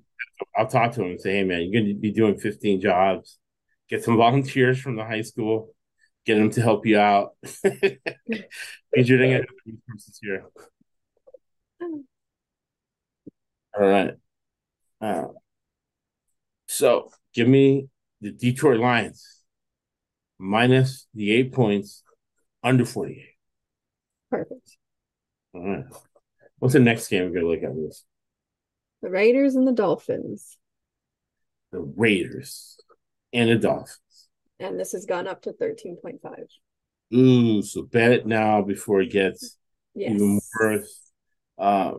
I'll 0.55 0.68
talk 0.68 0.93
to 0.93 1.01
him 1.01 1.11
and 1.11 1.22
say, 1.22 1.38
hey, 1.38 1.43
man, 1.43 1.61
you're 1.61 1.82
going 1.82 1.93
to 1.93 1.99
be 1.99 2.11
doing 2.11 2.38
15 2.38 2.82
jobs. 2.82 3.38
Get 3.89 4.03
some 4.03 4.18
volunteers 4.26 4.80
from 4.80 4.95
the 4.95 5.03
high 5.03 5.22
school, 5.22 5.74
get 6.26 6.36
them 6.36 6.49
to 6.51 6.61
help 6.61 6.86
you 6.86 6.99
out. 6.99 7.36
Because 8.91 9.09
you're 9.09 9.20
going 9.20 9.32
to 9.32 9.39
get 9.39 9.49
resources 9.66 10.20
here. 10.22 10.45
All 13.78 13.86
right. 13.86 14.13
Uh, 15.01 15.28
so 16.68 17.11
give 17.34 17.49
me 17.49 17.89
the 18.26 18.32
Detroit 18.32 18.80
Lions 18.80 19.43
minus 20.39 21.05
the 21.13 21.32
eight 21.32 21.53
points 21.53 22.01
under 22.63 22.84
48. 22.84 23.23
Perfect. 24.32 24.78
All 25.53 25.63
right. 25.63 25.86
What's 26.57 26.73
the 26.73 26.80
next 26.80 27.07
game 27.07 27.26
we're 27.26 27.39
going 27.39 27.45
to 27.61 27.67
look 27.67 27.71
at 27.71 27.76
this? 27.76 28.03
The 29.03 29.11
Raiders 29.11 29.53
and 29.53 29.67
the 29.67 29.73
Dolphins. 29.73 30.57
The 31.71 31.82
Raiders 31.82 32.78
and 33.32 33.51
the 33.51 33.57
Dolphins. 33.57 33.99
And 34.59 34.80
this 34.80 34.93
has 34.93 35.05
gone 35.05 35.28
up 35.28 35.43
to 35.43 35.53
13.5. 35.53 36.17
Ooh, 37.13 37.61
so 37.61 37.84
bet 37.84 38.11
it 38.11 38.26
now 38.26 38.63
before 38.63 39.01
it 39.01 39.11
gets 39.11 39.55
yes. 39.93 40.13
even 40.15 40.39
worse. 40.59 41.11
Uh, 41.59 41.91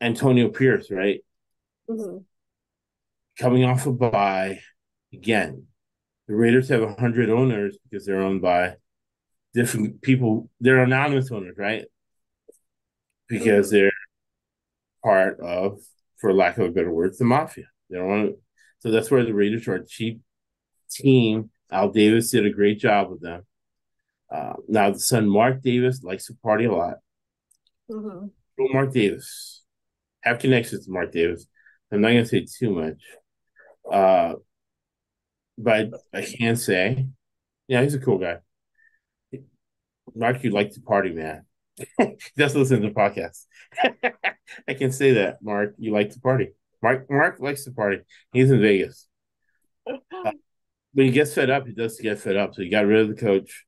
Antonio 0.00 0.48
Pierce, 0.50 0.92
right? 0.92 1.24
Mm-hmm. 1.90 2.18
Coming 3.36 3.64
off 3.64 3.86
a 3.86 3.92
bye 3.92 4.60
again. 5.12 5.66
The 6.28 6.34
Raiders 6.34 6.68
have 6.68 6.82
100 6.82 7.30
owners 7.30 7.76
because 7.82 8.06
they're 8.06 8.20
owned 8.20 8.42
by 8.42 8.76
different 9.54 10.02
people. 10.02 10.48
They're 10.60 10.82
anonymous 10.82 11.30
owners, 11.30 11.56
right? 11.58 11.84
Because 13.28 13.68
mm-hmm. 13.68 13.76
they're 13.76 13.92
part 15.04 15.40
of, 15.40 15.80
for 16.18 16.32
lack 16.32 16.58
of 16.58 16.66
a 16.66 16.70
better 16.70 16.92
word, 16.92 17.14
the 17.18 17.24
mafia. 17.24 17.64
They 17.90 17.98
don't 17.98 18.08
want 18.08 18.30
to, 18.30 18.38
so 18.78 18.90
that's 18.90 19.10
where 19.10 19.24
the 19.24 19.34
Raiders 19.34 19.68
are 19.68 19.76
a 19.76 19.86
cheap 19.86 20.20
team. 20.90 21.50
Al 21.70 21.90
Davis 21.90 22.30
did 22.30 22.46
a 22.46 22.50
great 22.50 22.78
job 22.78 23.10
with 23.10 23.20
them. 23.20 23.42
Uh, 24.30 24.54
now 24.68 24.90
the 24.90 25.00
son 25.00 25.28
Mark 25.28 25.62
Davis 25.62 26.02
likes 26.02 26.26
to 26.26 26.34
party 26.42 26.64
a 26.64 26.72
lot. 26.72 26.94
Mm-hmm. 27.90 28.26
Mark 28.72 28.92
Davis 28.92 29.62
have 30.22 30.38
connections 30.38 30.86
to 30.86 30.92
Mark 30.92 31.12
Davis. 31.12 31.46
I'm 31.90 32.00
not 32.00 32.08
going 32.08 32.24
to 32.24 32.28
say 32.28 32.46
too 32.46 32.70
much, 32.70 33.02
uh, 33.92 34.34
but 35.58 35.90
I 36.12 36.22
can 36.22 36.56
say, 36.56 37.06
yeah, 37.68 37.82
he's 37.82 37.94
a 37.94 38.00
cool 38.00 38.18
guy. 38.18 38.38
Mark, 40.14 40.42
you 40.42 40.50
like 40.50 40.72
to 40.72 40.80
party, 40.80 41.12
man. 41.12 41.46
Just 42.38 42.54
listen 42.54 42.82
to 42.82 42.88
the 42.88 42.94
podcast. 42.94 43.46
I 44.68 44.74
can 44.74 44.92
say 44.92 45.12
that, 45.12 45.42
Mark. 45.42 45.74
You 45.78 45.92
like 45.92 46.10
to 46.10 46.20
party. 46.20 46.50
Mark 46.82 47.08
Mark 47.08 47.38
likes 47.40 47.64
to 47.64 47.70
party. 47.70 48.00
He's 48.32 48.50
in 48.50 48.60
Vegas. 48.60 49.08
Uh, 50.24 50.30
when 50.92 51.06
he 51.06 51.12
gets 51.12 51.34
fed 51.34 51.50
up, 51.50 51.66
he 51.66 51.72
does 51.72 51.98
get 51.98 52.20
fed 52.20 52.36
up. 52.36 52.54
So 52.54 52.62
he 52.62 52.68
got 52.68 52.86
rid 52.86 53.00
of 53.00 53.08
the 53.08 53.20
coach. 53.20 53.64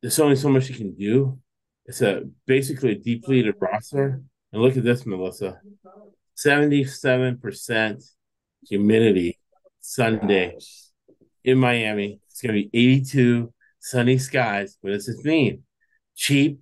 There's 0.00 0.20
only 0.20 0.36
so 0.36 0.48
much 0.48 0.68
he 0.68 0.74
can 0.74 0.94
do. 0.94 1.40
It's 1.86 2.00
a 2.00 2.22
basically 2.46 2.92
a 2.92 2.94
depleted 2.94 3.56
roster. 3.58 4.22
And 4.52 4.62
look 4.62 4.76
at 4.76 4.84
this, 4.84 5.04
Melissa. 5.04 5.60
77% 6.36 8.04
humidity 8.68 9.39
Sunday 9.80 10.56
in 11.44 11.58
Miami. 11.58 12.20
It's 12.30 12.40
gonna 12.40 12.54
be 12.54 12.70
82 12.72 13.52
sunny 13.80 14.18
skies. 14.18 14.76
What 14.80 14.90
does 14.90 15.06
this 15.06 15.24
mean? 15.24 15.62
Cheap 16.14 16.60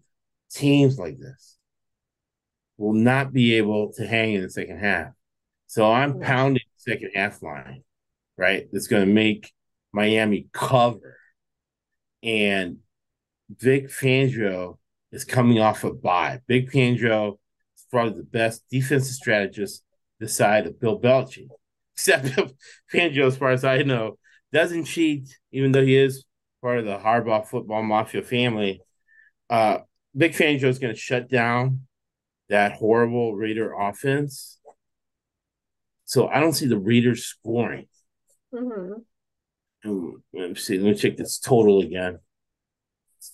teams 0.50 0.98
like 0.98 1.18
this 1.18 1.58
will 2.78 2.94
not 2.94 3.32
be 3.32 3.54
able 3.54 3.92
to 3.92 4.06
hang 4.06 4.34
in 4.34 4.42
the 4.42 4.50
second 4.50 4.78
half. 4.78 5.12
So 5.66 5.90
I'm 5.90 6.20
pounding 6.20 6.62
the 6.76 6.92
second 6.92 7.10
half 7.14 7.42
line, 7.42 7.82
right? 8.38 8.66
That's 8.72 8.86
going 8.86 9.06
to 9.06 9.12
make 9.12 9.52
Miami 9.92 10.46
cover. 10.52 11.16
And 12.22 12.78
Vic 13.50 13.88
Fangio 13.90 14.78
is 15.12 15.24
coming 15.24 15.58
off 15.60 15.84
a 15.84 15.92
bye. 15.92 16.40
Vic 16.48 16.70
Fangio 16.70 17.34
is 17.76 17.86
probably 17.90 18.18
the 18.18 18.24
best 18.24 18.62
defensive 18.70 19.14
strategist 19.14 19.82
this 20.20 20.36
side 20.36 20.66
of 20.66 20.80
Bill 20.80 20.98
Belichick. 20.98 21.48
Except 21.98 22.26
Fangio, 22.94 23.26
as 23.26 23.36
far 23.36 23.50
as 23.50 23.64
I 23.64 23.82
know, 23.82 24.18
doesn't 24.52 24.84
cheat, 24.84 25.36
even 25.50 25.72
though 25.72 25.84
he 25.84 25.96
is 25.96 26.24
part 26.62 26.78
of 26.78 26.84
the 26.84 26.96
Harbaugh 26.96 27.46
football 27.46 27.82
mafia 27.82 28.22
family. 28.22 28.80
Uh, 29.50 29.78
Vic 30.14 30.32
Fangio 30.32 30.64
is 30.64 30.78
going 30.78 30.94
to 30.94 31.00
shut 31.00 31.28
down 31.28 31.82
that 32.48 32.72
horrible 32.72 33.34
Raider 33.34 33.74
offense. 33.74 34.58
So 36.04 36.28
I 36.28 36.40
don't 36.40 36.54
see 36.54 36.66
the 36.66 36.78
Raiders 36.78 37.24
scoring. 37.24 37.88
Mm-hmm. 38.54 40.12
Let 40.32 40.48
me 40.50 40.54
see. 40.54 40.78
Let 40.78 40.90
me 40.90 40.94
check 40.94 41.16
this 41.16 41.38
total 41.38 41.80
again. 41.80 42.20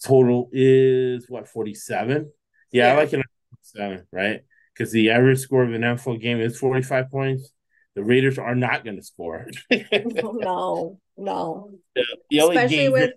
Total 0.02 0.48
is 0.52 1.26
what 1.28 1.48
forty 1.48 1.74
seven. 1.74 2.32
Yeah, 2.72 2.88
yeah, 2.88 2.92
I 2.92 2.96
like 2.96 3.12
it 3.12 3.24
seven, 3.62 4.06
right? 4.10 4.40
Because 4.72 4.90
the 4.92 5.10
average 5.10 5.38
score 5.38 5.62
of 5.62 5.72
an 5.72 5.82
NFL 5.82 6.20
game 6.20 6.40
is 6.40 6.58
forty 6.58 6.82
five 6.82 7.10
points. 7.10 7.50
The 7.94 8.02
Raiders 8.02 8.38
are 8.38 8.54
not 8.54 8.84
going 8.84 8.96
to 8.96 9.02
score. 9.02 9.46
no, 9.70 10.98
no. 11.16 11.70
The, 11.94 12.04
the 12.30 12.38
especially 12.38 12.88
with 12.88 13.12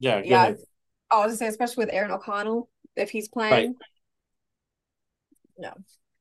yeah, 0.00 0.20
yeah. 0.24 0.42
Ahead. 0.42 0.58
I 1.10 1.16
was 1.18 1.26
gonna 1.26 1.36
say, 1.36 1.46
especially 1.46 1.84
with 1.84 1.94
Aidan 1.94 2.10
O'Connell, 2.10 2.68
if 2.96 3.10
he's 3.10 3.28
playing. 3.28 3.52
Right. 3.52 3.76
No, 5.56 5.72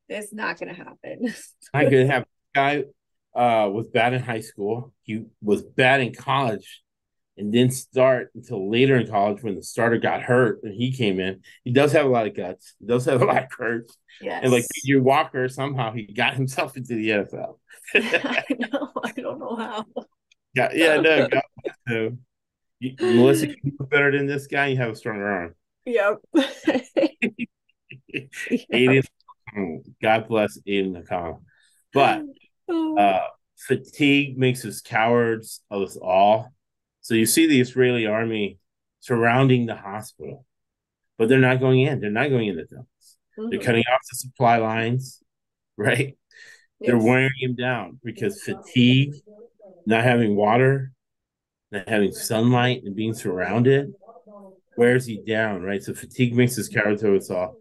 it's 0.07 0.33
not 0.33 0.59
going 0.59 0.69
to 0.69 0.75
happen. 0.75 1.33
not 1.73 1.81
going 1.83 1.91
to 1.91 2.07
happen. 2.07 2.27
Guy 2.53 2.83
uh, 3.35 3.67
was 3.71 3.87
bad 3.87 4.13
in 4.13 4.21
high 4.21 4.41
school. 4.41 4.93
He 5.01 5.25
was 5.41 5.63
bad 5.63 6.01
in 6.01 6.13
college 6.13 6.82
and 7.37 7.51
didn't 7.51 7.73
start 7.73 8.29
until 8.35 8.69
later 8.69 8.95
in 8.95 9.07
college 9.07 9.41
when 9.41 9.55
the 9.55 9.63
starter 9.63 9.97
got 9.97 10.21
hurt 10.21 10.59
and 10.63 10.73
he 10.73 10.91
came 10.91 11.19
in. 11.19 11.41
He 11.63 11.71
does 11.71 11.91
have 11.93 12.05
a 12.05 12.09
lot 12.09 12.27
of 12.27 12.35
guts. 12.35 12.75
He 12.79 12.85
does 12.85 13.05
have 13.05 13.21
a 13.21 13.25
lot 13.25 13.43
of 13.43 13.49
courage. 13.49 13.87
Yes. 14.21 14.41
And 14.43 14.51
like 14.51 14.65
PJ 14.65 15.01
Walker, 15.01 15.47
somehow 15.49 15.93
he 15.93 16.03
got 16.05 16.35
himself 16.35 16.77
into 16.77 16.95
the 16.95 17.09
NFL. 17.09 17.57
I 17.95 18.43
know. 18.49 18.91
I 19.03 19.11
don't 19.11 19.39
know 19.39 19.55
how. 19.55 19.85
Yeah, 20.55 20.69
yeah, 20.73 20.97
no. 20.97 21.27
God, 21.27 22.17
you, 22.79 22.95
Melissa, 22.99 23.47
you 23.47 23.71
better 23.89 24.15
than 24.15 24.27
this 24.27 24.45
guy. 24.47 24.67
You 24.67 24.77
have 24.77 24.91
a 24.91 24.95
stronger 24.95 25.27
arm. 25.27 25.55
Yep. 25.85 26.19
Aidan, 28.71 29.03
God 30.01 30.27
bless 30.27 30.59
Aidan 30.67 30.97
O'Connell. 30.97 31.43
But 31.93 32.23
oh. 32.69 32.97
uh, 32.97 33.27
fatigue 33.57 34.37
makes 34.37 34.65
us 34.65 34.81
cowards 34.81 35.61
of 35.71 35.81
us 35.83 35.97
all. 35.97 36.53
So 37.03 37.13
you 37.15 37.25
see 37.25 37.47
the 37.47 37.59
Israeli 37.59 38.07
army 38.07 38.57
surrounding 39.01 39.65
the 39.65 39.75
hospital, 39.75 40.45
but 41.17 41.29
they're 41.29 41.37
not 41.37 41.59
going 41.59 41.81
in. 41.81 41.99
They're 41.99 42.09
not 42.09 42.29
going 42.29 42.47
in 42.47 42.55
the 42.55 42.63
tunnels. 42.63 42.87
Mm-hmm. 43.37 43.49
They're 43.49 43.59
cutting 43.59 43.83
off 43.93 44.01
the 44.09 44.17
supply 44.17 44.57
lines, 44.57 45.21
right? 45.77 46.17
Yes. 46.79 46.87
They're 46.87 46.97
wearing 46.97 47.31
him 47.39 47.55
down 47.55 47.99
because 48.03 48.41
fatigue, 48.41 49.13
not 49.85 50.03
having 50.03 50.35
water, 50.35 50.93
not 51.71 51.89
having 51.89 52.13
sunlight, 52.13 52.83
and 52.85 52.95
being 52.95 53.13
surrounded 53.13 53.93
wears 54.77 55.05
he 55.05 55.21
down, 55.21 55.61
right? 55.61 55.83
So 55.83 55.93
fatigue 55.93 56.35
makes 56.35 56.55
his 56.55 56.69
character 56.69 57.17
all. 57.31 57.57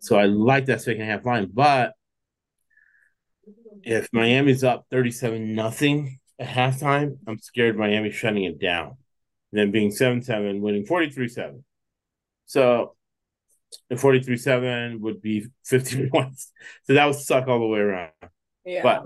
So 0.00 0.16
I 0.16 0.26
like 0.26 0.66
that 0.66 0.82
second 0.82 1.06
half 1.06 1.24
line. 1.24 1.50
But 1.52 1.94
if 3.82 4.08
Miami's 4.12 4.62
up 4.62 4.86
37 4.90 5.54
nothing 5.54 6.20
at 6.38 6.48
halftime, 6.48 7.18
I'm 7.26 7.38
scared 7.38 7.76
Miami 7.76 8.10
shutting 8.10 8.44
it 8.44 8.60
down. 8.60 8.96
And 9.52 9.60
then 9.60 9.70
being 9.70 9.90
7 9.90 10.22
7, 10.22 10.60
winning 10.60 10.84
43 10.84 11.28
7. 11.28 11.64
So 12.46 12.96
the 13.88 13.96
43 13.96 14.36
7 14.36 15.00
would 15.00 15.20
be 15.22 15.46
50 15.64 16.08
points. 16.12 16.52
So 16.84 16.94
that 16.94 17.06
would 17.06 17.14
suck 17.14 17.48
all 17.48 17.60
the 17.60 17.66
way 17.66 17.80
around. 17.80 18.12
Yeah. 18.64 18.82
But 18.82 19.04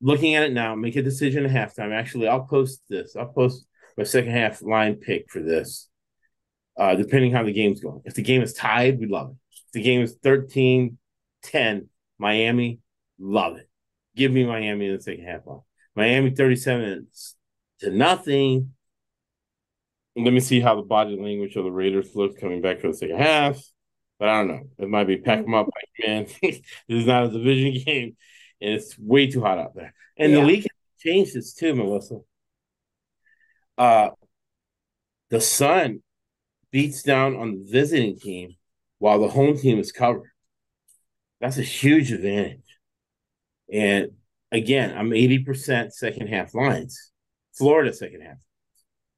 looking 0.00 0.34
at 0.34 0.44
it 0.44 0.52
now, 0.52 0.74
make 0.74 0.96
a 0.96 1.02
decision 1.02 1.44
at 1.44 1.50
halftime. 1.50 1.92
Actually, 1.92 2.28
I'll 2.28 2.44
post 2.44 2.82
this. 2.88 3.16
I'll 3.16 3.26
post 3.26 3.66
my 3.98 4.04
second 4.04 4.32
half 4.32 4.62
line 4.62 4.96
pick 4.96 5.30
for 5.30 5.40
this 5.40 5.88
uh, 6.76 6.94
depending 6.94 7.32
how 7.32 7.42
the 7.42 7.52
game's 7.52 7.80
going. 7.80 8.02
If 8.04 8.14
the 8.14 8.22
game 8.22 8.42
is 8.42 8.52
tied, 8.52 8.98
we 8.98 9.06
love 9.06 9.30
it. 9.30 9.36
If 9.52 9.72
the 9.72 9.82
game 9.82 10.02
is 10.02 10.16
13 10.22 10.98
10, 11.42 11.88
Miami, 12.18 12.80
love 13.18 13.56
it. 13.56 13.68
Give 14.16 14.32
me 14.32 14.44
Miami 14.44 14.86
in 14.86 14.96
the 14.96 15.02
second 15.02 15.24
half. 15.24 15.42
Miami 15.96 16.30
37 16.30 17.08
to 17.80 17.90
nothing. 17.90 18.72
let 20.14 20.32
me 20.32 20.40
see 20.40 20.60
how 20.60 20.76
the 20.76 20.82
body 20.82 21.16
language 21.16 21.56
of 21.56 21.64
the 21.64 21.70
Raiders 21.70 22.14
looks 22.14 22.38
coming 22.38 22.60
back 22.60 22.80
for 22.80 22.88
the 22.88 22.94
second 22.94 23.18
half. 23.18 23.58
But 24.18 24.28
I 24.28 24.38
don't 24.38 24.48
know. 24.48 24.62
It 24.78 24.88
might 24.88 25.06
be 25.06 25.16
pack 25.18 25.42
them 25.42 25.54
up 25.54 25.66
like 25.66 26.06
man. 26.06 26.26
this 26.42 26.60
is 26.88 27.06
not 27.06 27.24
a 27.24 27.30
division 27.30 27.82
game, 27.86 28.16
and 28.60 28.74
it's 28.74 28.98
way 28.98 29.30
too 29.30 29.42
hot 29.42 29.58
out 29.58 29.74
there. 29.74 29.94
And 30.16 30.32
yeah. 30.32 30.40
the 30.40 30.46
league 30.46 30.66
changed 30.98 31.34
this 31.34 31.54
too, 31.54 31.74
Melissa. 31.74 32.20
Uh 33.76 34.10
the 35.28 35.40
sun 35.40 36.02
beats 36.70 37.02
down 37.02 37.36
on 37.36 37.52
the 37.52 37.66
visiting 37.70 38.18
team 38.18 38.54
while 38.98 39.18
the 39.18 39.28
home 39.28 39.58
team 39.58 39.78
is 39.78 39.92
covered. 39.92 40.30
That's 41.40 41.58
a 41.58 41.62
huge 41.62 42.12
advantage. 42.12 42.78
And 43.70 44.12
again, 44.56 44.96
I'm 44.96 45.10
80% 45.10 45.92
second 45.92 46.28
half 46.28 46.54
lines. 46.54 47.12
Florida 47.54 47.92
second 47.92 48.22
half. 48.22 48.36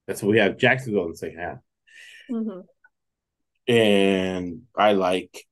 That's 0.06 0.22
what 0.22 0.30
we 0.30 0.38
have 0.38 0.58
Jacksonville 0.58 1.04
in 1.04 1.10
the 1.10 1.16
second 1.16 1.38
half. 1.38 1.58
Mm-hmm. 2.30 3.72
And 3.72 4.62
I 4.76 4.92
like 4.92 5.44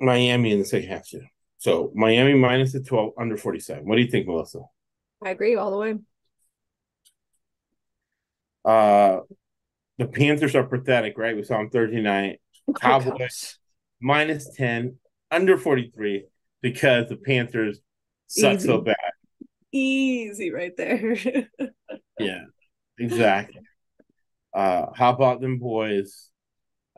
Miami 0.00 0.52
in 0.52 0.58
the 0.58 0.64
second 0.64 0.88
half 0.88 1.06
too. 1.08 1.22
So 1.58 1.90
Miami 1.94 2.34
minus 2.34 2.72
the 2.72 2.82
12 2.82 3.12
under 3.18 3.36
47. 3.36 3.86
What 3.86 3.96
do 3.96 4.02
you 4.02 4.10
think, 4.10 4.26
Melissa? 4.26 4.60
I 5.24 5.30
agree 5.30 5.56
all 5.56 5.70
the 5.70 5.78
way. 5.78 5.94
Uh 8.64 9.20
the 9.98 10.06
Panthers 10.06 10.54
are 10.54 10.64
pathetic, 10.64 11.16
right? 11.16 11.34
We 11.34 11.42
saw 11.42 11.56
them 11.56 11.70
Thursday 11.70 12.02
night. 12.02 12.40
Oh, 12.68 12.74
Cowboys 12.74 13.58
minus 14.00 14.50
10, 14.54 14.98
under 15.30 15.56
43, 15.56 16.26
because 16.60 17.08
the 17.08 17.16
Panthers 17.16 17.80
suck 18.26 18.56
Easy. 18.56 18.66
so 18.66 18.80
bad. 18.80 18.96
Easy 19.72 20.50
right 20.50 20.76
there. 20.76 21.16
yeah, 22.18 22.44
exactly. 22.98 23.60
Uh, 24.54 24.86
how 24.94 25.10
about 25.10 25.40
them 25.40 25.58
boys? 25.58 26.30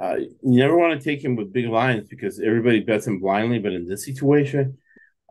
Uh, 0.00 0.16
you 0.18 0.38
never 0.60 0.76
want 0.76 0.98
to 0.98 1.04
take 1.04 1.24
him 1.24 1.34
with 1.34 1.52
big 1.52 1.66
lines 1.66 2.06
because 2.08 2.38
everybody 2.38 2.80
bets 2.80 3.06
him 3.06 3.18
blindly. 3.18 3.58
But 3.58 3.72
in 3.72 3.88
this 3.88 4.04
situation, 4.04 4.78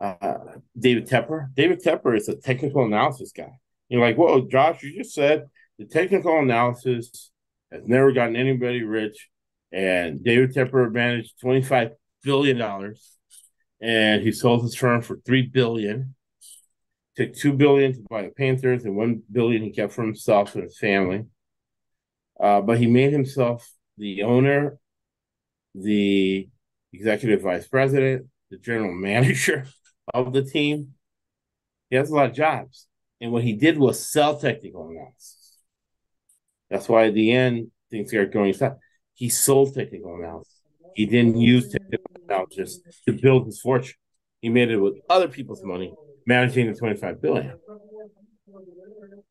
uh, 0.00 0.36
David 0.78 1.08
Tepper, 1.08 1.48
David 1.54 1.82
Tepper 1.82 2.16
is 2.16 2.28
a 2.28 2.36
technical 2.36 2.84
analysis 2.84 3.32
guy. 3.32 3.52
You're 3.88 4.02
like, 4.02 4.16
whoa, 4.16 4.42
Josh, 4.42 4.82
you 4.82 4.96
just 4.96 5.14
said 5.14 5.48
the 5.78 5.86
technical 5.86 6.38
analysis 6.38 7.30
has 7.72 7.88
never 7.88 8.12
gotten 8.12 8.36
anybody 8.36 8.82
rich. 8.82 9.28
And 9.72 10.22
David 10.22 10.54
Tepper 10.54 10.90
managed 10.92 11.40
$25 11.42 11.92
billion 12.22 12.94
and 13.80 14.22
he 14.22 14.32
sold 14.32 14.62
his 14.62 14.74
firm 14.74 15.02
for 15.02 15.18
3 15.24 15.42
billion. 15.42 16.14
Took 17.16 17.34
2 17.34 17.52
billion 17.54 17.92
to 17.94 18.00
buy 18.08 18.22
the 18.22 18.30
Panthers 18.30 18.84
and 18.84 18.96
1 18.96 19.22
billion 19.30 19.62
he 19.62 19.70
kept 19.70 19.92
for 19.92 20.02
himself 20.02 20.54
and 20.54 20.64
his 20.64 20.78
family. 20.78 21.26
Uh, 22.38 22.60
but 22.60 22.78
he 22.78 22.86
made 22.86 23.12
himself 23.12 23.68
the 23.96 24.22
owner, 24.22 24.78
the 25.74 26.48
executive 26.92 27.42
vice 27.42 27.66
president, 27.66 28.26
the 28.50 28.58
general 28.58 28.92
manager 28.94 29.66
of 30.14 30.32
the 30.32 30.42
team. 30.42 30.94
He 31.90 31.96
has 31.96 32.10
a 32.10 32.14
lot 32.14 32.30
of 32.30 32.36
jobs. 32.36 32.86
And 33.20 33.32
what 33.32 33.42
he 33.42 33.54
did 33.54 33.78
was 33.78 34.08
sell 34.08 34.38
technical 34.38 34.88
analysis. 34.88 35.58
That's 36.70 36.88
why 36.88 37.06
at 37.06 37.14
the 37.14 37.32
end, 37.32 37.70
things 37.90 38.12
are 38.14 38.26
going 38.26 38.52
south. 38.52 38.78
He 39.14 39.28
sold 39.28 39.74
technical 39.74 40.14
analysis. 40.14 40.52
He 40.94 41.06
didn't 41.06 41.40
use 41.40 41.70
technical 41.70 42.07
analysis 42.38 42.80
to 43.06 43.12
build 43.12 43.46
his 43.46 43.60
fortune. 43.60 43.96
He 44.40 44.48
made 44.48 44.70
it 44.70 44.78
with 44.78 44.94
other 45.10 45.28
people's 45.28 45.62
money, 45.64 45.92
managing 46.26 46.70
the 46.70 46.78
25 46.78 47.20
billion. 47.20 47.54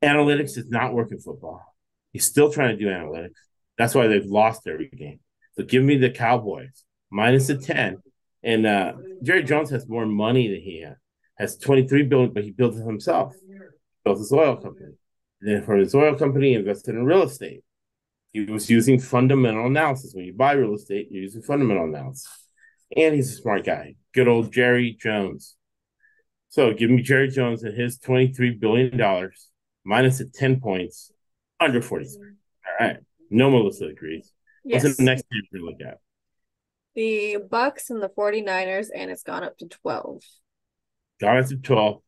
Analytics 0.02 0.56
is 0.58 0.68
not 0.68 0.94
working 0.94 1.18
football. 1.18 1.62
He's 2.12 2.24
still 2.24 2.52
trying 2.52 2.76
to 2.76 2.82
do 2.82 2.90
analytics. 2.90 3.34
That's 3.76 3.94
why 3.94 4.06
they've 4.06 4.24
lost 4.24 4.66
every 4.66 4.88
game. 4.88 5.20
So 5.56 5.64
give 5.64 5.82
me 5.82 5.96
the 5.96 6.10
Cowboys 6.10 6.84
minus 7.10 7.48
a 7.48 7.56
10. 7.56 8.02
And 8.42 8.66
uh, 8.66 8.92
Jerry 9.22 9.42
Jones 9.42 9.70
has 9.70 9.88
more 9.88 10.06
money 10.06 10.48
than 10.48 10.60
he 10.60 10.82
has. 10.82 10.96
Has 11.38 11.58
23 11.58 12.04
billion, 12.04 12.32
but 12.32 12.44
he 12.44 12.50
built 12.50 12.76
it 12.76 12.84
himself. 12.84 13.34
Built 14.04 14.18
his 14.18 14.32
oil 14.32 14.56
company. 14.56 14.92
And 15.40 15.50
then 15.50 15.62
from 15.64 15.78
his 15.78 15.94
oil 15.94 16.16
company, 16.16 16.54
invested 16.54 16.94
in 16.94 17.04
real 17.04 17.22
estate. 17.22 17.62
He 18.32 18.44
was 18.44 18.68
using 18.68 19.00
fundamental 19.00 19.66
analysis. 19.66 20.14
When 20.14 20.24
you 20.24 20.34
buy 20.34 20.52
real 20.52 20.74
estate, 20.74 21.08
you're 21.10 21.22
using 21.22 21.42
fundamental 21.42 21.84
analysis. 21.84 22.37
And 22.96 23.14
he's 23.14 23.32
a 23.32 23.36
smart 23.36 23.64
guy. 23.64 23.94
Good 24.14 24.28
old 24.28 24.52
Jerry 24.52 24.96
Jones. 24.98 25.56
So 26.48 26.72
give 26.72 26.90
me 26.90 27.02
Jerry 27.02 27.28
Jones 27.28 27.62
and 27.62 27.76
his 27.76 27.98
$23 27.98 28.58
billion 28.58 29.30
minus 29.84 30.20
at 30.20 30.32
10 30.32 30.60
points 30.60 31.12
under 31.60 31.82
43. 31.82 32.30
All 32.80 32.86
right. 32.86 32.96
No 33.30 33.50
Melissa 33.50 33.86
agrees. 33.86 34.32
Yes. 34.64 34.84
What's 34.84 34.96
the 34.96 35.04
next 35.04 35.24
game 35.30 35.42
we 35.52 35.60
look 35.60 35.80
at? 35.86 35.98
The 36.94 37.36
Bucs 37.48 37.90
and 37.90 38.02
the 38.02 38.08
49ers, 38.08 38.88
and 38.94 39.10
it's 39.10 39.22
gone 39.22 39.44
up 39.44 39.56
to 39.58 39.68
12. 39.68 40.22
Gone 41.20 41.38
up 41.38 41.46
to 41.46 41.56
12. 41.56 42.00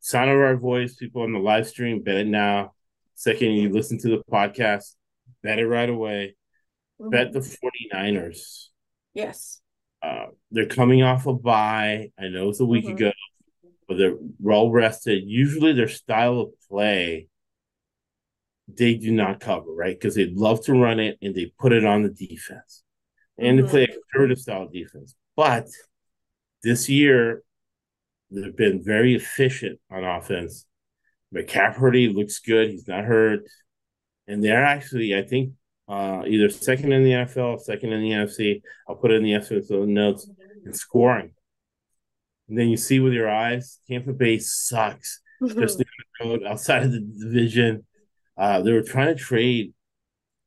Sound 0.00 0.30
of 0.30 0.36
our 0.36 0.56
voice, 0.56 0.94
people 0.94 1.22
on 1.22 1.32
the 1.32 1.38
live 1.38 1.66
stream, 1.66 2.02
bet 2.02 2.16
it 2.16 2.26
now. 2.26 2.72
Second, 3.14 3.52
you 3.52 3.70
listen 3.70 3.98
to 3.98 4.10
the 4.10 4.22
podcast, 4.30 4.94
bet 5.42 5.58
it 5.58 5.66
right 5.66 5.88
away. 5.88 6.36
Mm-hmm. 7.00 7.10
Bet 7.10 7.32
the 7.32 7.40
49ers. 7.40 8.68
Yes. 9.12 9.60
Uh, 10.02 10.26
they're 10.50 10.66
coming 10.66 11.02
off 11.02 11.26
a 11.26 11.34
bye. 11.34 12.10
I 12.18 12.28
know 12.28 12.48
it's 12.48 12.60
a 12.60 12.64
week 12.64 12.84
mm-hmm. 12.84 12.96
ago, 12.96 13.12
but 13.88 13.98
they're 13.98 14.16
well 14.40 14.70
rested. 14.70 15.24
Usually, 15.26 15.72
their 15.72 15.88
style 15.88 16.40
of 16.40 16.50
play 16.68 17.28
they 18.76 18.94
do 18.94 19.10
not 19.10 19.40
cover, 19.40 19.72
right? 19.72 19.98
Because 19.98 20.14
they 20.14 20.26
love 20.26 20.64
to 20.64 20.74
run 20.74 21.00
it 21.00 21.18
and 21.22 21.34
they 21.34 21.52
put 21.58 21.72
it 21.72 21.84
on 21.84 22.02
the 22.02 22.10
defense. 22.10 22.82
And 23.38 23.58
mm-hmm. 23.58 23.66
they 23.66 23.70
play 23.70 23.82
a 23.84 23.86
conservative 23.86 24.38
style 24.38 24.68
defense. 24.68 25.14
But 25.36 25.66
this 26.62 26.88
year, 26.88 27.42
they've 28.30 28.56
been 28.56 28.82
very 28.84 29.14
efficient 29.14 29.78
on 29.90 30.04
offense. 30.04 30.66
McCaffrey 31.34 32.14
looks 32.14 32.40
good. 32.40 32.70
He's 32.70 32.88
not 32.88 33.04
hurt. 33.04 33.40
And 34.26 34.44
they're 34.44 34.64
actually, 34.64 35.16
I 35.16 35.22
think, 35.22 35.52
uh, 35.88 36.22
either 36.26 36.50
second 36.50 36.92
in 36.92 37.02
the 37.02 37.10
NFL, 37.10 37.60
second 37.60 37.92
in 37.92 38.02
the 38.02 38.10
NFC. 38.10 38.62
I'll 38.88 38.96
put 38.96 39.10
it 39.10 39.16
in 39.16 39.22
the 39.22 39.32
NFL 39.32 39.86
notes 39.86 40.30
in 40.64 40.72
scoring. 40.72 41.32
And 42.48 42.58
then 42.58 42.68
you 42.68 42.76
see 42.76 43.00
with 43.00 43.12
your 43.12 43.30
eyes, 43.30 43.78
Tampa 43.88 44.12
Bay 44.12 44.38
sucks. 44.38 45.20
Mm-hmm. 45.42 45.60
Just 45.60 45.82
outside 46.46 46.82
of 46.82 46.92
the 46.92 47.00
division. 47.00 47.84
Uh, 48.36 48.60
they 48.62 48.72
were 48.72 48.82
trying 48.82 49.14
to 49.14 49.20
trade 49.20 49.72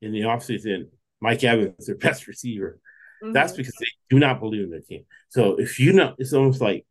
in 0.02 0.12
the 0.12 0.22
offseason 0.22 0.88
Mike 1.22 1.44
Evans, 1.44 1.86
their 1.86 1.96
best 1.96 2.28
receiver. 2.28 2.80
Mm-hmm. 3.24 3.34
That's 3.34 3.54
because 3.54 3.76
they 3.80 3.88
do 4.10 4.20
not 4.20 4.40
believe 4.40 4.64
in 4.64 4.72
their 4.72 4.82
team. 4.82 5.06
So 5.30 5.56
if 5.60 5.80
you 5.80 5.94
know, 5.94 6.16
it's 6.18 6.34
almost 6.34 6.62
like 6.62 6.86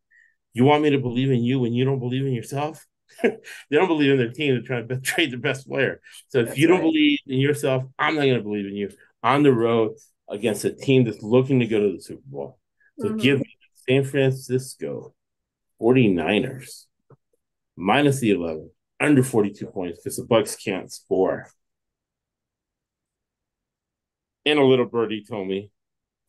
you 0.53 0.63
want 0.63 0.83
me 0.83 0.89
to 0.91 0.99
believe 0.99 1.31
in 1.31 1.43
you 1.43 1.59
when 1.59 1.73
you 1.73 1.85
don't 1.85 1.99
believe 1.99 2.25
in 2.25 2.33
yourself. 2.33 2.85
they 3.23 3.39
don't 3.71 3.87
believe 3.87 4.11
in 4.11 4.17
their 4.17 4.31
team. 4.31 4.53
They're 4.53 4.63
trying 4.63 4.87
to 4.87 4.97
trade 5.01 5.31
the 5.31 5.37
best 5.37 5.67
player. 5.67 6.01
So 6.29 6.39
if 6.39 6.47
that's 6.47 6.57
you 6.57 6.67
don't 6.67 6.79
right. 6.79 6.85
believe 6.85 7.19
in 7.27 7.39
yourself, 7.39 7.83
I'm 7.97 8.15
not 8.15 8.21
going 8.21 8.35
to 8.35 8.43
believe 8.43 8.65
in 8.65 8.75
you 8.75 8.89
on 9.23 9.43
the 9.43 9.53
road 9.53 9.93
against 10.29 10.65
a 10.65 10.71
team 10.71 11.03
that's 11.03 11.21
looking 11.21 11.59
to 11.59 11.67
go 11.67 11.79
to 11.79 11.95
the 11.95 12.01
Super 12.01 12.21
Bowl. 12.25 12.59
So 12.99 13.09
mm-hmm. 13.09 13.17
give 13.17 13.39
me 13.39 13.57
San 13.87 14.03
Francisco 14.03 15.13
49ers 15.81 16.85
minus 17.75 18.19
the 18.19 18.31
11 18.31 18.69
under 18.99 19.23
42 19.23 19.65
points 19.67 19.99
because 19.99 20.17
the 20.17 20.23
Bucs 20.23 20.61
can't 20.63 20.91
score. 20.91 21.47
And 24.45 24.59
a 24.59 24.63
little 24.63 24.85
birdie 24.85 25.23
told 25.27 25.47
me, 25.47 25.71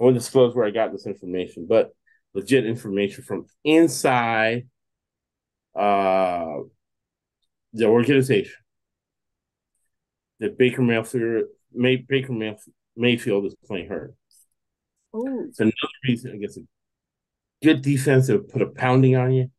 I 0.01 0.05
won't 0.05 0.17
disclose 0.17 0.55
where 0.55 0.67
I 0.67 0.71
got 0.71 0.93
this 0.93 1.07
information, 1.07 1.67
but 1.69 1.93
legit 2.35 2.67
information 2.67 3.25
from 3.25 3.47
inside 3.65 4.69
uh, 5.75 6.59
the 7.73 7.87
organization 7.87 8.55
that 10.41 10.59
Baker 10.59 10.83
Mayfield, 10.83 11.45
May, 11.73 11.97
Baker 11.97 12.33
Mayfield 12.97 13.47
is 13.47 13.55
playing 13.65 13.89
hurt. 13.89 14.15
Oh. 15.15 15.47
It's 15.49 15.61
another 15.61 15.75
reason 16.07 16.33
against 16.33 16.59
a 16.59 16.63
good 17.63 17.83
defense 17.83 18.27
that 18.27 18.49
put 18.49 18.63
a 18.63 18.67
pounding 18.67 19.17
on 19.17 19.33
you, 19.33 19.51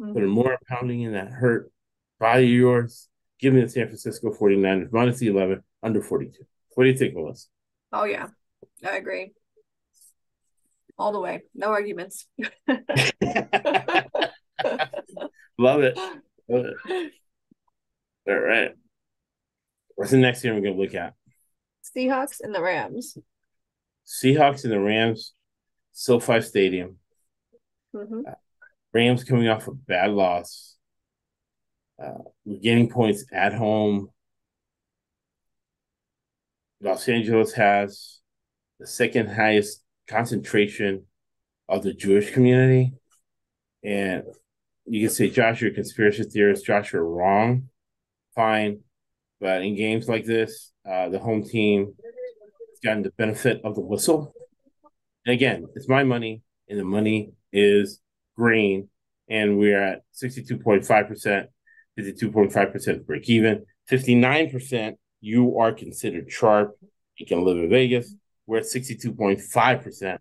mm-hmm. 0.00 0.12
put 0.12 0.22
a 0.22 0.26
more 0.26 0.58
pounding 0.68 1.02
in 1.02 1.12
that 1.12 1.30
hurt 1.30 1.70
Body 2.18 2.44
of 2.44 2.50
yours. 2.50 3.08
Give 3.38 3.54
me 3.54 3.60
the 3.60 3.68
San 3.68 3.86
Francisco 3.86 4.32
49ers 4.32 4.92
minus 4.92 5.18
the 5.18 5.28
11 5.28 5.62
under 5.82 6.02
42. 6.02 6.32
What 6.74 6.84
do 6.84 6.90
you 6.90 6.96
think, 6.96 7.14
Melissa? 7.14 7.46
Oh, 7.92 8.04
yeah. 8.04 8.28
I 8.84 8.96
agree. 8.96 9.32
All 10.98 11.12
the 11.12 11.20
way. 11.20 11.42
No 11.54 11.68
arguments. 11.68 12.26
Love 15.58 15.82
it. 15.82 15.96
Love 16.48 16.66
it. 16.66 17.12
All 18.28 18.38
right. 18.38 18.72
What's 19.94 20.10
the 20.10 20.18
next 20.18 20.42
game 20.42 20.54
we're 20.54 20.60
going 20.60 20.76
to 20.76 20.80
look 20.80 20.94
at? 20.94 21.14
Seahawks 21.96 22.40
and 22.40 22.54
the 22.54 22.62
Rams. 22.62 23.16
Seahawks 24.06 24.64
and 24.64 24.72
the 24.72 24.80
Rams, 24.80 25.32
SoFi 25.92 26.40
Stadium. 26.40 26.96
Mm-hmm. 27.94 28.20
Uh, 28.28 28.32
Rams 28.92 29.24
coming 29.24 29.48
off 29.48 29.68
a 29.68 29.72
bad 29.72 30.10
loss 30.10 30.76
uh, 32.02 32.18
we're 32.44 32.60
getting 32.60 32.88
points 32.88 33.24
at 33.32 33.52
home. 33.52 34.10
Los 36.80 37.08
Angeles 37.08 37.52
has 37.54 38.20
the 38.78 38.86
second 38.86 39.28
highest 39.28 39.82
concentration 40.06 41.04
of 41.68 41.82
the 41.82 41.92
Jewish 41.92 42.30
community. 42.30 42.94
And 43.82 44.22
you 44.86 45.06
can 45.06 45.14
say, 45.14 45.28
Josh, 45.28 45.60
you're 45.60 45.72
a 45.72 45.74
conspiracy 45.74 46.22
theorist. 46.22 46.64
Josh, 46.64 46.92
you're 46.92 47.04
wrong. 47.04 47.68
Fine. 48.38 48.82
But 49.40 49.62
in 49.62 49.74
games 49.74 50.08
like 50.08 50.24
this, 50.24 50.70
uh, 50.88 51.08
the 51.08 51.18
home 51.18 51.42
team 51.42 51.92
has 51.96 52.80
gotten 52.84 53.02
the 53.02 53.10
benefit 53.10 53.60
of 53.64 53.74
the 53.74 53.80
whistle. 53.80 54.32
And 55.26 55.34
again, 55.34 55.66
it's 55.74 55.88
my 55.88 56.04
money, 56.04 56.42
and 56.68 56.78
the 56.78 56.84
money 56.84 57.32
is 57.52 58.00
green. 58.36 58.90
And 59.28 59.58
we're 59.58 59.82
at 59.82 60.02
62.5%, 60.14 61.46
52.5% 61.98 63.06
break 63.06 63.28
even, 63.28 63.66
59%. 63.90 64.94
You 65.20 65.58
are 65.58 65.72
considered 65.72 66.30
sharp. 66.30 66.78
You 67.16 67.26
can 67.26 67.44
live 67.44 67.58
in 67.58 67.68
Vegas. 67.68 68.14
We're 68.46 68.58
at 68.58 68.66
62.5%. 68.66 70.18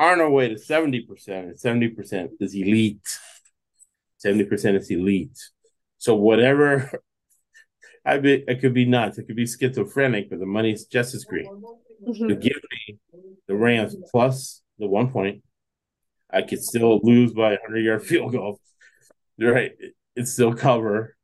On 0.00 0.20
our 0.20 0.28
way 0.28 0.48
to 0.48 0.56
70%, 0.56 1.28
and 1.28 1.56
70% 1.56 2.28
is 2.40 2.56
elite. 2.56 3.18
70% 4.24 4.74
is 4.80 4.90
elite. 4.90 5.38
So 5.98 6.16
whatever 6.16 6.90
I 8.04 8.18
be 8.18 8.44
it 8.46 8.60
could 8.60 8.74
be 8.74 8.84
nuts, 8.84 9.18
it 9.18 9.24
could 9.24 9.36
be 9.36 9.46
schizophrenic, 9.46 10.30
but 10.30 10.40
the 10.40 10.46
money's 10.46 10.86
just 10.86 11.14
as 11.14 11.24
great. 11.24 11.46
Mm-hmm. 11.46 12.28
Give 12.28 12.60
me 12.88 12.98
the 13.46 13.54
Rams 13.54 13.96
plus 14.10 14.62
the 14.78 14.88
one 14.88 15.10
point, 15.10 15.42
I 16.30 16.42
could 16.42 16.62
still 16.62 17.00
lose 17.02 17.32
by 17.32 17.52
a 17.52 17.58
hundred 17.64 17.80
yard 17.80 18.02
field 18.04 18.32
goal. 18.32 18.60
Right. 19.38 19.72
It 20.16 20.26
still 20.26 20.54
cover 20.54 21.16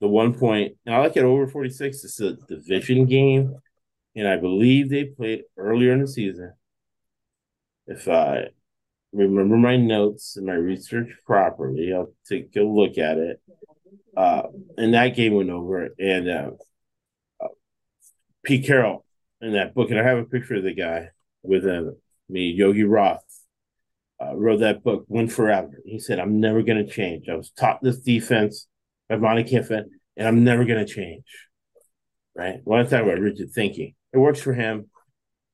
the 0.00 0.08
one 0.08 0.34
point. 0.34 0.76
And 0.84 0.94
I 0.94 0.98
like 0.98 1.16
it 1.16 1.24
over 1.24 1.46
46. 1.46 2.04
It's 2.04 2.20
a 2.20 2.34
division 2.48 3.06
game. 3.06 3.54
And 4.14 4.26
I 4.26 4.36
believe 4.36 4.88
they 4.88 5.04
played 5.04 5.42
earlier 5.56 5.92
in 5.92 6.00
the 6.00 6.08
season. 6.08 6.52
If 7.86 8.08
I 8.08 8.46
remember 9.12 9.56
my 9.56 9.76
notes 9.76 10.36
and 10.36 10.46
my 10.46 10.54
research 10.54 11.10
properly, 11.26 11.92
I'll 11.92 12.12
take 12.28 12.54
a 12.56 12.62
look 12.62 12.98
at 12.98 13.18
it. 13.18 13.40
Uh, 14.16 14.42
and 14.78 14.94
that 14.94 15.14
game 15.14 15.34
went 15.34 15.50
over, 15.50 15.90
and 15.98 16.28
uh, 16.28 16.50
Pete 18.44 18.66
Carroll 18.66 19.04
in 19.40 19.52
that 19.52 19.74
book, 19.74 19.90
and 19.90 19.98
I 19.98 20.02
have 20.04 20.18
a 20.18 20.24
picture 20.24 20.54
of 20.54 20.62
the 20.62 20.72
guy 20.72 21.08
with 21.42 21.66
uh, 21.66 21.90
me, 22.28 22.50
Yogi 22.50 22.84
Roth, 22.84 23.22
uh, 24.20 24.34
wrote 24.34 24.60
that 24.60 24.82
book, 24.82 25.04
Win 25.08 25.28
Forever. 25.28 25.82
He 25.84 25.98
said, 25.98 26.18
I'm 26.18 26.40
never 26.40 26.62
going 26.62 26.84
to 26.84 26.90
change. 26.90 27.28
I 27.28 27.34
was 27.34 27.50
taught 27.50 27.82
this 27.82 27.98
defense 27.98 28.66
by 29.08 29.16
Monte 29.16 29.44
Kiffin, 29.44 29.90
and 30.16 30.26
I'm 30.26 30.44
never 30.44 30.64
going 30.64 30.84
to 30.84 30.92
change. 30.92 31.24
Right? 32.34 32.60
When 32.64 32.80
I 32.80 32.84
talk 32.84 33.02
about 33.02 33.18
rigid 33.18 33.50
thinking, 33.52 33.94
it 34.12 34.18
works 34.18 34.40
for 34.40 34.54
him. 34.54 34.90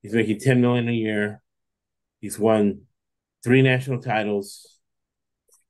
He's 0.03 0.15
making 0.15 0.41
10 0.41 0.61
million 0.61 0.89
a 0.89 0.93
year. 0.93 1.43
He's 2.21 2.39
won 2.39 2.83
three 3.43 3.63
national 3.63 4.01
titles. 4.01 4.79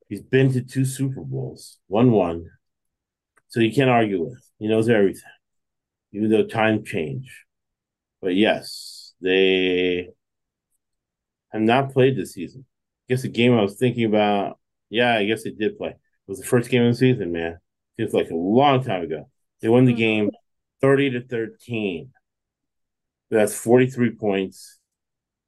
He's 0.08 0.22
been 0.22 0.52
to 0.52 0.62
two 0.62 0.84
Super 0.84 1.22
Bowls, 1.22 1.78
one 1.86 2.10
one. 2.10 2.50
So 3.52 3.60
you 3.60 3.70
can't 3.70 3.90
argue 3.90 4.24
with. 4.24 4.42
He 4.58 4.66
knows 4.66 4.88
everything, 4.88 5.30
even 6.12 6.30
though 6.30 6.46
time 6.46 6.84
change. 6.84 7.44
But 8.22 8.34
yes, 8.34 9.12
they 9.20 10.08
have 11.52 11.60
not 11.60 11.92
played 11.92 12.16
this 12.16 12.32
season. 12.32 12.64
I 12.64 13.12
guess 13.12 13.22
the 13.22 13.28
game 13.28 13.52
I 13.52 13.60
was 13.60 13.76
thinking 13.76 14.06
about, 14.06 14.58
yeah, 14.88 15.14
I 15.14 15.26
guess 15.26 15.44
they 15.44 15.50
did 15.50 15.76
play. 15.76 15.90
It 15.90 15.98
was 16.26 16.40
the 16.40 16.46
first 16.46 16.70
game 16.70 16.82
of 16.84 16.92
the 16.94 16.96
season, 16.96 17.30
man. 17.30 17.58
Feels 17.98 18.14
like 18.14 18.30
a 18.30 18.34
long 18.34 18.82
time 18.82 19.02
ago. 19.02 19.28
They 19.60 19.68
won 19.68 19.84
the 19.84 19.92
game 19.92 20.28
mm-hmm. 20.28 20.86
30 20.86 21.10
to 21.10 21.26
13. 21.26 22.10
That's 23.30 23.54
43 23.54 24.12
points. 24.12 24.78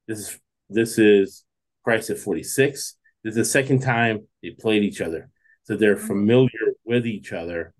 This 0.06 0.18
is 0.18 0.40
this 0.68 0.98
is 0.98 1.44
Price 1.84 2.10
at 2.10 2.18
46. 2.18 2.96
This 3.22 3.30
is 3.30 3.36
the 3.36 3.44
second 3.46 3.80
time 3.80 4.28
they 4.42 4.50
played 4.50 4.82
each 4.82 5.00
other. 5.00 5.30
So 5.62 5.74
they're 5.74 5.96
mm-hmm. 5.96 6.06
familiar 6.06 6.74
with 6.84 7.06
each 7.06 7.32
other 7.32 7.72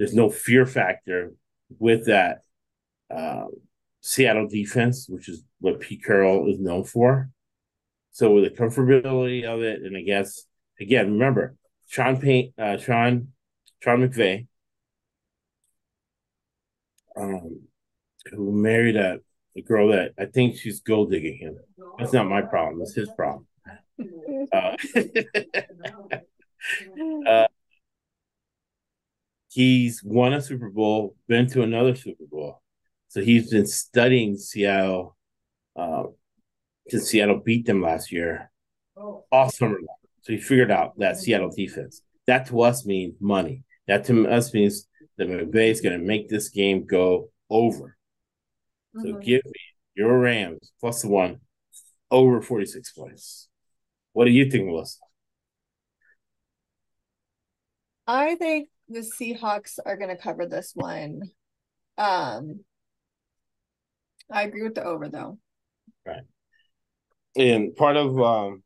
there's 0.00 0.14
no 0.14 0.30
fear 0.30 0.64
factor 0.64 1.34
with 1.78 2.06
that 2.06 2.38
um, 3.14 3.50
Seattle 4.00 4.48
defense, 4.48 5.06
which 5.10 5.28
is 5.28 5.44
what 5.60 5.78
Pete 5.78 6.02
Carroll 6.02 6.50
is 6.50 6.58
known 6.58 6.84
for. 6.84 7.28
So 8.10 8.32
with 8.32 8.44
the 8.44 8.50
comfortability 8.50 9.44
of 9.44 9.60
it, 9.60 9.82
and 9.82 9.94
I 9.94 10.00
guess 10.00 10.46
again, 10.80 11.12
remember 11.12 11.54
Sean 11.86 12.18
Payne, 12.18 12.54
uh, 12.58 12.78
Sean, 12.78 13.28
Sean 13.82 14.08
McVay, 14.08 14.46
um, 17.14 17.60
who 18.30 18.52
married 18.52 18.96
a, 18.96 19.18
a 19.54 19.60
girl 19.60 19.88
that 19.88 20.14
I 20.18 20.24
think 20.24 20.56
she's 20.56 20.80
gold 20.80 21.10
digging 21.10 21.36
him. 21.36 21.58
That's 21.98 22.14
not 22.14 22.26
my 22.26 22.40
problem. 22.40 22.78
That's 22.78 22.94
his 22.94 23.10
problem. 23.10 23.46
Uh, 24.52 24.76
uh, 27.26 27.46
he's 29.50 30.02
won 30.02 30.32
a 30.32 30.40
Super 30.40 30.70
Bowl, 30.70 31.16
been 31.28 31.46
to 31.48 31.62
another 31.62 31.94
Super 31.94 32.24
Bowl. 32.30 32.62
So 33.08 33.20
he's 33.20 33.50
been 33.50 33.66
studying 33.66 34.36
Seattle 34.36 35.16
uh, 35.76 36.04
since 36.88 37.08
Seattle 37.08 37.40
beat 37.44 37.66
them 37.66 37.82
last 37.82 38.12
year, 38.12 38.50
all 38.96 39.50
summer 39.50 39.74
long. 39.74 39.96
So 40.22 40.32
he 40.32 40.38
figured 40.38 40.70
out 40.70 40.98
that 40.98 41.16
Seattle 41.16 41.50
defense. 41.50 42.02
That 42.26 42.46
to 42.46 42.62
us 42.62 42.86
means 42.86 43.14
money. 43.20 43.64
That 43.88 44.04
to 44.04 44.28
us 44.28 44.54
means 44.54 44.86
that 45.16 45.28
McVay 45.28 45.70
is 45.70 45.80
going 45.80 45.98
to 45.98 46.04
make 46.04 46.28
this 46.28 46.48
game 46.48 46.86
go 46.86 47.30
over. 47.48 47.96
So 48.96 49.06
mm-hmm. 49.06 49.20
give 49.20 49.44
me 49.44 49.60
your 49.94 50.18
Rams 50.18 50.72
plus 50.80 51.04
one 51.04 51.40
over 52.10 52.40
46 52.42 52.92
points. 52.92 53.48
What 54.12 54.24
do 54.26 54.30
you 54.30 54.50
think, 54.50 54.66
Melissa? 54.66 54.98
I 58.06 58.34
think 58.34 58.68
the 58.90 59.00
Seahawks 59.00 59.78
are 59.86 59.96
going 59.96 60.14
to 60.14 60.20
cover 60.20 60.46
this 60.46 60.72
one. 60.74 61.22
Um, 61.96 62.64
I 64.30 64.42
agree 64.42 64.62
with 64.62 64.74
the 64.74 64.84
over 64.84 65.08
though. 65.08 65.38
Right. 66.06 66.24
And 67.36 67.74
part 67.76 67.96
of 67.96 68.20
um, 68.20 68.62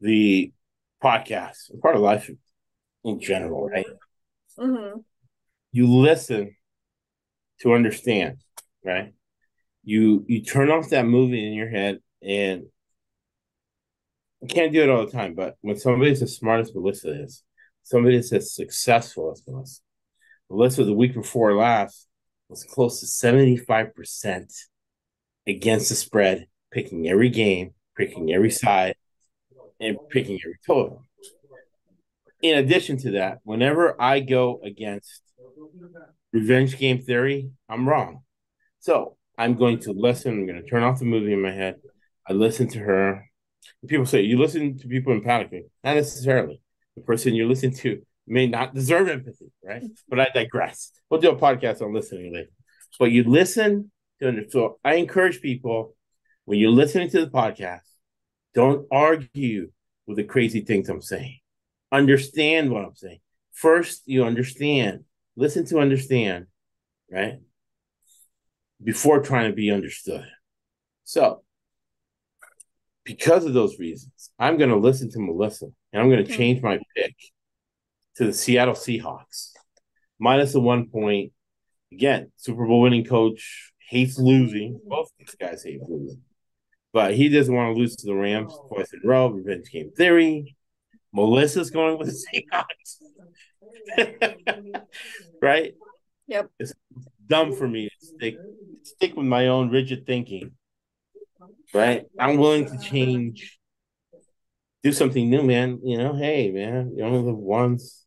the 0.00 0.52
podcast, 1.02 1.80
part 1.80 1.96
of 1.96 2.02
life 2.02 2.30
in 3.04 3.20
general, 3.20 3.68
right? 3.68 3.86
Mm-hmm. 4.58 5.00
You 5.72 5.86
listen 5.86 6.54
to 7.60 7.72
understand, 7.72 8.38
right? 8.84 9.14
You 9.82 10.24
you 10.28 10.42
turn 10.42 10.70
off 10.70 10.90
that 10.90 11.06
movie 11.06 11.46
in 11.46 11.54
your 11.54 11.70
head 11.70 12.00
and 12.22 12.64
I 14.42 14.46
can't 14.46 14.72
do 14.72 14.82
it 14.82 14.90
all 14.90 15.06
the 15.06 15.12
time, 15.12 15.34
but 15.34 15.56
when 15.60 15.76
somebody's 15.76 16.22
as 16.22 16.36
smart 16.36 16.60
as 16.60 16.74
Melissa 16.74 17.22
is, 17.22 17.42
somebody 17.82 18.16
that's 18.16 18.32
as 18.32 18.54
successful 18.54 19.32
as 19.32 19.42
us. 19.54 19.80
Melissa, 20.48 20.84
the 20.84 20.92
week 20.92 21.14
before 21.14 21.54
last, 21.54 22.08
was 22.48 22.64
close 22.64 23.00
to 23.00 23.06
75% 23.06 24.52
against 25.46 25.88
the 25.88 25.94
spread, 25.94 26.46
picking 26.72 27.08
every 27.08 27.28
game, 27.28 27.74
picking 27.96 28.32
every 28.32 28.50
side, 28.50 28.96
and 29.78 29.96
picking 30.10 30.38
every 30.42 30.58
total. 30.66 31.06
In 32.42 32.58
addition 32.58 32.96
to 32.98 33.12
that, 33.12 33.38
whenever 33.44 34.00
I 34.00 34.20
go 34.20 34.60
against 34.64 35.22
revenge 36.32 36.78
game 36.78 37.00
theory, 37.00 37.50
I'm 37.68 37.88
wrong. 37.88 38.22
So 38.80 39.16
I'm 39.38 39.54
going 39.54 39.78
to 39.80 39.92
listen. 39.92 40.32
I'm 40.32 40.46
going 40.46 40.62
to 40.62 40.68
turn 40.68 40.82
off 40.82 40.98
the 40.98 41.04
movie 41.04 41.32
in 41.32 41.42
my 41.42 41.52
head. 41.52 41.76
I 42.26 42.32
listen 42.32 42.68
to 42.68 42.78
her. 42.80 43.26
People 43.86 44.06
say 44.06 44.22
you 44.22 44.38
listen 44.38 44.78
to 44.78 44.88
people 44.88 45.12
in 45.12 45.22
panic. 45.22 45.66
Not 45.84 45.96
necessarily 45.96 46.60
the 47.00 47.06
person 47.06 47.34
you're 47.34 47.48
listening 47.48 47.74
to 47.74 48.02
may 48.26 48.46
not 48.46 48.74
deserve 48.74 49.08
empathy, 49.08 49.50
right? 49.64 49.82
But 50.08 50.20
I 50.20 50.28
digress. 50.32 50.92
We'll 51.08 51.20
do 51.20 51.30
a 51.30 51.36
podcast 51.36 51.82
on 51.82 51.94
listening 51.94 52.32
later. 52.32 52.50
But 52.98 53.10
you 53.10 53.24
listen 53.24 53.90
to 54.20 54.44
so 54.50 54.78
I 54.84 54.94
encourage 54.94 55.40
people 55.40 55.96
when 56.44 56.58
you're 56.58 56.70
listening 56.70 57.10
to 57.10 57.24
the 57.24 57.30
podcast, 57.30 57.80
don't 58.54 58.86
argue 58.90 59.70
with 60.06 60.16
the 60.16 60.24
crazy 60.24 60.60
things 60.60 60.88
I'm 60.88 61.02
saying. 61.02 61.38
Understand 61.92 62.70
what 62.70 62.84
I'm 62.84 62.96
saying. 62.96 63.20
First, 63.52 64.02
you 64.06 64.24
understand. 64.24 65.04
Listen 65.36 65.64
to 65.66 65.78
understand, 65.78 66.46
right? 67.10 67.38
Before 68.82 69.20
trying 69.20 69.50
to 69.50 69.56
be 69.56 69.70
understood. 69.70 70.26
So 71.04 71.42
because 73.04 73.44
of 73.44 73.54
those 73.54 73.78
reasons, 73.78 74.30
I'm 74.38 74.56
going 74.56 74.70
to 74.70 74.76
listen 74.76 75.10
to 75.12 75.20
Melissa 75.20 75.68
and 75.92 76.02
I'm 76.02 76.10
going 76.10 76.24
to 76.24 76.36
change 76.36 76.62
my 76.62 76.78
pick 76.96 77.14
to 78.16 78.26
the 78.26 78.32
Seattle 78.32 78.74
Seahawks 78.74 79.50
minus 80.18 80.52
the 80.52 80.60
one 80.60 80.88
point. 80.88 81.32
Again, 81.92 82.30
Super 82.36 82.66
Bowl 82.66 82.82
winning 82.82 83.04
coach 83.04 83.72
hates 83.88 84.18
losing. 84.18 84.80
Both 84.86 85.10
these 85.18 85.34
guys 85.34 85.64
hate 85.64 85.80
losing, 85.88 86.22
but 86.92 87.14
he 87.14 87.28
doesn't 87.28 87.52
want 87.52 87.74
to 87.74 87.80
lose 87.80 87.96
to 87.96 88.06
the 88.06 88.14
Rams 88.14 88.52
oh. 88.54 88.68
twice 88.68 88.92
in 88.92 89.00
a 89.04 89.08
row. 89.08 89.28
Revenge 89.28 89.70
game 89.70 89.90
theory. 89.96 90.56
Melissa's 91.12 91.70
going 91.70 91.98
with 91.98 92.08
the 92.08 92.46
Seahawks, 93.98 94.84
right? 95.42 95.74
Yep. 96.28 96.50
It's 96.60 96.72
dumb 97.26 97.52
for 97.52 97.66
me 97.66 97.88
to 97.88 98.06
stick 98.06 98.36
stick 98.84 99.16
with 99.16 99.26
my 99.26 99.48
own 99.48 99.70
rigid 99.70 100.06
thinking. 100.06 100.52
Right? 101.74 102.06
I'm 102.18 102.36
willing 102.36 102.66
to 102.66 102.78
change, 102.78 103.59
do 104.82 104.92
something 104.92 105.28
new, 105.28 105.42
man. 105.42 105.80
You 105.82 105.98
know, 105.98 106.14
hey, 106.14 106.50
man, 106.50 106.94
you 106.96 107.04
only 107.04 107.20
live 107.20 107.36
once. 107.36 108.04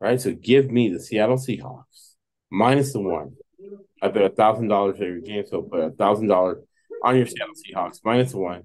Right? 0.00 0.20
So 0.20 0.32
give 0.32 0.70
me 0.70 0.88
the 0.90 1.00
Seattle 1.00 1.36
Seahawks 1.36 2.14
minus 2.50 2.92
the 2.92 3.00
one. 3.00 3.32
I 4.00 4.08
bet 4.08 4.22
a 4.22 4.28
thousand 4.28 4.68
dollars 4.68 4.96
every 5.00 5.22
game, 5.22 5.44
so 5.46 5.62
put 5.62 5.80
a 5.80 5.90
thousand 5.90 6.28
dollars 6.28 6.62
on 7.02 7.16
your 7.16 7.26
Seattle 7.26 7.54
Seahawks 7.54 7.98
minus 8.04 8.32
the 8.32 8.38
one. 8.38 8.62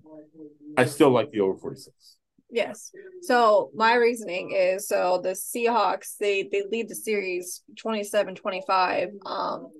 I 0.77 0.85
still 0.85 1.09
like 1.09 1.31
the 1.31 1.41
over 1.41 1.57
46. 1.57 2.17
Yes. 2.51 2.91
So 3.21 3.71
my 3.73 3.95
reasoning 3.95 4.51
is 4.51 4.87
so 4.87 5.19
the 5.23 5.29
Seahawks 5.29 6.17
they 6.19 6.43
they 6.51 6.63
lead 6.71 6.87
the 6.87 6.95
series 6.95 7.63
27-25. 7.83 9.09
Um 9.25 9.71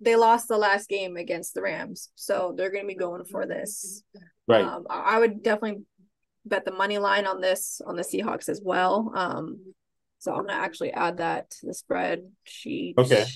they 0.00 0.16
lost 0.16 0.48
the 0.48 0.58
last 0.58 0.88
game 0.88 1.16
against 1.16 1.54
the 1.54 1.62
Rams. 1.62 2.10
So 2.14 2.52
they're 2.56 2.70
going 2.70 2.84
to 2.84 2.88
be 2.88 2.94
going 2.94 3.24
for 3.24 3.46
this. 3.46 4.02
Right. 4.46 4.64
Um, 4.64 4.86
I 4.90 5.18
would 5.18 5.42
definitely 5.42 5.84
bet 6.44 6.64
the 6.64 6.72
money 6.72 6.98
line 6.98 7.26
on 7.26 7.40
this 7.40 7.80
on 7.86 7.96
the 7.96 8.02
Seahawks 8.02 8.48
as 8.48 8.60
well. 8.62 9.12
Um 9.14 9.74
so 10.24 10.32
I'm 10.32 10.46
going 10.46 10.48
to 10.48 10.54
actually 10.54 10.90
add 10.90 11.18
that 11.18 11.50
to 11.50 11.66
the 11.66 11.72
spreadsheet. 11.74 12.94
Okay. 12.96 13.26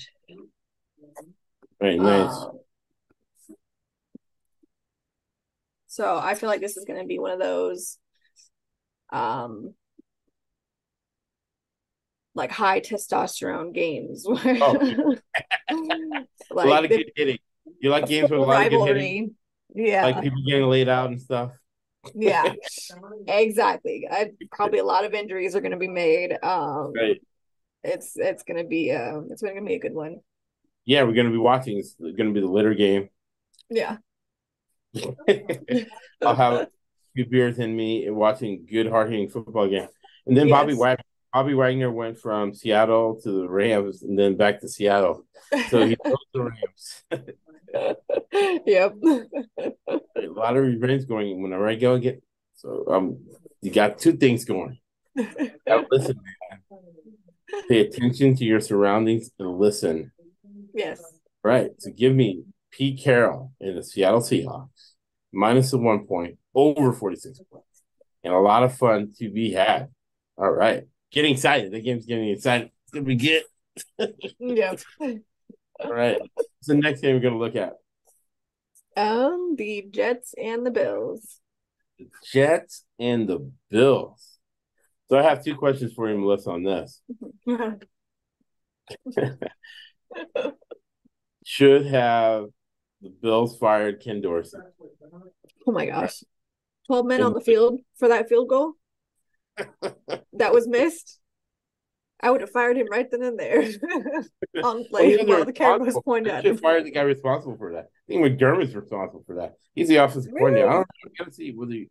Right, 1.79 1.99
nice. 1.99 2.31
Um, 2.31 2.59
so 5.85 6.17
I 6.17 6.33
feel 6.33 6.49
like 6.49 6.61
this 6.61 6.77
is 6.77 6.85
going 6.85 6.99
to 6.99 7.05
be 7.05 7.19
one 7.19 7.29
of 7.29 7.37
those 7.37 7.99
um 9.11 9.75
like 12.33 12.51
high 12.51 12.79
testosterone 12.79 13.71
games 13.71 14.23
where 14.25 14.57
oh. 14.59 15.15
like 16.49 16.65
a 16.65 16.69
lot 16.69 16.85
of 16.85 16.89
good 16.89 17.11
hitting. 17.15 17.37
You 17.81 17.91
like 17.91 18.07
games 18.07 18.31
with 18.31 18.39
a 18.39 18.41
lot 18.41 18.61
rivalry. 18.61 18.81
of 18.81 18.87
good 18.87 18.95
hitting? 18.97 19.35
Yeah. 19.75 20.05
Like 20.05 20.23
people 20.23 20.41
getting 20.43 20.65
laid 20.65 20.89
out 20.89 21.11
and 21.11 21.21
stuff. 21.21 21.51
Yeah. 22.15 22.53
exactly. 23.27 24.07
I 24.09 24.31
probably 24.51 24.79
a 24.79 24.83
lot 24.83 25.05
of 25.05 25.13
injuries 25.13 25.55
are 25.55 25.61
gonna 25.61 25.77
be 25.77 25.87
made. 25.87 26.37
Um 26.43 26.93
right. 26.95 27.21
it's 27.83 28.13
it's 28.15 28.43
gonna 28.43 28.63
be 28.63 28.91
uh 28.91 29.21
it's 29.29 29.41
gonna 29.41 29.61
be 29.61 29.75
a 29.75 29.79
good 29.79 29.93
one. 29.93 30.17
Yeah, 30.85 31.03
we're 31.03 31.13
gonna 31.13 31.31
be 31.31 31.37
watching. 31.37 31.77
It's 31.77 31.95
gonna 32.17 32.31
be 32.31 32.41
the 32.41 32.47
litter 32.47 32.73
game. 32.73 33.09
Yeah. 33.69 33.97
I'll 36.21 36.35
have 36.35 36.67
few 37.15 37.25
beers 37.25 37.59
in 37.59 37.75
me 37.75 38.09
watching 38.09 38.65
good 38.69 38.87
hard 38.87 39.11
hitting 39.11 39.29
football 39.29 39.67
game. 39.67 39.87
And 40.25 40.37
then 40.37 40.47
yes. 40.47 40.57
Bobby 40.57 40.73
Wagner, 40.73 41.03
Bobby 41.33 41.53
Wagner 41.53 41.91
went 41.91 42.19
from 42.19 42.53
Seattle 42.53 43.19
to 43.21 43.31
the 43.31 43.47
Rams 43.47 44.03
and 44.03 44.17
then 44.17 44.35
back 44.35 44.61
to 44.61 44.67
Seattle. 44.67 45.25
So 45.69 45.85
he 45.85 45.95
knows 46.05 46.15
the 46.33 46.43
Rams. 46.43 47.03
Yep. 48.65 48.95
a 49.03 50.27
lot 50.27 50.57
of 50.57 50.63
revenge 50.63 51.07
going 51.07 51.41
whenever 51.41 51.67
I 51.67 51.75
go 51.75 51.93
again. 51.93 52.21
So 52.55 52.85
um 52.89 53.17
you 53.61 53.71
got 53.71 53.99
two 53.99 54.13
things 54.13 54.45
going. 54.45 54.79
Now 55.15 55.85
listen, 55.91 56.19
man. 56.71 56.81
Pay 57.67 57.81
attention 57.81 58.35
to 58.35 58.45
your 58.45 58.61
surroundings 58.61 59.31
and 59.39 59.57
listen. 59.57 60.11
Yes. 60.73 61.01
Right. 61.43 61.71
So 61.79 61.91
give 61.91 62.13
me 62.13 62.43
Pete 62.71 63.01
Carroll 63.03 63.53
in 63.59 63.75
the 63.75 63.83
Seattle 63.83 64.21
Seahawks 64.21 64.93
minus 65.31 65.71
the 65.71 65.77
one 65.77 66.05
point 66.05 66.37
over 66.53 66.93
46 66.93 67.41
points. 67.51 67.65
And 68.23 68.33
a 68.33 68.39
lot 68.39 68.63
of 68.63 68.77
fun 68.77 69.13
to 69.17 69.29
be 69.29 69.53
had. 69.53 69.89
All 70.37 70.51
right. 70.51 70.83
Getting 71.11 71.33
excited. 71.33 71.71
The 71.71 71.81
game's 71.81 72.05
getting 72.05 72.29
excited. 72.29 72.71
It's 72.83 72.93
gonna 72.93 73.05
be 73.05 73.15
good. 73.15 73.43
yeah. 74.39 74.75
All 75.79 75.93
right. 75.93 76.19
What's 76.33 76.67
the 76.67 76.75
next 76.75 77.01
game 77.01 77.15
we're 77.15 77.21
gonna 77.21 77.37
look 77.37 77.55
at? 77.55 77.73
Um, 78.97 79.55
the 79.57 79.85
Jets 79.89 80.33
and 80.41 80.65
the 80.65 80.71
Bills. 80.71 81.39
The 81.97 82.07
Jets 82.31 82.85
and 82.99 83.27
the 83.27 83.51
Bills. 83.69 84.39
So 85.09 85.17
I 85.17 85.23
have 85.23 85.43
two 85.43 85.55
questions 85.55 85.93
for 85.93 86.09
you, 86.09 86.17
Melissa, 86.17 86.51
on 86.51 86.63
this. 86.63 87.01
Should 91.45 91.85
have 91.87 92.45
the 93.01 93.09
Bills 93.09 93.57
fired 93.57 94.01
Ken 94.01 94.21
Dorsey. 94.21 94.57
Oh 95.65 95.71
my 95.71 95.85
gosh. 95.85 96.23
12 96.87 97.05
men 97.05 97.21
on 97.21 97.33
the 97.33 97.41
field 97.41 97.79
for 97.97 98.07
that 98.07 98.27
field 98.27 98.49
goal 98.49 98.73
that 100.33 100.53
was 100.53 100.67
missed. 100.67 101.18
I 102.21 102.31
would 102.31 102.41
have 102.41 102.49
fired 102.49 102.77
him 102.77 102.87
right 102.91 103.09
then 103.09 103.23
and 103.23 103.39
there. 103.39 103.61
on 104.63 104.85
like 104.91 105.19
well, 105.25 105.45
the 105.45 105.53
camera 105.53 105.85
was 105.85 105.99
pointed 106.03 106.33
at 106.33 106.45
him. 106.45 106.57
Fired 106.57 106.85
the 106.85 106.91
guy 106.91 107.01
responsible 107.01 107.57
for 107.57 107.73
that. 107.73 107.85
I 107.85 108.07
think 108.07 108.25
McDermott's 108.25 108.75
responsible 108.75 109.23
for 109.25 109.35
that. 109.35 109.53
He's 109.73 109.87
the 109.87 109.97
offensive 109.97 110.31
really? 110.33 110.39
coordinator. 110.39 110.69
I 110.69 110.73
don't 110.73 110.79
know. 110.81 110.85
I 111.05 111.09
gotta 111.17 111.33
see 111.33 111.51
whether 111.51 111.71
he, 111.71 111.89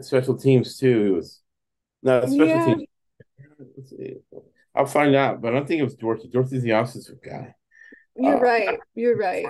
special 0.00 0.36
teams 0.36 0.78
too. 0.78 1.04
He 1.04 1.10
was 1.10 1.40
no 2.02 2.20
special 2.22 2.46
yeah. 2.46 2.64
teams. 2.66 2.84
Let's 3.76 3.90
see. 3.90 4.16
I'll 4.74 4.86
find 4.86 5.14
out, 5.14 5.40
but 5.40 5.52
I 5.52 5.56
don't 5.56 5.68
think 5.68 5.80
it 5.80 5.84
was 5.84 5.94
Dorsey. 5.94 6.28
Dorsey's 6.32 6.62
the 6.62 6.70
offensive 6.70 7.18
guy. 7.24 7.54
You're 8.16 8.36
uh, 8.36 8.40
right. 8.40 8.78
You're 8.94 9.16
right. 9.18 9.46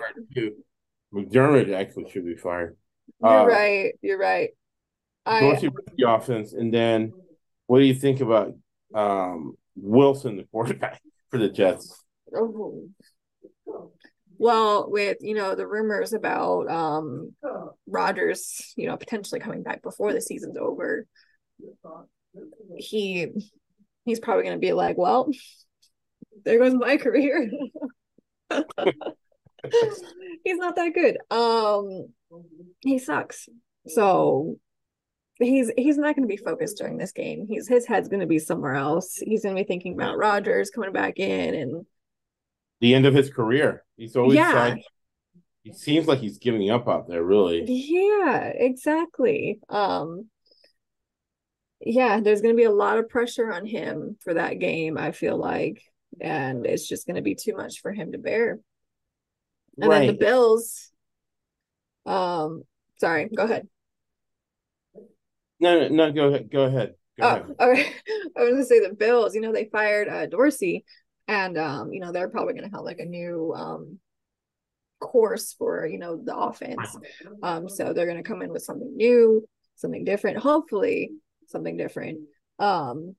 McDermott 1.14 1.72
actually 1.72 2.10
should 2.10 2.26
be 2.26 2.34
fired. 2.34 2.76
You're 3.22 3.30
uh, 3.30 3.46
right. 3.46 3.94
You're 4.02 4.18
right. 4.18 4.50
Dorsey 5.24 5.68
I, 5.68 5.92
the 5.96 6.10
offense, 6.10 6.52
and 6.52 6.74
then 6.74 7.12
what 7.66 7.78
do 7.78 7.84
you 7.84 7.94
think 7.94 8.20
about 8.20 8.52
um, 8.94 9.54
Wilson, 9.76 10.36
the 10.36 10.44
quarterback 10.44 11.00
for 11.30 11.38
the 11.38 11.48
Jets? 11.48 12.04
Oh. 12.34 12.88
Well, 14.38 14.90
with 14.90 15.18
you 15.20 15.34
know 15.34 15.54
the 15.54 15.66
rumors 15.66 16.12
about 16.12 16.68
um 16.68 17.34
Rodgers, 17.86 18.72
you 18.76 18.88
know 18.88 18.96
potentially 18.96 19.40
coming 19.40 19.62
back 19.62 19.82
before 19.82 20.12
the 20.12 20.20
season's 20.20 20.56
over, 20.56 21.06
he 22.76 23.28
he's 24.04 24.20
probably 24.20 24.44
going 24.44 24.56
to 24.56 24.60
be 24.60 24.72
like, 24.72 24.98
well, 24.98 25.30
there 26.44 26.58
goes 26.58 26.74
my 26.74 26.96
career. 26.96 27.50
he's 28.50 30.56
not 30.56 30.76
that 30.76 30.92
good. 30.94 31.18
Um, 31.30 32.08
he 32.80 32.98
sucks. 32.98 33.48
So 33.86 34.56
he's 35.38 35.70
he's 35.76 35.98
not 35.98 36.14
going 36.16 36.28
to 36.28 36.34
be 36.34 36.42
focused 36.42 36.78
during 36.78 36.98
this 36.98 37.12
game. 37.12 37.46
He's 37.48 37.68
his 37.68 37.86
head's 37.86 38.08
going 38.08 38.20
to 38.20 38.26
be 38.26 38.38
somewhere 38.38 38.74
else. 38.74 39.16
He's 39.16 39.42
going 39.42 39.56
to 39.56 39.62
be 39.62 39.66
thinking 39.66 39.94
about 39.94 40.18
Rodgers 40.18 40.70
coming 40.70 40.92
back 40.92 41.18
in 41.18 41.54
and 41.54 41.86
the 42.80 42.94
end 42.94 43.06
of 43.06 43.14
his 43.14 43.30
career. 43.30 43.84
He's 43.96 44.16
always 44.16 44.36
yeah. 44.36 44.52
Tried, 44.52 44.82
he 45.62 45.72
seems 45.72 46.06
like 46.08 46.18
he's 46.18 46.38
giving 46.38 46.68
up 46.70 46.88
out 46.88 47.08
there, 47.08 47.22
really. 47.22 47.64
Yeah, 47.66 48.46
exactly. 48.46 49.60
Um 49.68 50.28
yeah, 51.84 52.20
there's 52.20 52.42
going 52.42 52.54
to 52.54 52.60
be 52.60 52.64
a 52.64 52.70
lot 52.70 52.98
of 52.98 53.08
pressure 53.08 53.52
on 53.52 53.66
him 53.66 54.16
for 54.22 54.34
that 54.34 54.60
game, 54.60 54.96
I 54.96 55.10
feel 55.10 55.36
like, 55.36 55.82
and 56.20 56.64
it's 56.64 56.86
just 56.86 57.08
going 57.08 57.16
to 57.16 57.22
be 57.22 57.34
too 57.34 57.56
much 57.56 57.80
for 57.80 57.92
him 57.92 58.12
to 58.12 58.18
bear. 58.18 58.60
And 59.80 59.90
right. 59.90 59.98
then 59.98 60.06
the 60.08 60.12
Bills 60.14 60.90
um 62.04 62.64
sorry, 62.98 63.28
go 63.34 63.44
ahead. 63.44 63.68
No, 65.62 65.78
no, 65.78 65.88
no, 65.88 66.12
go 66.12 66.26
ahead. 66.26 66.50
Go 66.50 66.64
ahead. 66.64 66.94
Go 67.18 67.24
oh, 67.24 67.28
ahead. 67.28 67.44
okay. 67.60 67.92
I 68.36 68.40
was 68.42 68.50
gonna 68.50 68.64
say 68.64 68.80
the 68.80 68.94
Bills, 68.94 69.34
you 69.34 69.40
know, 69.40 69.52
they 69.52 69.68
fired 69.70 70.08
uh, 70.08 70.26
Dorsey 70.26 70.84
and 71.28 71.56
um, 71.56 71.92
you 71.92 72.00
know, 72.00 72.10
they're 72.10 72.28
probably 72.28 72.54
gonna 72.54 72.70
have 72.74 72.82
like 72.82 72.98
a 72.98 73.04
new 73.04 73.54
um 73.56 74.00
course 75.00 75.54
for, 75.56 75.86
you 75.86 75.98
know, 75.98 76.20
the 76.22 76.36
offense. 76.36 76.96
Um, 77.44 77.68
so 77.68 77.92
they're 77.92 78.06
gonna 78.06 78.24
come 78.24 78.42
in 78.42 78.50
with 78.50 78.64
something 78.64 78.92
new, 78.96 79.46
something 79.76 80.04
different, 80.04 80.38
hopefully 80.38 81.12
something 81.46 81.76
different. 81.76 82.18
Um 82.58 83.14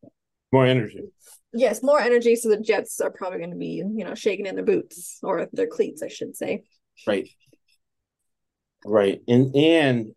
more 0.51 0.65
energy. 0.65 0.99
Yes, 1.53 1.81
more 1.81 1.99
energy. 1.99 2.35
So 2.35 2.49
the 2.49 2.59
Jets 2.59 2.99
are 2.99 3.09
probably 3.09 3.39
going 3.39 3.49
to 3.49 3.57
be, 3.57 3.77
you 3.77 4.05
know, 4.05 4.13
shaking 4.13 4.45
in 4.45 4.53
their 4.53 4.63
boots 4.63 5.17
or 5.23 5.49
their 5.51 5.65
cleats, 5.65 6.03
I 6.03 6.09
should 6.09 6.35
say. 6.35 6.61
Right. 7.07 7.27
Right. 8.85 9.21
And 9.27 9.55
and 9.55 10.15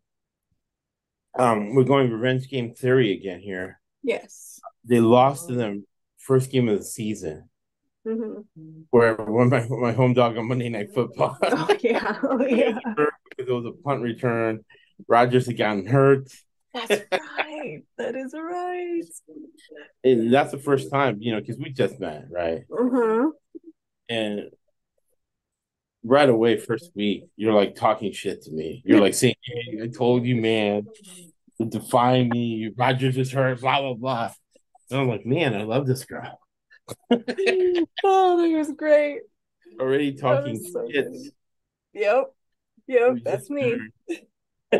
um, 1.38 1.74
we're 1.74 1.84
going 1.84 2.10
revenge 2.10 2.48
game 2.48 2.74
theory 2.74 3.12
again 3.12 3.40
here. 3.40 3.80
Yes. 4.02 4.60
They 4.84 5.00
lost 5.00 5.50
in 5.50 5.56
the 5.56 5.84
first 6.18 6.50
game 6.50 6.68
of 6.68 6.78
the 6.78 6.84
season. 6.84 7.48
Mm-hmm. 8.06 8.82
Where 8.90 9.14
when 9.14 9.48
my 9.48 9.66
my 9.68 9.92
home 9.92 10.14
dog 10.14 10.36
on 10.38 10.46
Monday 10.46 10.68
Night 10.68 10.94
Football. 10.94 11.36
Oh 11.42 11.76
yeah, 11.80 12.18
oh 12.22 12.40
yeah. 12.46 12.78
It 13.36 13.50
was 13.50 13.66
a 13.66 13.72
punt 13.72 14.02
return. 14.02 14.64
Rodgers 15.08 15.46
had 15.46 15.58
gotten 15.58 15.86
hurt. 15.86 16.30
That's 16.72 17.02
right. 17.10 17.82
that 17.98 18.14
is 18.14 18.34
right. 18.34 19.02
And 20.04 20.32
that's 20.32 20.52
the 20.52 20.58
first 20.58 20.90
time, 20.90 21.18
you 21.20 21.32
know, 21.32 21.40
because 21.40 21.58
we 21.58 21.70
just 21.70 21.98
met, 21.98 22.26
right? 22.30 22.68
Mm-hmm. 22.68 23.28
And 24.08 24.50
right 26.04 26.28
away, 26.28 26.58
first 26.58 26.90
week, 26.94 27.24
you're 27.36 27.54
like 27.54 27.74
talking 27.74 28.12
shit 28.12 28.42
to 28.42 28.52
me. 28.52 28.82
You're 28.84 29.00
like 29.00 29.14
saying, 29.14 29.34
hey, 29.42 29.80
I 29.82 29.88
told 29.88 30.24
you, 30.24 30.36
man, 30.36 30.86
to 31.58 31.64
define 31.64 32.28
me. 32.28 32.70
Rodgers 32.76 33.16
is 33.16 33.32
hurt, 33.32 33.60
blah, 33.60 33.80
blah, 33.80 33.94
blah. 33.94 34.32
And 34.90 35.00
I'm 35.00 35.08
like, 35.08 35.26
man, 35.26 35.54
I 35.54 35.62
love 35.62 35.86
this 35.86 36.04
girl. 36.04 36.38
oh, 37.10 37.22
that 37.26 38.56
was 38.56 38.72
great. 38.72 39.20
already 39.80 40.14
talking 40.14 40.60
so 40.60 40.88
Yep. 41.92 42.24
Yep, 42.86 43.16
that's 43.24 43.50
me. 43.50 43.76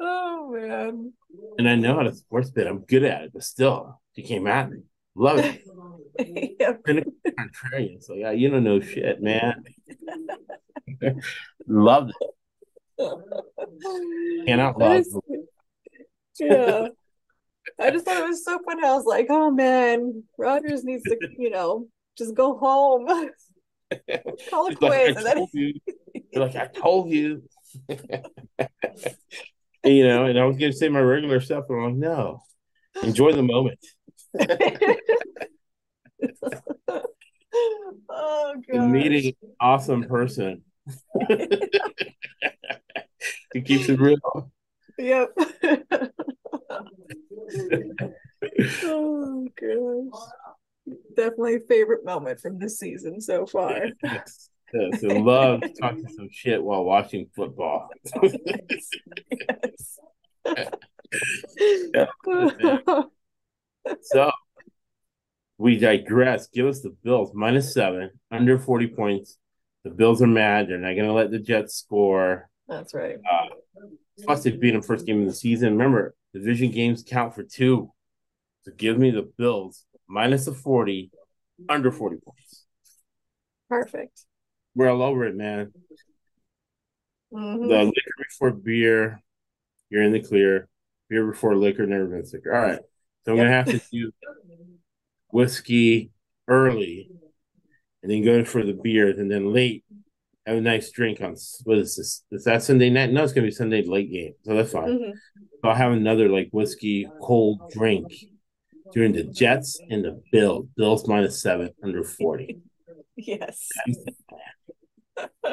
oh 0.00 0.50
man. 0.50 1.12
And 1.58 1.68
I 1.68 1.76
know 1.76 1.94
how 1.94 2.02
to 2.02 2.14
sports 2.14 2.50
bit. 2.50 2.66
I'm 2.66 2.80
good 2.80 3.04
at 3.04 3.22
it, 3.24 3.32
but 3.32 3.44
still, 3.44 4.00
she 4.16 4.22
came 4.22 4.46
at 4.46 4.70
me. 4.70 4.78
Love 5.14 5.38
it. 5.38 5.62
yep. 6.58 6.82
Contrarian. 6.84 8.02
So 8.02 8.14
yeah, 8.14 8.32
you 8.32 8.50
don't 8.50 8.64
know 8.64 8.80
shit, 8.80 9.22
man. 9.22 9.62
Love 11.68 12.10
it. 12.20 12.33
And 12.98 14.60
out 14.60 14.78
loud. 14.80 15.04
Yeah. 16.38 16.88
I 17.80 17.90
just 17.90 18.04
thought 18.04 18.22
it 18.22 18.28
was 18.28 18.44
so 18.44 18.58
funny. 18.64 18.86
I 18.86 18.94
was 18.94 19.06
like, 19.06 19.26
oh 19.30 19.50
man, 19.50 20.22
Rodgers 20.38 20.84
needs 20.84 21.02
to, 21.04 21.16
you 21.38 21.50
know, 21.50 21.86
just 22.16 22.34
go 22.34 22.56
home. 22.58 23.06
Call 24.50 24.66
it 24.66 24.78
quits. 24.78 25.22
Like, 25.22 25.34
then... 25.34 25.46
you. 25.52 25.74
like, 26.34 26.56
I 26.56 26.66
told 26.66 27.10
you. 27.10 27.42
you 29.84 30.06
know, 30.06 30.26
and 30.26 30.38
I 30.38 30.44
was 30.44 30.56
gonna 30.58 30.72
say 30.72 30.88
my 30.88 31.00
regular 31.00 31.40
stuff, 31.40 31.64
but 31.68 31.74
I'm 31.74 31.84
like, 31.84 31.94
no. 31.94 32.42
Enjoy 33.02 33.32
the 33.32 33.42
moment. 33.42 33.78
oh 38.08 38.54
god. 38.70 38.90
Meeting 38.90 39.34
awesome 39.60 40.04
person. 40.04 40.62
He 43.52 43.62
keeps 43.62 43.88
it 43.88 44.00
real. 44.00 44.50
Yep. 44.98 45.36
oh 48.84 49.48
gosh. 49.60 50.20
Definitely 51.16 51.60
favorite 51.68 52.04
moment 52.04 52.40
from 52.40 52.58
this 52.58 52.78
season 52.78 53.20
so 53.20 53.46
far. 53.46 53.86
Yes. 54.02 54.50
yes. 54.72 55.04
I 55.04 55.18
love 55.18 55.62
talking 55.80 56.08
some 56.08 56.28
shit 56.30 56.62
while 56.62 56.84
watching 56.84 57.28
football. 57.34 57.88
yes. 58.22 58.90
so 64.02 64.30
we 65.58 65.78
digress. 65.78 66.48
Give 66.48 66.66
us 66.66 66.80
the 66.80 66.94
Bills 67.02 67.32
minus 67.34 67.72
seven, 67.72 68.10
under 68.30 68.58
40 68.58 68.88
points. 68.88 69.38
The 69.84 69.90
Bills 69.90 70.22
are 70.22 70.26
mad. 70.26 70.68
They're 70.68 70.78
not 70.78 70.94
going 70.94 71.06
to 71.06 71.12
let 71.12 71.30
the 71.30 71.38
Jets 71.38 71.76
score. 71.76 72.50
That's 72.68 72.94
right. 72.94 73.16
Uh, 73.16 73.84
plus, 74.24 74.42
they 74.42 74.50
beat 74.50 74.72
them 74.72 74.82
first 74.82 75.06
game 75.06 75.20
of 75.20 75.26
the 75.26 75.34
season. 75.34 75.72
Remember, 75.72 76.14
division 76.32 76.70
games 76.70 77.04
count 77.06 77.34
for 77.34 77.42
two. 77.42 77.92
So 78.62 78.72
give 78.76 78.98
me 78.98 79.10
the 79.10 79.30
Bills 79.36 79.84
minus 80.08 80.46
the 80.46 80.52
40, 80.52 81.10
under 81.68 81.90
40 81.90 82.16
points. 82.24 82.64
Perfect. 83.68 84.24
We're 84.74 84.90
all 84.90 85.02
over 85.02 85.24
it, 85.26 85.36
man. 85.36 85.72
Mm-hmm. 87.32 87.68
The 87.68 87.84
liquor 87.84 88.12
before 88.18 88.50
beer, 88.52 89.22
you're 89.90 90.02
in 90.02 90.12
the 90.12 90.20
clear. 90.20 90.68
Beer 91.08 91.26
before 91.26 91.56
liquor, 91.56 91.86
never 91.86 92.06
been 92.06 92.24
sicker. 92.24 92.54
All 92.54 92.62
right. 92.62 92.80
So 93.24 93.32
I'm 93.32 93.38
yep. 93.38 93.44
going 93.44 93.50
to 93.50 93.72
have 93.72 93.80
to 93.80 93.88
do 93.92 94.12
whiskey 95.30 96.10
early 96.46 97.10
and 98.02 98.10
then 98.10 98.24
go 98.24 98.44
for 98.44 98.62
the 98.62 98.72
beers 98.72 99.18
and 99.18 99.30
then 99.30 99.52
late 99.52 99.84
have 100.46 100.58
a 100.58 100.60
nice 100.60 100.90
drink 100.90 101.20
on 101.20 101.36
what 101.64 101.78
is 101.78 101.96
this? 101.96 102.22
Is 102.30 102.44
that 102.44 102.62
Sunday 102.62 102.90
night? 102.90 103.10
No, 103.10 103.24
it's 103.24 103.32
gonna 103.32 103.46
be 103.46 103.50
Sunday 103.50 103.82
late 103.82 104.12
game, 104.12 104.34
so 104.42 104.54
that's 104.54 104.72
fine. 104.72 104.88
Mm-hmm. 104.88 105.12
So 105.62 105.68
I'll 105.68 105.74
have 105.74 105.92
another 105.92 106.28
like 106.28 106.50
whiskey 106.52 107.08
cold 107.22 107.70
drink 107.72 108.12
during 108.92 109.12
the 109.12 109.24
Jets 109.24 109.80
and 109.90 110.04
the 110.04 110.22
Bills. 110.30 110.66
Bills 110.76 111.08
minus 111.08 111.40
seven 111.40 111.70
under 111.82 112.04
forty. 112.04 112.58
yes. 113.16 113.68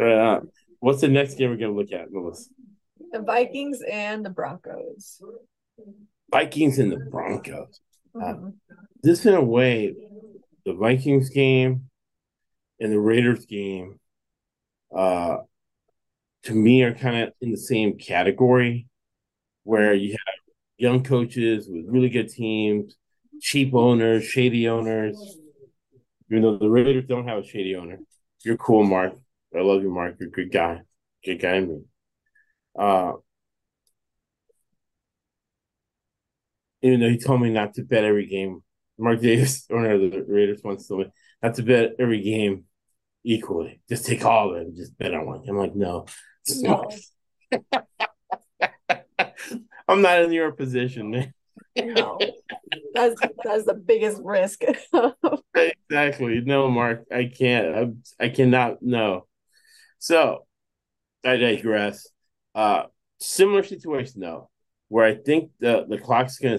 uh, 0.00 0.40
what's 0.80 1.00
the 1.02 1.08
next 1.08 1.34
game 1.34 1.50
we're 1.50 1.56
gonna 1.56 1.72
look 1.72 1.92
at, 1.92 2.10
Melissa? 2.10 2.48
The 3.12 3.20
Vikings 3.20 3.82
and 3.90 4.24
the 4.24 4.30
Broncos. 4.30 5.20
Vikings 6.30 6.78
and 6.78 6.92
the 6.92 6.96
Broncos. 7.10 7.80
Mm-hmm. 8.16 8.46
Uh, 8.46 8.50
this 9.02 9.26
in 9.26 9.34
a 9.34 9.42
way, 9.42 9.94
the 10.64 10.72
Vikings 10.72 11.28
game 11.28 11.90
and 12.80 12.92
the 12.92 13.00
Raiders 13.00 13.46
game, 13.46 13.98
uh, 14.94 15.38
to 16.44 16.54
me 16.54 16.82
are 16.82 16.94
kind 16.94 17.22
of 17.24 17.32
in 17.40 17.50
the 17.50 17.56
same 17.56 17.98
category, 17.98 18.86
where 19.64 19.94
you 19.94 20.12
have 20.12 20.34
young 20.78 21.02
coaches 21.02 21.68
with 21.68 21.86
really 21.88 22.08
good 22.08 22.28
teams, 22.28 22.96
cheap 23.40 23.74
owners, 23.74 24.24
shady 24.24 24.68
owners. 24.68 25.16
Even 26.30 26.42
though 26.42 26.58
the 26.58 26.68
Raiders 26.68 27.06
don't 27.06 27.28
have 27.28 27.38
a 27.38 27.46
shady 27.46 27.76
owner, 27.76 27.98
you're 28.44 28.56
cool, 28.56 28.84
Mark. 28.84 29.14
I 29.56 29.60
love 29.60 29.82
you, 29.82 29.90
Mark. 29.90 30.16
You're 30.18 30.28
a 30.28 30.32
good 30.32 30.52
guy, 30.52 30.82
good 31.24 31.40
guy. 31.40 31.60
Me. 31.60 31.82
Uh, 32.78 33.12
even 36.82 37.00
though 37.00 37.08
he 37.08 37.18
told 37.18 37.40
me 37.40 37.50
not 37.50 37.74
to 37.74 37.82
bet 37.82 38.04
every 38.04 38.26
game. 38.26 38.62
Mark 38.98 39.20
Davis, 39.20 39.66
owner 39.70 39.92
of 39.92 40.00
the 40.00 40.24
Raiders, 40.26 40.60
once 40.62 40.86
told 40.86 41.00
me 41.00 41.06
not 41.46 41.54
to 41.54 41.62
bet 41.62 41.92
every 42.00 42.20
game 42.20 42.64
equally. 43.24 43.80
Just 43.88 44.04
take 44.04 44.24
all 44.24 44.50
of 44.50 44.56
it 44.56 44.66
and 44.66 44.76
just 44.76 44.98
bet 44.98 45.14
on 45.14 45.26
one. 45.26 45.44
I'm 45.48 45.56
like, 45.56 45.76
no. 45.76 46.06
no. 46.56 46.90
I'm 49.88 50.02
not 50.02 50.22
in 50.22 50.32
your 50.32 50.50
position. 50.50 51.10
man. 51.10 51.32
no. 51.76 52.18
That's 52.94 53.20
that's 53.44 53.64
the 53.64 53.74
biggest 53.74 54.20
risk. 54.24 54.62
exactly. 55.54 56.40
No, 56.40 56.68
Mark. 56.68 57.04
I 57.12 57.26
can't. 57.26 57.76
I, 58.20 58.24
I 58.24 58.28
cannot 58.30 58.82
no. 58.82 59.26
So 59.98 60.46
I 61.24 61.36
digress. 61.36 62.08
Uh 62.54 62.84
similar 63.20 63.62
situation 63.62 64.20
though 64.20 64.50
where 64.88 65.06
I 65.06 65.14
think 65.14 65.50
the 65.60 65.86
the 65.88 65.98
clock's 65.98 66.38
gonna 66.38 66.58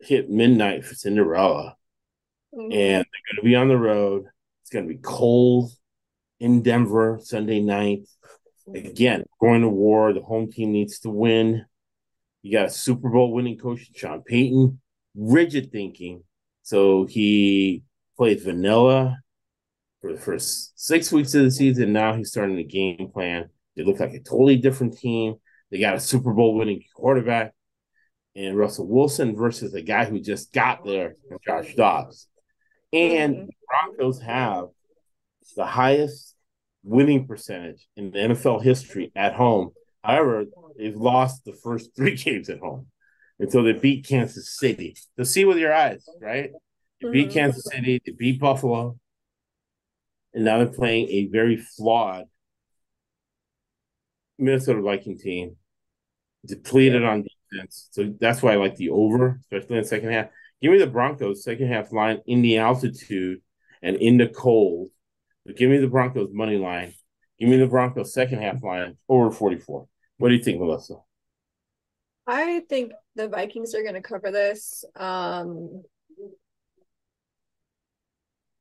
hit 0.00 0.30
midnight 0.30 0.84
for 0.84 0.94
Cinderella, 0.94 1.76
mm-hmm. 2.54 2.72
and 2.72 3.04
they're 3.04 3.34
gonna 3.34 3.44
be 3.44 3.56
on 3.56 3.68
the 3.68 3.76
road. 3.76 4.24
It's 4.62 4.70
gonna 4.70 4.86
be 4.86 4.98
cold 4.98 5.72
in 6.38 6.62
Denver 6.62 7.20
Sunday 7.22 7.60
night. 7.60 8.08
Again, 8.74 9.24
going 9.40 9.62
to 9.62 9.68
war. 9.68 10.12
The 10.12 10.20
home 10.20 10.50
team 10.50 10.72
needs 10.72 11.00
to 11.00 11.10
win. 11.10 11.66
You 12.42 12.52
got 12.52 12.66
a 12.66 12.70
Super 12.70 13.10
Bowl 13.10 13.32
winning 13.32 13.58
coach, 13.58 13.90
Sean 13.94 14.22
Payton, 14.22 14.80
rigid 15.14 15.70
thinking. 15.72 16.22
So 16.62 17.04
he 17.04 17.82
played 18.16 18.42
vanilla 18.42 19.18
for 20.00 20.12
the 20.12 20.20
first 20.20 20.78
six 20.78 21.12
weeks 21.12 21.34
of 21.34 21.42
the 21.42 21.50
season. 21.50 21.92
Now 21.92 22.14
he's 22.14 22.30
starting 22.30 22.56
the 22.56 22.64
game 22.64 23.10
plan. 23.12 23.50
They 23.76 23.84
look 23.84 24.00
like 24.00 24.14
a 24.14 24.20
totally 24.20 24.56
different 24.56 24.96
team. 24.96 25.34
They 25.70 25.78
got 25.78 25.96
a 25.96 26.00
Super 26.00 26.32
Bowl 26.32 26.54
winning 26.54 26.82
quarterback 26.94 27.54
and 28.34 28.56
Russell 28.56 28.88
Wilson 28.88 29.36
versus 29.36 29.74
a 29.74 29.82
guy 29.82 30.04
who 30.04 30.20
just 30.20 30.52
got 30.52 30.84
there, 30.84 31.16
Josh 31.44 31.74
Dobbs. 31.74 32.28
And 32.92 33.36
mm-hmm. 33.36 33.96
Broncos 33.96 34.20
have 34.22 34.68
the 35.56 35.66
highest 35.66 36.34
winning 36.82 37.26
percentage 37.26 37.86
in 37.96 38.10
the 38.10 38.18
NFL 38.18 38.62
history 38.62 39.12
at 39.14 39.34
home. 39.34 39.70
However, 40.02 40.44
they've 40.78 40.96
lost 40.96 41.44
the 41.44 41.52
first 41.52 41.90
three 41.96 42.16
games 42.16 42.48
at 42.48 42.58
home 42.58 42.86
until 43.38 43.62
they 43.62 43.72
beat 43.72 44.06
Kansas 44.06 44.56
City. 44.58 44.96
To 45.18 45.24
see 45.24 45.44
with 45.44 45.58
your 45.58 45.72
eyes, 45.72 46.06
right? 46.20 46.50
They 47.00 47.06
mm-hmm. 47.06 47.12
beat 47.12 47.30
Kansas 47.30 47.64
City, 47.64 48.00
they 48.04 48.12
beat 48.12 48.40
Buffalo, 48.40 48.98
and 50.34 50.44
now 50.44 50.58
they're 50.58 50.66
playing 50.66 51.08
a 51.08 51.26
very 51.26 51.56
flawed 51.56 52.26
Minnesota 54.38 54.80
Viking 54.80 55.18
team 55.18 55.56
depleted 56.46 57.04
on 57.04 57.24
defense. 57.52 57.88
So 57.90 58.14
that's 58.18 58.42
why 58.42 58.52
I 58.52 58.56
like 58.56 58.76
the 58.76 58.90
over, 58.90 59.40
especially 59.42 59.76
in 59.76 59.82
the 59.82 59.88
second 59.88 60.10
half. 60.10 60.28
Give 60.62 60.72
me 60.72 60.78
the 60.78 60.86
Broncos 60.86 61.42
second 61.42 61.68
half 61.68 61.92
line 61.92 62.20
in 62.26 62.42
the 62.42 62.58
altitude 62.58 63.40
and 63.82 63.96
in 63.96 64.18
the 64.18 64.28
cold. 64.28 64.90
But 65.46 65.56
give 65.56 65.70
me 65.70 65.78
the 65.78 65.88
Broncos 65.88 66.30
money 66.32 66.58
line. 66.58 66.92
Give 67.38 67.48
me 67.48 67.56
the 67.56 67.66
Broncos 67.66 68.12
second 68.12 68.42
half 68.42 68.62
line 68.62 68.98
over 69.08 69.30
44. 69.30 69.86
What 70.18 70.28
do 70.28 70.34
you 70.34 70.42
think, 70.42 70.60
Melissa? 70.60 70.96
I 72.26 72.60
think 72.68 72.92
the 73.16 73.28
Vikings 73.28 73.74
are 73.74 73.82
going 73.82 73.94
to 73.94 74.02
cover 74.02 74.30
this. 74.30 74.84
Um, 74.94 75.82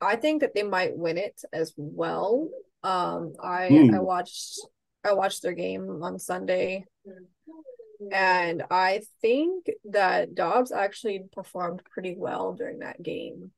I 0.02 0.16
think 0.16 0.42
that 0.42 0.56
they 0.56 0.64
might 0.64 0.98
win 0.98 1.18
it 1.18 1.42
as 1.52 1.74
well. 1.76 2.50
Um, 2.84 3.34
I 3.44 3.68
mm. 3.70 3.94
I 3.94 4.00
watched 4.00 4.62
I 5.04 5.14
watched 5.14 5.44
their 5.44 5.54
game 5.54 6.02
on 6.02 6.18
Sunday 6.18 6.86
and 8.12 8.64
I 8.72 9.02
think 9.22 9.68
that 9.86 10.36
Dobbs 10.36 10.72
actually 10.72 11.24
performed 11.32 11.82
pretty 11.92 12.16
well 12.18 12.54
during 12.54 12.80
that 12.80 13.02
game. 13.02 13.52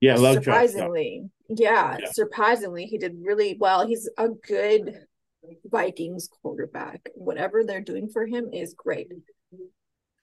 Yeah, 0.00 0.16
love 0.16 0.34
surprisingly. 0.34 1.30
Yeah, 1.48 1.96
yeah, 1.98 2.10
surprisingly, 2.12 2.86
he 2.86 2.98
did 2.98 3.16
really 3.20 3.56
well. 3.58 3.86
He's 3.86 4.08
a 4.18 4.28
good 4.28 5.06
Vikings 5.64 6.28
quarterback. 6.42 7.08
Whatever 7.14 7.64
they're 7.64 7.80
doing 7.80 8.08
for 8.08 8.26
him 8.26 8.50
is 8.52 8.74
great. 8.74 9.08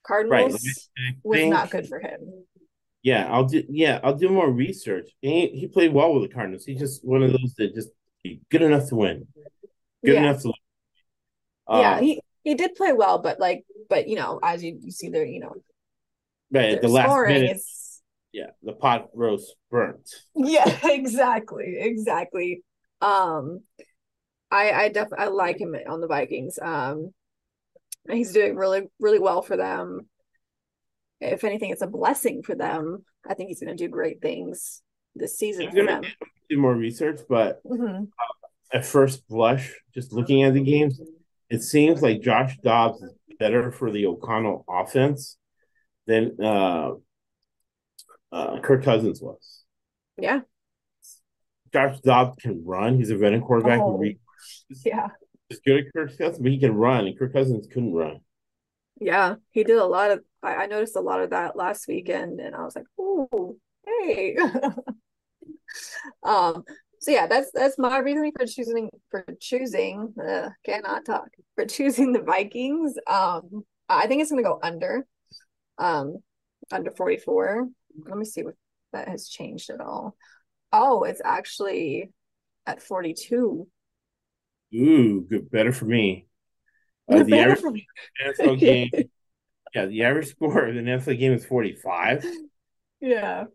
Cardinals 0.03 0.64
right. 0.98 1.15
was 1.23 1.45
not 1.45 1.69
good 1.69 1.88
for 1.88 1.99
him. 1.99 2.45
Yeah, 3.03 3.31
I'll 3.31 3.45
do. 3.45 3.64
Yeah, 3.69 3.99
I'll 4.03 4.15
do 4.15 4.30
more 4.30 4.52
research. 4.52 5.10
He 5.22 5.48
he 5.48 5.68
played 5.68 5.93
well 5.93 6.14
with 6.14 6.30
the 6.30 6.34
Cardinals. 6.34 6.65
He's 6.65 6.80
just 6.80 7.03
one 7.06 7.23
of 7.23 7.31
those 7.31 7.56
that 7.57 7.73
just 7.73 7.89
good 8.49 8.61
enough 8.61 8.89
to 8.89 8.95
win. 8.95 9.27
Good 10.06 10.15
yeah. 10.15 10.23
enough 10.23 10.41
to. 10.43 10.53
Uh, 11.68 11.80
yeah, 11.80 11.99
he 12.02 12.22
he 12.43 12.55
did 12.55 12.76
play 12.76 12.93
well, 12.93 13.19
but 13.19 13.39
like, 13.39 13.65
but 13.89 14.07
you 14.07 14.15
know, 14.15 14.39
as 14.41 14.63
you, 14.63 14.77
you 14.81 14.91
see 14.91 15.09
there, 15.09 15.26
you 15.26 15.39
know, 15.39 15.53
right 16.51 16.81
the 16.81 16.88
last 16.88 17.27
minute. 17.27 17.57
Is... 17.57 18.01
Yeah, 18.34 18.51
the 18.63 18.73
pot 18.73 19.09
roast 19.13 19.55
burnt. 19.69 20.09
Yeah, 20.35 20.80
exactly, 20.84 21.77
exactly. 21.80 22.63
Um, 23.01 23.61
I 24.49 24.72
I 24.72 24.89
definitely 24.89 25.26
I 25.26 25.30
like 25.30 25.59
him 25.59 25.76
on 25.88 26.01
the 26.01 26.07
Vikings. 26.07 26.57
Um, 26.61 27.13
he's 28.09 28.34
doing 28.34 28.55
really 28.55 28.84
really 28.99 29.19
well 29.19 29.41
for 29.41 29.57
them 29.57 30.07
if 31.22 31.43
anything, 31.43 31.69
it's 31.69 31.84
a 31.84 31.88
blessing 31.88 32.41
for 32.43 32.55
them. 32.55 33.05
I 33.27 33.35
think 33.35 33.49
he's 33.49 33.61
going 33.61 33.76
to 33.76 33.84
do 33.84 33.89
great 33.89 34.22
things 34.22 34.81
this 35.15 35.38
season 35.38 35.69
for 35.72 35.85
them. 35.85 36.01
Do 36.49 36.57
more 36.57 36.76
research, 36.76 37.22
but 37.30 37.63
mm-hmm. 37.63 38.05
at 38.73 38.85
first 38.85 39.27
blush, 39.27 39.73
just 39.93 40.11
looking 40.11 40.43
at 40.43 40.53
the 40.53 40.63
games, 40.63 40.99
it 41.52 41.61
seems 41.61 42.02
like 42.02 42.22
Josh 42.22 42.57
Dobbs 42.64 43.02
is 43.02 43.11
better 43.38 43.72
for 43.72 43.91
the 43.91 44.06
O'Connell 44.06 44.64
offense 44.69 45.38
than 46.07 46.38
uh, 46.41 46.91
uh, 48.32 48.60
Kirk 48.61 48.84
Cousins 48.84 49.22
was. 49.22 49.64
Yeah. 50.18 50.41
Josh 51.73 51.99
Dobbs 51.99 52.38
can 52.41 52.64
run. 52.65 52.95
He's 52.95 53.11
a 53.11 53.18
veteran 53.18 53.41
quarterback. 53.41 53.82
Oh, 53.82 54.02
yeah. 54.86 55.10
He's 55.49 55.60
good 55.60 55.86
at 55.86 55.94
Kirk 55.94 56.18
Cousins, 56.18 56.40
but 56.40 56.52
he 56.52 56.57
can 56.57 56.73
run, 56.73 57.06
and 57.07 57.19
Kirk 57.19 57.34
Cousins 57.34 57.68
couldn't 57.68 57.94
run. 57.94 58.22
Yeah, 58.99 59.36
he 59.49 59.65
did 59.65 59.78
a 59.78 59.86
lot 59.86 60.11
of. 60.11 60.23
I, 60.41 60.56
I 60.56 60.65
noticed 60.68 60.95
a 60.95 61.02
lot 61.02 61.22
of 61.22 61.32
that 61.32 61.57
last 61.57 61.88
weekend, 61.88 62.40
and 62.40 62.56
I 62.56 62.64
was 62.64 62.76
like, 62.76 62.86
"Oh, 62.98 63.57
hey." 63.86 64.38
um. 66.23 66.64
So 67.02 67.11
yeah, 67.11 67.28
that's 67.28 67.52
that's 67.52 67.78
my 67.78 67.98
reasoning 67.99 68.32
for 68.38 68.45
choosing 68.45 68.90
for 69.10 69.26
choosing. 69.40 70.14
Uh, 70.22 70.49
cannot 70.64 71.06
talk 71.06 71.30
for 71.56 71.65
choosing 71.65 72.14
the 72.14 72.22
Vikings. 72.22 72.95
Um, 73.07 73.64
I 73.90 74.07
think 74.07 74.22
it's 74.22 74.30
gonna 74.30 74.44
go 74.44 74.60
under. 74.61 75.06
Um, 75.78 76.18
under 76.72 76.91
forty 76.91 77.18
four. 77.18 77.68
Let 78.06 78.18
me 78.18 78.26
see 78.26 78.44
what 78.44 78.53
that 78.94 79.07
has 79.07 79.28
changed 79.28 79.69
at 79.72 79.82
all. 79.82 80.15
Oh, 80.72 81.03
it's 81.03 81.22
actually 81.26 82.11
at 82.68 82.84
forty 82.84 83.14
two. 83.14 83.68
Ooh, 84.73 85.26
good, 85.28 85.49
better 85.49 85.72
for 85.72 85.86
me. 85.86 86.28
Uh, 87.11 87.23
the 87.23 87.40
average 87.40 87.88
NFL 88.23 88.60
game, 88.60 88.90
yeah, 89.73 89.86
the 89.86 90.03
average 90.03 90.30
score 90.30 90.65
of 90.65 90.76
the 90.76 90.82
NFL 90.82 91.19
game 91.19 91.34
is 91.34 91.45
45. 91.45 92.26
Yeah. 92.99 93.45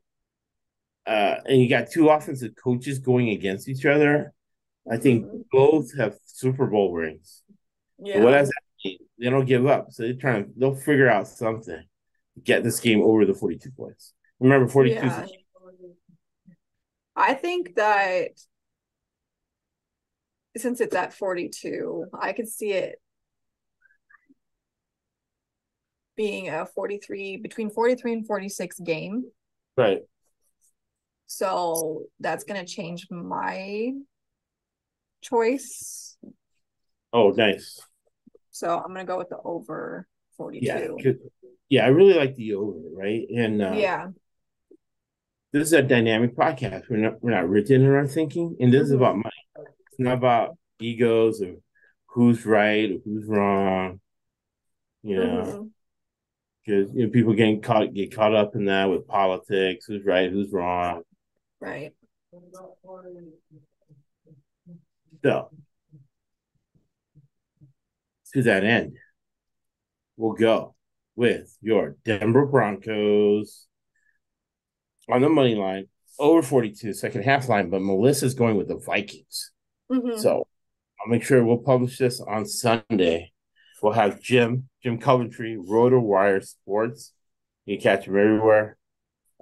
Uh, 1.06 1.36
and 1.46 1.60
you 1.62 1.68
got 1.68 1.90
two 1.90 2.08
offensive 2.08 2.52
coaches 2.62 2.98
going 2.98 3.30
against 3.30 3.68
each 3.68 3.86
other. 3.86 4.32
I 4.90 4.96
think 4.96 5.24
mm-hmm. 5.24 5.38
both 5.52 5.96
have 5.96 6.16
Super 6.24 6.66
Bowl 6.66 6.92
rings. 6.92 7.42
Yeah. 7.98 8.20
what 8.20 8.32
does 8.32 8.48
that 8.48 8.62
mean? 8.84 8.98
They 9.18 9.30
don't 9.30 9.46
give 9.46 9.66
up. 9.66 9.92
So 9.92 10.02
they're 10.02 10.14
trying 10.14 10.44
to, 10.44 10.50
they'll 10.56 10.74
figure 10.74 11.08
out 11.08 11.28
something 11.28 11.82
to 12.34 12.40
get 12.40 12.62
this 12.62 12.80
game 12.80 13.02
over 13.02 13.24
the 13.24 13.34
42 13.34 13.70
points. 13.70 14.12
Remember, 14.40 14.68
42 14.68 14.94
yeah. 14.94 15.26
I 17.14 17.34
think 17.34 17.76
that 17.76 18.32
since 20.56 20.80
it's 20.80 20.94
at 20.94 21.14
42, 21.14 22.06
I 22.18 22.32
could 22.32 22.48
see 22.48 22.72
it 22.72 23.00
being 26.16 26.48
a 26.48 26.66
43 26.66 27.38
between 27.38 27.70
43 27.70 28.12
and 28.12 28.26
46 28.26 28.80
game. 28.80 29.24
Right. 29.76 30.02
So 31.26 32.04
that's 32.20 32.44
going 32.44 32.64
to 32.64 32.70
change 32.70 33.06
my 33.10 33.92
choice. 35.22 36.16
Oh, 37.12 37.30
nice. 37.30 37.80
So 38.50 38.76
I'm 38.76 38.92
going 38.94 39.06
to 39.06 39.12
go 39.12 39.18
with 39.18 39.28
the 39.28 39.38
over 39.44 40.06
42. 40.36 40.64
Yeah, 40.64 41.12
yeah, 41.68 41.84
I 41.84 41.88
really 41.88 42.14
like 42.14 42.36
the 42.36 42.54
over, 42.54 42.78
right? 42.94 43.26
And 43.34 43.62
uh, 43.62 43.72
yeah. 43.72 44.08
This 45.52 45.68
is 45.68 45.72
a 45.72 45.82
dynamic 45.82 46.36
podcast. 46.36 46.90
We're 46.90 46.98
not 46.98 47.22
we're 47.22 47.30
not 47.30 47.48
rigid 47.48 47.80
in 47.80 47.86
our 47.86 48.06
thinking, 48.06 48.56
and 48.60 48.72
this 48.72 48.82
mm-hmm. 48.82 48.86
is 48.86 48.92
about 48.92 49.16
money. 49.16 49.30
It's 49.56 49.98
not 49.98 50.14
about 50.14 50.58
egos 50.80 51.40
or 51.40 51.54
who's 52.08 52.44
right 52.44 52.90
or 52.90 52.98
who's 53.04 53.26
wrong. 53.26 54.00
You 55.02 55.16
know, 55.16 55.42
mm-hmm 55.42 55.66
because 56.66 56.92
you 56.94 57.04
know 57.04 57.10
people 57.10 57.32
getting 57.32 57.60
caught 57.60 57.94
get 57.94 58.14
caught 58.14 58.34
up 58.34 58.54
in 58.54 58.66
that 58.66 58.86
with 58.86 59.06
politics, 59.06 59.86
who's 59.86 60.04
right, 60.04 60.30
who's 60.30 60.52
wrong. 60.52 61.02
Right. 61.60 61.92
So 65.24 65.50
to 68.34 68.42
that 68.42 68.64
end, 68.64 68.96
we'll 70.16 70.34
go 70.34 70.74
with 71.14 71.56
your 71.62 71.96
Denver 72.04 72.46
Broncos 72.46 73.66
on 75.10 75.22
the 75.22 75.28
money 75.28 75.54
line 75.54 75.86
over 76.18 76.42
42 76.42 76.92
second 76.92 77.22
half 77.22 77.48
line, 77.48 77.70
but 77.70 77.80
Melissa's 77.80 78.34
going 78.34 78.56
with 78.56 78.68
the 78.68 78.78
Vikings. 78.78 79.52
Mm-hmm. 79.90 80.18
So 80.18 80.46
I'll 81.00 81.10
make 81.10 81.22
sure 81.22 81.44
we'll 81.44 81.58
publish 81.58 81.98
this 81.98 82.20
on 82.20 82.46
Sunday 82.46 83.32
We'll 83.82 83.92
have 83.92 84.20
Jim, 84.20 84.68
Jim 84.82 84.98
Coventry, 84.98 85.56
Roto 85.58 86.00
Wire 86.00 86.40
Sports. 86.40 87.12
You 87.66 87.76
can 87.76 87.82
catch 87.82 88.06
him 88.06 88.16
everywhere. 88.16 88.78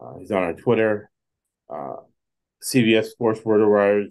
Uh, 0.01 0.19
he's 0.19 0.33
on 0.33 0.43
our 0.43 0.55
Twitter. 0.55 1.11
Uh, 1.75 1.97
CBS 2.63 3.07
Sports 3.07 3.41
Roto 3.45 3.69
Wire 3.69 4.05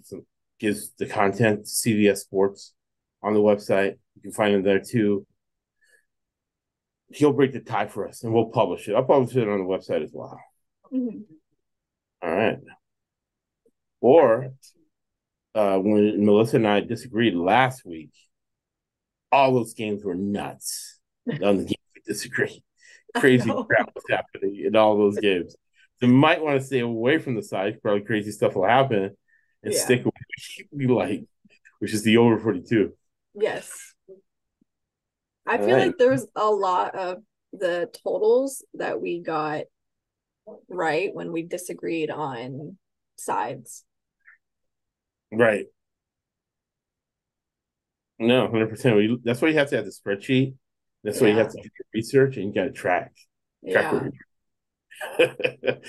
gives 0.60 0.92
the 0.98 1.06
content 1.06 1.64
to 1.64 1.70
CBS 1.70 2.18
Sports 2.18 2.74
on 3.22 3.34
the 3.34 3.40
website. 3.40 3.96
You 4.14 4.22
can 4.22 4.32
find 4.32 4.54
him 4.54 4.62
there 4.62 4.80
too. 4.80 5.26
He'll 7.08 7.32
break 7.32 7.52
the 7.52 7.60
tie 7.60 7.86
for 7.86 8.08
us 8.08 8.22
and 8.22 8.32
we'll 8.32 8.46
publish 8.46 8.88
it. 8.88 8.94
I'll 8.94 9.04
publish 9.04 9.34
it 9.36 9.48
on 9.48 9.58
the 9.58 9.64
website 9.64 10.04
as 10.04 10.10
well. 10.12 10.38
Mm-hmm. 10.92 11.20
All 12.22 12.36
right. 12.36 12.58
Or 14.00 14.52
uh, 15.54 15.78
when 15.78 16.24
Melissa 16.24 16.56
and 16.56 16.68
I 16.68 16.80
disagreed 16.80 17.34
last 17.34 17.84
week, 17.84 18.10
all 19.32 19.54
those 19.54 19.74
games 19.74 20.04
were 20.04 20.14
nuts. 20.14 20.98
on 21.42 21.56
the 21.56 21.64
games 21.64 21.76
we 21.94 22.02
disagree. 22.06 22.62
Crazy 23.16 23.50
crap 23.50 23.94
was 23.94 24.04
happening 24.10 24.62
in 24.66 24.76
all 24.76 24.98
those 24.98 25.18
games. 25.18 25.56
So 26.00 26.06
you 26.06 26.12
might 26.12 26.42
want 26.42 26.60
to 26.60 26.66
stay 26.66 26.80
away 26.80 27.18
from 27.18 27.34
the 27.34 27.42
side. 27.42 27.80
Probably 27.82 28.02
crazy 28.02 28.32
stuff 28.32 28.56
will 28.56 28.66
happen 28.66 29.16
and 29.62 29.74
yeah. 29.74 29.80
stick 29.80 30.04
with 30.04 30.14
what 30.70 30.78
we 30.78 30.86
like, 30.86 31.24
which 31.78 31.92
is 31.92 32.02
the 32.02 32.16
over 32.16 32.38
42. 32.38 32.92
Yes. 33.34 33.94
I 35.46 35.56
all 35.56 35.66
feel 35.66 35.76
right. 35.76 35.86
like 35.86 35.98
there's 35.98 36.26
a 36.34 36.46
lot 36.46 36.94
of 36.94 37.18
the 37.52 37.90
totals 38.02 38.64
that 38.74 39.00
we 39.00 39.20
got 39.20 39.64
right 40.68 41.10
when 41.14 41.32
we 41.32 41.42
disagreed 41.42 42.10
on 42.10 42.76
sides. 43.16 43.84
Right. 45.32 45.66
No, 48.18 48.48
hundred 48.48 48.70
percent. 48.70 49.20
That's 49.24 49.42
why 49.42 49.48
you 49.48 49.58
have 49.58 49.70
to 49.70 49.76
have 49.76 49.84
the 49.84 49.90
spreadsheet. 49.90 50.54
That's 51.02 51.18
yeah. 51.18 51.22
why 51.22 51.28
you 51.32 51.38
have 51.38 51.50
to 51.50 51.56
do 51.56 51.62
your 51.62 51.86
research 51.92 52.36
and 52.36 52.46
you 52.46 52.54
got 52.54 52.64
to 52.64 52.72
track. 52.72 53.12
track 53.68 53.92
yeah. 53.92 54.08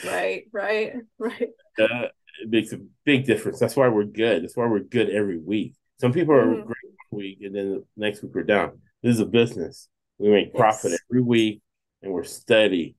right, 0.06 0.44
right, 0.52 0.94
right. 1.18 1.50
Uh, 1.80 2.08
it 2.42 2.50
makes 2.50 2.74
a 2.74 2.80
big 3.06 3.26
difference. 3.26 3.60
That's 3.60 3.76
why 3.76 3.88
we're 3.88 4.04
good. 4.04 4.44
That's 4.44 4.58
why 4.58 4.68
we're 4.68 4.80
good 4.80 5.10
every 5.10 5.40
week. 5.40 5.74
Some 6.00 6.14
people 6.14 6.36
are 6.36 6.46
mm-hmm. 6.46 6.68
great 6.68 6.86
one 7.10 7.20
week 7.20 7.40
and 7.42 7.56
then 7.56 7.72
the 7.72 7.86
next 7.98 8.22
week 8.22 8.34
we're 8.36 8.44
down. 8.44 8.80
This 9.02 9.16
is 9.16 9.22
a 9.22 9.26
business. 9.26 9.88
We 10.18 10.30
make 10.30 10.54
profit 10.54 10.92
yes. 10.92 11.00
every 11.10 11.22
week 11.22 11.62
and 12.02 12.12
we're 12.14 12.24
steady, 12.24 12.96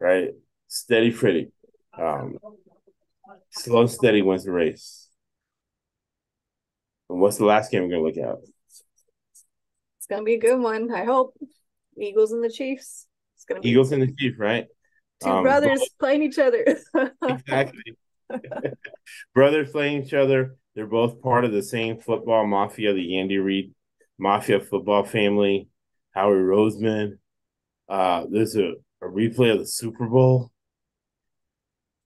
right? 0.00 0.30
Steady 0.68 1.10
pretty. 1.12 1.52
Um, 1.96 2.38
slow 3.50 3.82
and 3.82 3.90
steady 3.90 4.22
wins 4.22 4.44
the 4.44 4.52
race. 4.52 5.08
And 7.08 7.20
what's 7.20 7.38
the 7.38 7.44
last 7.44 7.70
game 7.70 7.82
we're 7.82 7.90
gonna 7.90 8.02
look 8.02 8.16
at? 8.16 8.36
It's 9.98 10.06
gonna 10.08 10.22
be 10.22 10.34
a 10.34 10.40
good 10.40 10.60
one. 10.60 10.92
I 10.92 11.04
hope. 11.04 11.36
Eagles 11.96 12.32
and 12.32 12.42
the 12.42 12.50
Chiefs. 12.50 13.06
It's 13.36 13.44
gonna 13.44 13.60
be 13.60 13.70
Eagles 13.70 13.92
and 13.92 14.02
the 14.02 14.12
Chiefs, 14.18 14.38
right? 14.38 14.66
Two 15.24 15.30
um, 15.30 15.42
brothers 15.42 15.80
both, 15.80 15.98
playing 15.98 16.22
each 16.22 16.38
other. 16.38 16.64
exactly. 17.22 17.96
brothers 19.34 19.70
playing 19.70 20.04
each 20.04 20.14
other. 20.14 20.56
They're 20.74 20.86
both 20.86 21.22
part 21.22 21.44
of 21.44 21.52
the 21.52 21.62
same 21.62 22.00
football 22.00 22.46
mafia, 22.46 22.92
the 22.92 23.18
Andy 23.18 23.38
Reid 23.38 23.74
mafia 24.18 24.60
football 24.60 25.04
family. 25.04 25.68
Howie 26.14 26.34
Roseman. 26.34 27.18
Uh, 27.88 28.26
there's 28.30 28.56
a, 28.56 28.74
a 29.02 29.06
replay 29.06 29.52
of 29.52 29.58
the 29.58 29.66
Super 29.66 30.06
Bowl. 30.06 30.52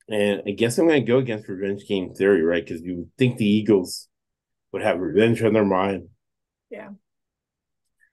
And 0.08 0.42
I 0.46 0.52
guess 0.52 0.78
I'm 0.78 0.88
going 0.88 1.04
to 1.04 1.06
go 1.06 1.18
against 1.18 1.48
revenge 1.48 1.86
game 1.86 2.14
theory, 2.14 2.42
right? 2.42 2.64
Because 2.64 2.80
you 2.80 2.96
would 2.96 3.10
think 3.18 3.36
the 3.36 3.46
Eagles 3.46 4.08
would 4.72 4.82
have 4.82 4.98
revenge 4.98 5.42
on 5.42 5.52
their 5.52 5.66
mind. 5.66 6.08
Yeah 6.70 6.88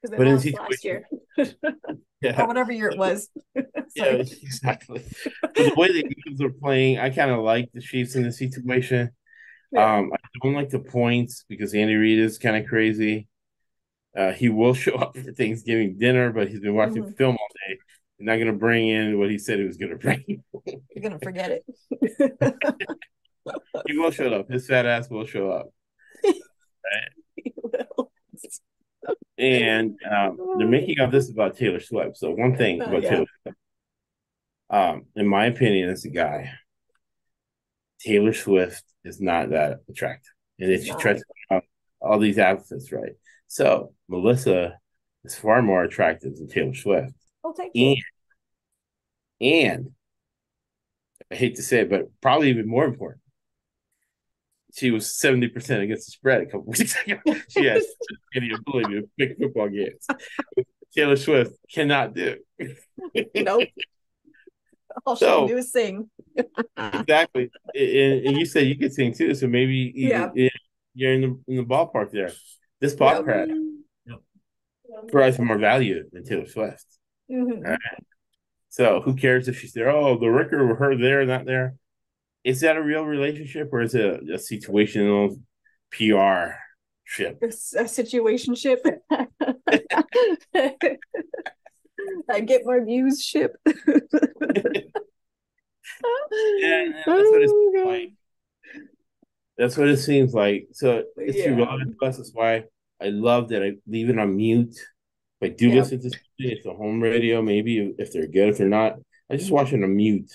but 0.10 0.28
in 0.28 0.36
last 0.36 0.84
year. 0.84 1.08
yeah. 2.26 2.42
or 2.42 2.48
whatever 2.48 2.72
year 2.72 2.90
it 2.90 2.98
was. 2.98 3.30
yeah, 3.96 4.06
exactly. 4.06 5.04
But 5.42 5.56
the 5.56 5.74
way 5.76 5.88
the 5.92 6.06
Eagles 6.06 6.42
are 6.42 6.54
playing. 6.54 7.00
I 7.00 7.10
kind 7.10 7.32
of 7.32 7.40
like 7.40 7.70
the 7.74 7.82
Chiefs 7.82 8.16
in 8.16 8.24
this 8.24 8.40
situation. 8.40 9.12
Yeah. 9.72 9.98
Um, 9.98 10.12
I 10.14 10.18
don't 10.42 10.54
like 10.54 10.70
the 10.70 10.80
points 10.80 11.46
because 11.48 11.74
Andy 11.74 11.96
Reid 11.96 12.20
is 12.20 12.38
kind 12.38 12.56
of 12.56 12.68
crazy. 12.68 13.28
Uh, 14.16 14.32
he 14.32 14.50
will 14.50 14.74
show 14.86 14.96
up 14.96 15.18
for 15.18 15.32
Thanksgiving 15.32 15.98
dinner, 15.98 16.32
but 16.32 16.48
he's 16.48 16.62
been 16.62 16.76
watching 16.76 17.04
mm-hmm. 17.04 17.14
film 17.14 17.38
all 17.40 17.48
day. 17.68 17.78
He's 18.18 18.26
not 18.26 18.36
going 18.36 18.48
to 18.48 18.54
bring 18.54 18.88
in 18.88 19.20
what 19.20 19.30
he 19.30 19.38
said 19.38 19.60
he 19.60 19.66
was 19.66 19.78
going 19.78 19.92
to 19.98 19.98
bring. 19.98 20.44
You're 20.66 21.02
going 21.02 21.20
to 21.20 21.20
forget 21.20 21.52
it. 21.52 21.66
he 23.88 23.98
will 23.98 24.12
show 24.12 24.34
up. 24.34 24.50
His 24.50 24.68
fat 24.68 24.86
ass 24.86 25.10
will 25.10 25.26
show 25.26 25.50
up. 25.52 25.70
And 29.38 29.98
um, 30.10 30.38
they're 30.58 30.68
making 30.68 31.00
all 31.00 31.10
this 31.10 31.30
about 31.30 31.58
Taylor 31.58 31.80
Swift. 31.80 32.18
So 32.18 32.32
one 32.32 32.56
thing 32.56 32.82
about 32.82 33.04
yeah. 33.04 33.10
Taylor 33.10 33.26
Swift, 33.44 33.58
um, 34.70 35.06
in 35.16 35.28
my 35.28 35.46
opinion, 35.46 35.90
as 35.90 36.06
a 36.06 36.10
guy, 36.10 36.52
Taylor 38.00 38.34
Swift 38.34 38.84
is 39.04 39.20
not 39.20 39.50
that 39.50 39.80
attractive, 39.90 40.34
and 40.60 40.72
if 40.72 40.86
she 40.86 40.94
tries 40.94 41.22
to 41.50 41.62
all 42.02 42.20
these 42.20 42.38
outfits, 42.38 42.92
right? 42.92 43.14
So 43.48 43.94
Melissa 44.08 44.78
is 45.24 45.36
far 45.36 45.62
more 45.62 45.84
attractive 45.84 46.36
than 46.36 46.48
Taylor 46.48 46.74
Swift. 46.74 47.14
Oh, 47.44 47.54
thank 47.54 47.76
you. 47.76 47.96
And, 49.42 49.64
and 49.64 49.92
I 51.32 51.36
hate 51.36 51.56
to 51.56 51.64
say 51.64 51.80
it, 51.82 51.90
but 51.90 52.10
probably 52.22 52.50
even 52.50 52.68
more 52.68 52.86
important, 52.86 53.22
she 54.76 54.92
was 54.92 55.06
70% 55.08 55.56
against 55.82 56.08
the 56.08 56.12
spread 56.12 56.42
a 56.42 56.46
couple 56.46 56.64
weeks 56.66 56.96
ago. 57.06 57.18
She 57.50 57.66
has 57.66 57.86
any 58.36 58.52
ability 58.52 59.02
to 59.02 59.10
pick 59.18 59.38
football 59.38 59.70
games. 59.70 60.06
Taylor 60.94 61.16
Swift 61.16 61.54
cannot 61.72 62.14
do. 62.14 62.38
nope. 63.36 63.64
All 65.06 65.16
she 65.16 65.26
so, 65.26 65.40
can 65.40 65.48
do 65.48 65.58
is 65.58 65.72
sing. 65.72 66.10
exactly. 66.78 67.50
And, 67.74 68.28
and, 68.28 68.38
you 68.38 68.46
said 68.46 68.68
you 68.68 68.78
could 68.78 68.94
sing 68.94 69.14
too, 69.14 69.36
so 69.36 69.46
maybe 69.46 69.92
yeah. 69.94 70.30
you're 70.94 71.14
in 71.14 71.22
the 71.22 71.42
in 71.50 71.58
the 71.58 71.64
ballpark 71.64 72.12
there. 72.12 72.32
This 72.80 72.96
podcast 72.96 73.54
yep. 74.06 74.20
provides 75.10 75.38
more 75.38 75.58
value 75.58 76.06
than 76.14 76.24
Taylor 76.24 76.48
Swift. 76.48 76.86
Mm-hmm. 77.30 77.62
Right? 77.62 77.80
So 78.70 79.02
who 79.02 79.16
cares 79.16 79.50
if 79.50 79.60
she's 79.60 79.74
there? 79.74 79.90
Oh, 79.90 80.18
the 80.18 80.30
record 80.30 80.66
with 80.66 80.80
her 80.80 80.96
there, 80.96 81.26
not 81.26 81.46
there. 81.46 81.76
Is 82.46 82.62
that 82.62 82.78
a 82.78 82.82
real 82.82 83.04
relationship 83.04 83.70
or 83.74 83.82
is 83.82 83.96
it 83.96 84.06
a, 84.06 84.14
a 84.18 84.38
situational 84.38 85.42
PR 85.92 86.54
ship? 87.04 87.42
A, 87.42 87.48
a 87.82 87.88
situation 87.88 88.54
ship. 88.54 88.86
I 92.30 92.40
get 92.42 92.62
more 92.64 92.86
views 92.86 93.24
ship. 93.24 93.56
yeah, 93.66 93.74
that's 97.04 97.08
what 97.08 97.42
it 97.42 97.50
seems 97.50 97.86
like. 97.86 98.14
That's 99.58 99.78
what 99.78 99.88
it 99.88 99.98
seems 99.98 100.34
like. 100.36 100.68
So 100.74 101.04
it's 101.18 101.38
yeah. 101.38 101.46
irrelevant 101.46 101.96
to 102.00 102.06
us. 102.06 102.18
That's 102.18 102.32
why 102.32 102.66
I 103.02 103.08
love 103.08 103.50
that 103.50 103.64
I 103.64 103.74
leave 103.88 104.10
it 104.10 104.20
on 104.20 104.36
mute. 104.36 104.76
If 105.42 105.52
I 105.52 105.56
do 105.56 105.70
yep. 105.70 105.78
listen 105.78 105.98
to 105.98 106.10
something, 106.12 106.22
it's 106.38 106.66
a 106.68 106.74
home 106.74 107.02
radio, 107.02 107.42
maybe 107.42 107.96
if 107.98 108.14
they're 108.14 108.28
good. 108.28 108.50
If 108.50 108.60
they're 108.60 108.68
not, 108.68 108.98
I 109.32 109.38
just 109.38 109.50
watch 109.50 109.74
it 109.74 109.84
on 109.84 109.96
mute. 109.96 110.32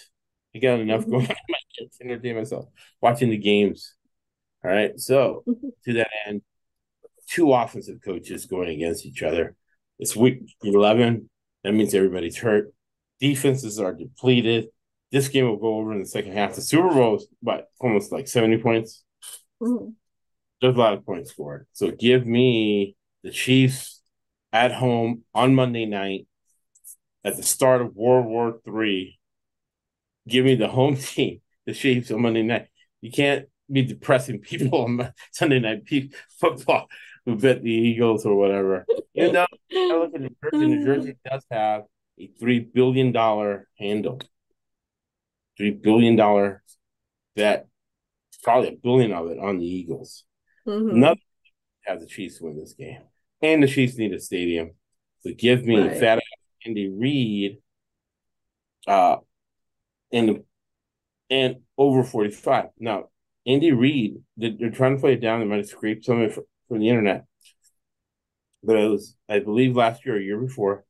I 0.57 0.59
got 0.59 0.81
enough 0.81 1.03
mm-hmm. 1.03 1.11
going 1.13 1.27
on 1.27 1.29
my 1.29 1.37
kids 1.47 1.60
to 1.60 1.60
entertain 2.01 2.37
myself. 2.37 2.67
Watching 3.01 3.31
the 3.31 3.39
games. 3.39 3.95
All 4.65 4.71
right. 4.71 4.99
So 4.99 5.43
mm-hmm. 5.49 5.69
to 5.85 5.93
that 5.95 6.11
end, 6.27 6.43
two 7.29 7.53
offensive 7.53 8.01
coaches 8.05 8.47
going 8.47 8.71
against 8.71 9.07
each 9.07 9.23
other. 9.23 9.55
It's 9.99 10.17
week 10.17 10.43
11. 10.63 11.29
That 11.65 11.73
means 11.73 11.95
everybody's 11.95 12.39
hurt. 12.39 12.73
Defenses 13.21 13.79
are 13.79 13.95
depleted. 13.95 14.69
This 15.13 15.29
game 15.29 15.47
will 15.47 15.59
go 15.59 15.77
over 15.77 15.93
in 15.93 15.99
the 15.99 16.07
second 16.07 16.33
half. 16.33 16.55
The 16.55 16.63
Super 16.63 16.89
Bowl 16.89 17.17
is 17.17 17.27
but 17.43 17.69
almost 17.81 18.13
like 18.13 18.29
70 18.29 18.59
points. 18.59 19.05
Mm-hmm. 19.63 19.91
There's 20.61 20.77
a 20.77 20.79
lot 20.79 20.95
of 20.95 21.05
points 21.05 21.31
scored. 21.31 21.67
So 21.73 21.91
give 21.91 22.27
me 22.27 22.97
the 23.23 23.31
Chiefs 23.31 24.01
at 24.53 24.73
home 24.73 25.23
on 25.35 25.55
Monday 25.55 25.87
night 25.87 26.27
at 27.25 27.37
the 27.37 27.43
start 27.43 27.83
of 27.83 27.95
World 27.95 28.27
War 28.27 28.61
Three. 28.65 29.19
Give 30.29 30.45
me 30.45 30.55
the 30.55 30.69
home 30.69 30.97
team, 30.97 31.41
the 31.71 31.77
Chiefs 31.77 32.11
on 32.11 32.23
Monday 32.23 32.43
night. 32.43 32.69
You 33.01 33.11
can't 33.11 33.47
be 33.71 33.83
depressing 33.83 34.41
people 34.41 34.83
on 34.83 35.13
Sunday 35.33 35.61
night 35.61 35.83
football 36.39 36.89
who 37.25 37.37
bet 37.37 37.63
the 37.63 37.71
Eagles 37.71 38.27
or 38.27 38.35
whatever. 38.35 38.87
You 39.15 39.33
know, 39.33 39.47
I 39.73 39.97
look 39.97 40.15
at 40.15 40.21
New 40.21 40.37
Jersey. 40.43 40.67
New 40.67 40.85
Jersey 40.85 41.17
does 41.25 41.45
have 41.51 41.83
a 42.19 42.31
three 42.39 42.61
billion 42.61 43.13
dollar 43.13 43.69
handle, 43.79 44.21
three 45.57 45.71
billion 45.71 46.17
dollar 46.17 46.63
bet, 47.37 47.69
probably 48.43 48.69
a 48.69 48.77
billion 48.77 49.13
of 49.13 49.31
it 49.31 49.39
on 49.39 49.59
the 49.59 49.67
Eagles. 49.67 50.25
Mm-hmm. 50.67 51.01
Nothing 51.01 51.23
has 51.83 52.01
the 52.01 52.07
Chiefs 52.07 52.41
win 52.41 52.59
this 52.59 52.73
game, 52.73 53.03
and 53.43 53.63
the 53.63 53.69
Chiefs 53.69 53.97
need 53.97 54.13
a 54.13 54.21
stadium. 54.21 54.73
So 55.21 55.31
give 55.37 55.65
me 55.65 55.81
right. 55.81 55.97
fat 55.97 56.23
Andy 56.65 56.89
Reid, 56.89 57.59
uh, 58.87 59.17
and 60.13 60.43
and 61.31 61.57
over 61.79 62.03
forty 62.03 62.31
five. 62.31 62.67
Now 62.79 63.09
Andy 63.47 63.73
Reid, 63.73 64.23
they're 64.37 64.71
trying 64.71 64.97
to 64.97 65.01
play 65.01 65.15
it 65.15 65.21
down. 65.21 65.41
They 65.41 65.47
might 65.47 65.59
have 65.59 65.67
scraped 65.67 66.05
some 66.05 66.21
of 66.21 66.31
it 66.31 66.45
from 66.69 66.79
the 66.79 66.89
internet. 66.89 67.25
But 68.63 68.77
it 68.77 68.89
was, 68.89 69.17
I 69.29 69.39
believe, 69.39 69.75
last 69.75 70.05
year 70.05 70.17
or 70.17 70.21
year 70.21 70.39
before, 70.39 70.85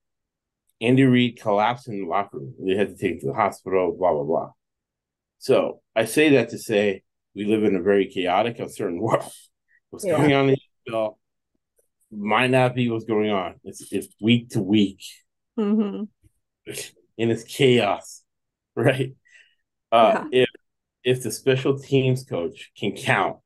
Andy 0.80 1.04
Reid 1.04 1.40
collapsed 1.40 1.88
in 1.88 2.00
the 2.00 2.06
locker 2.06 2.38
room. 2.38 2.54
They 2.60 2.74
had 2.74 2.88
to 2.88 2.96
take 2.96 3.14
him 3.14 3.20
to 3.20 3.26
the 3.28 3.34
hospital, 3.34 3.96
blah, 3.96 4.12
blah, 4.12 4.24
blah. 4.24 4.50
So 5.38 5.80
I 5.94 6.04
say 6.04 6.30
that 6.30 6.50
to 6.50 6.58
say 6.58 7.02
we 7.34 7.44
live 7.44 7.62
in 7.62 7.76
a 7.76 7.82
very 7.82 8.06
chaotic, 8.06 8.58
uncertain 8.58 9.00
world. 9.00 9.30
What's 9.90 10.04
yeah. 10.04 10.16
going 10.16 10.32
on 10.32 10.48
in 10.50 10.56
the 10.86 10.92
NFL 10.92 11.16
might 12.10 12.50
not 12.50 12.74
be 12.74 12.90
what's 12.90 13.04
going 13.04 13.30
on. 13.30 13.54
It's, 13.62 13.92
it's 13.92 14.08
week 14.20 14.50
to 14.50 14.60
week. 14.60 15.02
Mm-hmm. 15.58 16.04
And 17.18 17.30
it's 17.30 17.44
chaos, 17.44 18.22
right? 18.74 19.14
Uh, 19.92 20.26
yeah. 20.30 20.42
If 20.42 20.48
if 21.02 21.22
the 21.22 21.30
special 21.30 21.78
teams 21.78 22.24
coach 22.24 22.70
can 22.76 22.92
count 22.92 23.38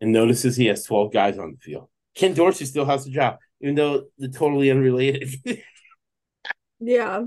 and 0.00 0.12
notices 0.12 0.56
he 0.56 0.66
has 0.66 0.84
12 0.84 1.12
guys 1.12 1.38
on 1.38 1.52
the 1.52 1.58
field. 1.58 1.88
Ken 2.14 2.34
Dorsey 2.34 2.66
still 2.66 2.84
has 2.84 3.06
a 3.06 3.10
job, 3.10 3.38
even 3.60 3.74
though 3.74 4.04
they're 4.18 4.28
totally 4.28 4.70
unrelated. 4.70 5.34
yeah. 6.80 7.24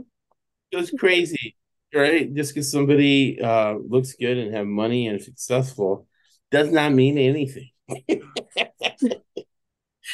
It 0.71 0.77
was 0.77 0.91
crazy, 0.91 1.55
right? 1.93 2.33
Just 2.33 2.53
because 2.53 2.71
somebody 2.71 3.41
uh, 3.41 3.75
looks 3.75 4.13
good 4.13 4.37
and 4.37 4.53
have 4.53 4.67
money 4.67 5.07
and 5.07 5.21
successful 5.21 6.07
does 6.51 6.71
not 6.71 6.93
mean 6.93 7.17
anything. 7.17 7.69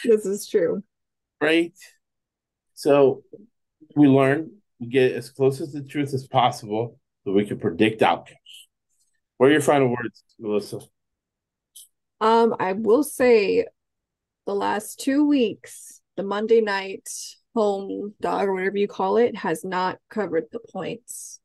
this 0.03 0.25
is 0.25 0.47
true. 0.47 0.83
Right? 1.41 1.73
So 2.73 3.23
we 3.95 4.07
learn, 4.07 4.51
we 4.79 4.87
get 4.87 5.11
as 5.13 5.29
close 5.29 5.59
as 5.61 5.73
the 5.73 5.83
truth 5.83 6.13
as 6.13 6.25
possible 6.27 6.99
so 7.23 7.31
we 7.31 7.45
can 7.45 7.59
predict 7.59 8.01
outcomes. 8.01 8.37
What 9.37 9.47
are 9.47 9.51
your 9.51 9.61
final 9.61 9.89
words, 9.89 10.23
Melissa? 10.39 10.79
Um, 12.21 12.55
I 12.59 12.73
will 12.73 13.03
say 13.03 13.65
the 14.45 14.55
last 14.55 14.99
two 14.99 15.27
weeks, 15.27 16.01
the 16.15 16.23
Monday 16.23 16.61
night 16.61 17.09
home 17.55 18.13
dog 18.21 18.47
or 18.47 18.53
whatever 18.53 18.77
you 18.77 18.87
call 18.87 19.17
it 19.17 19.35
has 19.35 19.63
not 19.63 19.99
covered 20.09 20.45
the 20.51 20.59
points. 20.71 21.39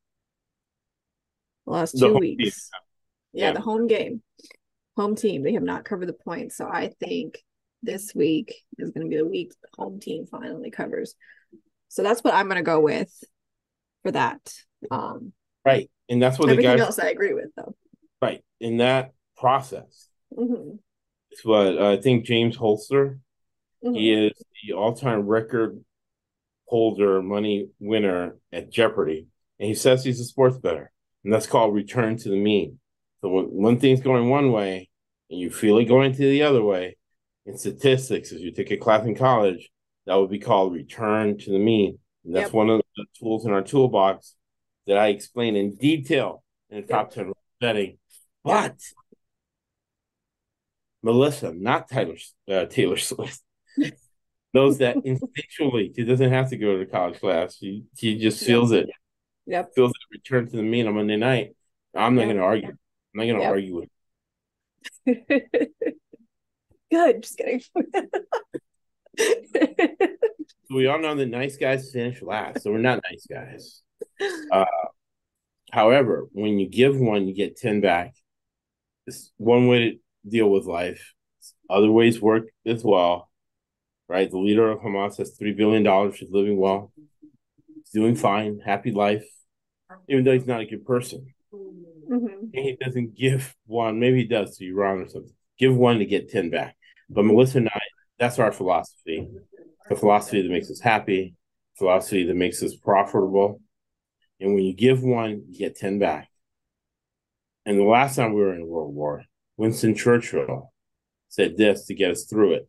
The 1.66 1.72
last 1.72 1.98
two 1.98 2.12
the 2.12 2.18
weeks. 2.18 2.70
Yeah, 3.32 3.46
yeah, 3.48 3.52
the 3.52 3.60
home 3.60 3.86
game. 3.86 4.22
Home 4.96 5.14
team. 5.14 5.42
They 5.42 5.52
have 5.52 5.62
not 5.62 5.84
covered 5.84 6.08
the 6.08 6.14
points. 6.14 6.56
So 6.56 6.66
I 6.66 6.92
think 7.00 7.38
this 7.82 8.14
week 8.14 8.54
is 8.78 8.90
going 8.90 9.06
to 9.06 9.10
be 9.10 9.16
the 9.16 9.28
week 9.28 9.52
the 9.62 9.82
home 9.82 10.00
team 10.00 10.26
finally 10.26 10.70
covers. 10.70 11.14
So 11.88 12.02
that's 12.02 12.22
what 12.22 12.34
I'm 12.34 12.46
going 12.46 12.56
to 12.56 12.62
go 12.62 12.80
with 12.80 13.12
for 14.02 14.12
that. 14.12 14.40
Um, 14.90 15.32
right. 15.68 15.90
And 16.08 16.22
that's 16.22 16.38
what 16.38 16.50
everything 16.50 16.76
the 16.76 16.82
else 16.82 16.98
I 16.98 17.10
agree 17.10 17.34
with, 17.34 17.50
though. 17.56 17.74
Right. 18.20 18.42
In 18.60 18.78
that 18.78 19.12
process, 19.36 20.08
Mm-hmm. 20.36 20.76
It's 21.30 21.44
what 21.44 21.78
uh, 21.78 21.92
I 21.92 21.96
think 22.00 22.24
James 22.24 22.56
Holzhauer. 22.56 23.18
Mm-hmm. 23.84 23.94
He 23.94 24.12
is 24.12 24.32
the 24.66 24.74
all-time 24.74 25.26
record 25.26 25.82
holder, 26.66 27.22
money 27.22 27.68
winner 27.78 28.36
at 28.52 28.70
Jeopardy, 28.70 29.26
and 29.58 29.68
he 29.68 29.74
says 29.74 30.04
he's 30.04 30.20
a 30.20 30.24
sports 30.24 30.58
bettor, 30.58 30.90
and 31.24 31.32
that's 31.32 31.46
called 31.46 31.74
return 31.74 32.16
to 32.18 32.28
the 32.28 32.36
mean. 32.36 32.78
So 33.20 33.28
when 33.28 33.44
one 33.46 33.78
thing's 33.78 34.00
going 34.00 34.28
one 34.28 34.52
way, 34.52 34.88
and 35.30 35.38
you 35.38 35.50
feel 35.50 35.78
it 35.78 35.84
going 35.84 36.12
to 36.12 36.18
the 36.18 36.42
other 36.42 36.62
way, 36.62 36.96
in 37.46 37.56
statistics, 37.56 38.32
as 38.32 38.40
you 38.40 38.50
take 38.50 38.70
a 38.70 38.76
class 38.76 39.06
in 39.06 39.14
college, 39.14 39.70
that 40.06 40.16
would 40.16 40.30
be 40.30 40.38
called 40.38 40.74
return 40.74 41.38
to 41.38 41.50
the 41.50 41.58
mean. 41.58 41.98
And 42.24 42.34
that's 42.34 42.46
yep. 42.46 42.54
one 42.54 42.68
of 42.68 42.80
the 42.96 43.06
tools 43.18 43.46
in 43.46 43.52
our 43.52 43.62
toolbox 43.62 44.34
that 44.88 44.98
I 44.98 45.08
explain 45.08 45.54
in 45.54 45.76
detail 45.76 46.42
in 46.70 46.80
the 46.80 46.86
top 46.86 47.12
10 47.12 47.32
betting. 47.60 47.98
But 48.42 48.76
Melissa, 51.02 51.52
not 51.52 51.88
Taylor 51.88 52.16
uh, 52.50 52.64
Taylor 52.64 52.96
Swift, 52.96 53.40
knows 54.54 54.78
that 54.78 54.96
instinctually 54.96 55.94
she 55.94 56.04
doesn't 56.04 56.32
have 56.32 56.50
to 56.50 56.56
go 56.56 56.78
to 56.78 56.86
college 56.86 57.20
class. 57.20 57.56
She 57.56 57.84
she 57.96 58.18
just 58.18 58.44
feels 58.44 58.72
it. 58.72 58.88
Yep. 59.46 59.74
Feels 59.74 59.90
it 59.90 59.96
return 60.10 60.48
to 60.48 60.56
the 60.56 60.62
mean 60.62 60.86
on 60.88 60.94
Monday 60.94 61.16
night, 61.16 61.54
I'm 61.94 62.14
not 62.14 62.24
going 62.24 62.36
to 62.36 62.42
argue. 62.42 62.68
I'm 62.68 62.76
not 63.14 63.24
going 63.24 63.36
to 63.36 63.42
yep. 63.42 63.50
argue 63.50 63.76
with. 63.76 63.88
Good. 66.90 67.22
Just 67.22 67.38
kidding. 67.38 67.62
we 70.70 70.86
all 70.86 70.98
know 70.98 71.14
that 71.14 71.26
nice 71.26 71.56
guys 71.56 71.90
finish 71.92 72.20
last, 72.22 72.62
so 72.62 72.70
we're 72.70 72.78
not 72.78 73.02
nice 73.10 73.26
guys. 73.26 73.82
Uh, 74.50 74.64
however, 75.72 76.26
when 76.32 76.58
you 76.58 76.68
give 76.68 76.98
one, 76.98 77.28
you 77.28 77.34
get 77.34 77.56
ten 77.56 77.80
back. 77.80 78.14
It's 79.06 79.32
one 79.36 79.68
way 79.68 79.78
to 79.78 79.98
deal 80.28 80.50
with 80.50 80.64
life. 80.64 81.14
Other 81.70 81.90
ways 81.90 82.20
work 82.20 82.44
as 82.66 82.82
well, 82.84 83.30
right? 84.08 84.30
The 84.30 84.38
leader 84.38 84.70
of 84.70 84.80
Hamas 84.80 85.18
has 85.18 85.36
three 85.36 85.52
billion 85.52 85.82
dollars. 85.82 86.16
He's 86.16 86.30
living 86.30 86.58
well. 86.58 86.92
He's 87.74 87.90
doing 87.92 88.16
fine, 88.16 88.60
happy 88.64 88.90
life, 88.90 89.26
even 90.08 90.24
though 90.24 90.32
he's 90.32 90.46
not 90.46 90.60
a 90.60 90.66
good 90.66 90.84
person. 90.84 91.26
Mm-hmm. 92.10 92.46
he 92.54 92.76
doesn't 92.80 93.16
give 93.16 93.54
one. 93.66 94.00
Maybe 94.00 94.18
he 94.18 94.24
does 94.24 94.56
to 94.56 94.66
Iran 94.66 95.00
or 95.00 95.08
something. 95.08 95.32
Give 95.58 95.74
one 95.76 95.98
to 95.98 96.06
get 96.06 96.30
ten 96.30 96.50
back. 96.50 96.74
But 97.10 97.24
Melissa 97.24 97.58
and 97.58 97.68
I, 97.68 97.80
that's 98.18 98.38
our 98.38 98.52
philosophy. 98.52 99.28
The 99.88 99.96
philosophy 99.96 100.42
that 100.42 100.50
makes 100.50 100.70
us 100.70 100.80
happy, 100.80 101.34
philosophy 101.76 102.24
that 102.24 102.34
makes 102.34 102.62
us 102.62 102.74
profitable. 102.74 103.60
And 104.40 104.54
when 104.54 104.64
you 104.64 104.74
give 104.74 105.02
one, 105.02 105.44
you 105.48 105.58
get 105.58 105.76
ten 105.76 105.98
back. 105.98 106.28
And 107.66 107.78
the 107.78 107.84
last 107.84 108.16
time 108.16 108.32
we 108.32 108.40
were 108.40 108.54
in 108.54 108.66
world 108.66 108.94
war, 108.94 109.24
Winston 109.56 109.94
Churchill 109.94 110.72
said 111.28 111.56
this 111.56 111.86
to 111.86 111.94
get 111.94 112.10
us 112.10 112.24
through 112.24 112.54
it. 112.54 112.68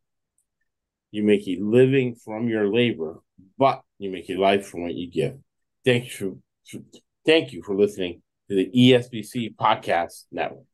You 1.11 1.23
make 1.23 1.47
a 1.47 1.57
living 1.59 2.15
from 2.15 2.49
your 2.49 2.71
labor, 2.71 3.21
but 3.57 3.81
you 3.97 4.11
make 4.11 4.29
a 4.29 4.35
life 4.35 4.67
from 4.67 4.83
what 4.83 4.95
you 4.95 5.09
give. 5.09 5.37
Thank 5.85 6.19
you 6.19 6.41
for, 6.65 6.79
thank 7.25 7.53
you 7.53 7.63
for 7.63 7.75
listening 7.75 8.21
to 8.49 8.55
the 8.55 8.69
ESBC 8.75 9.55
Podcast 9.55 10.25
Network. 10.31 10.68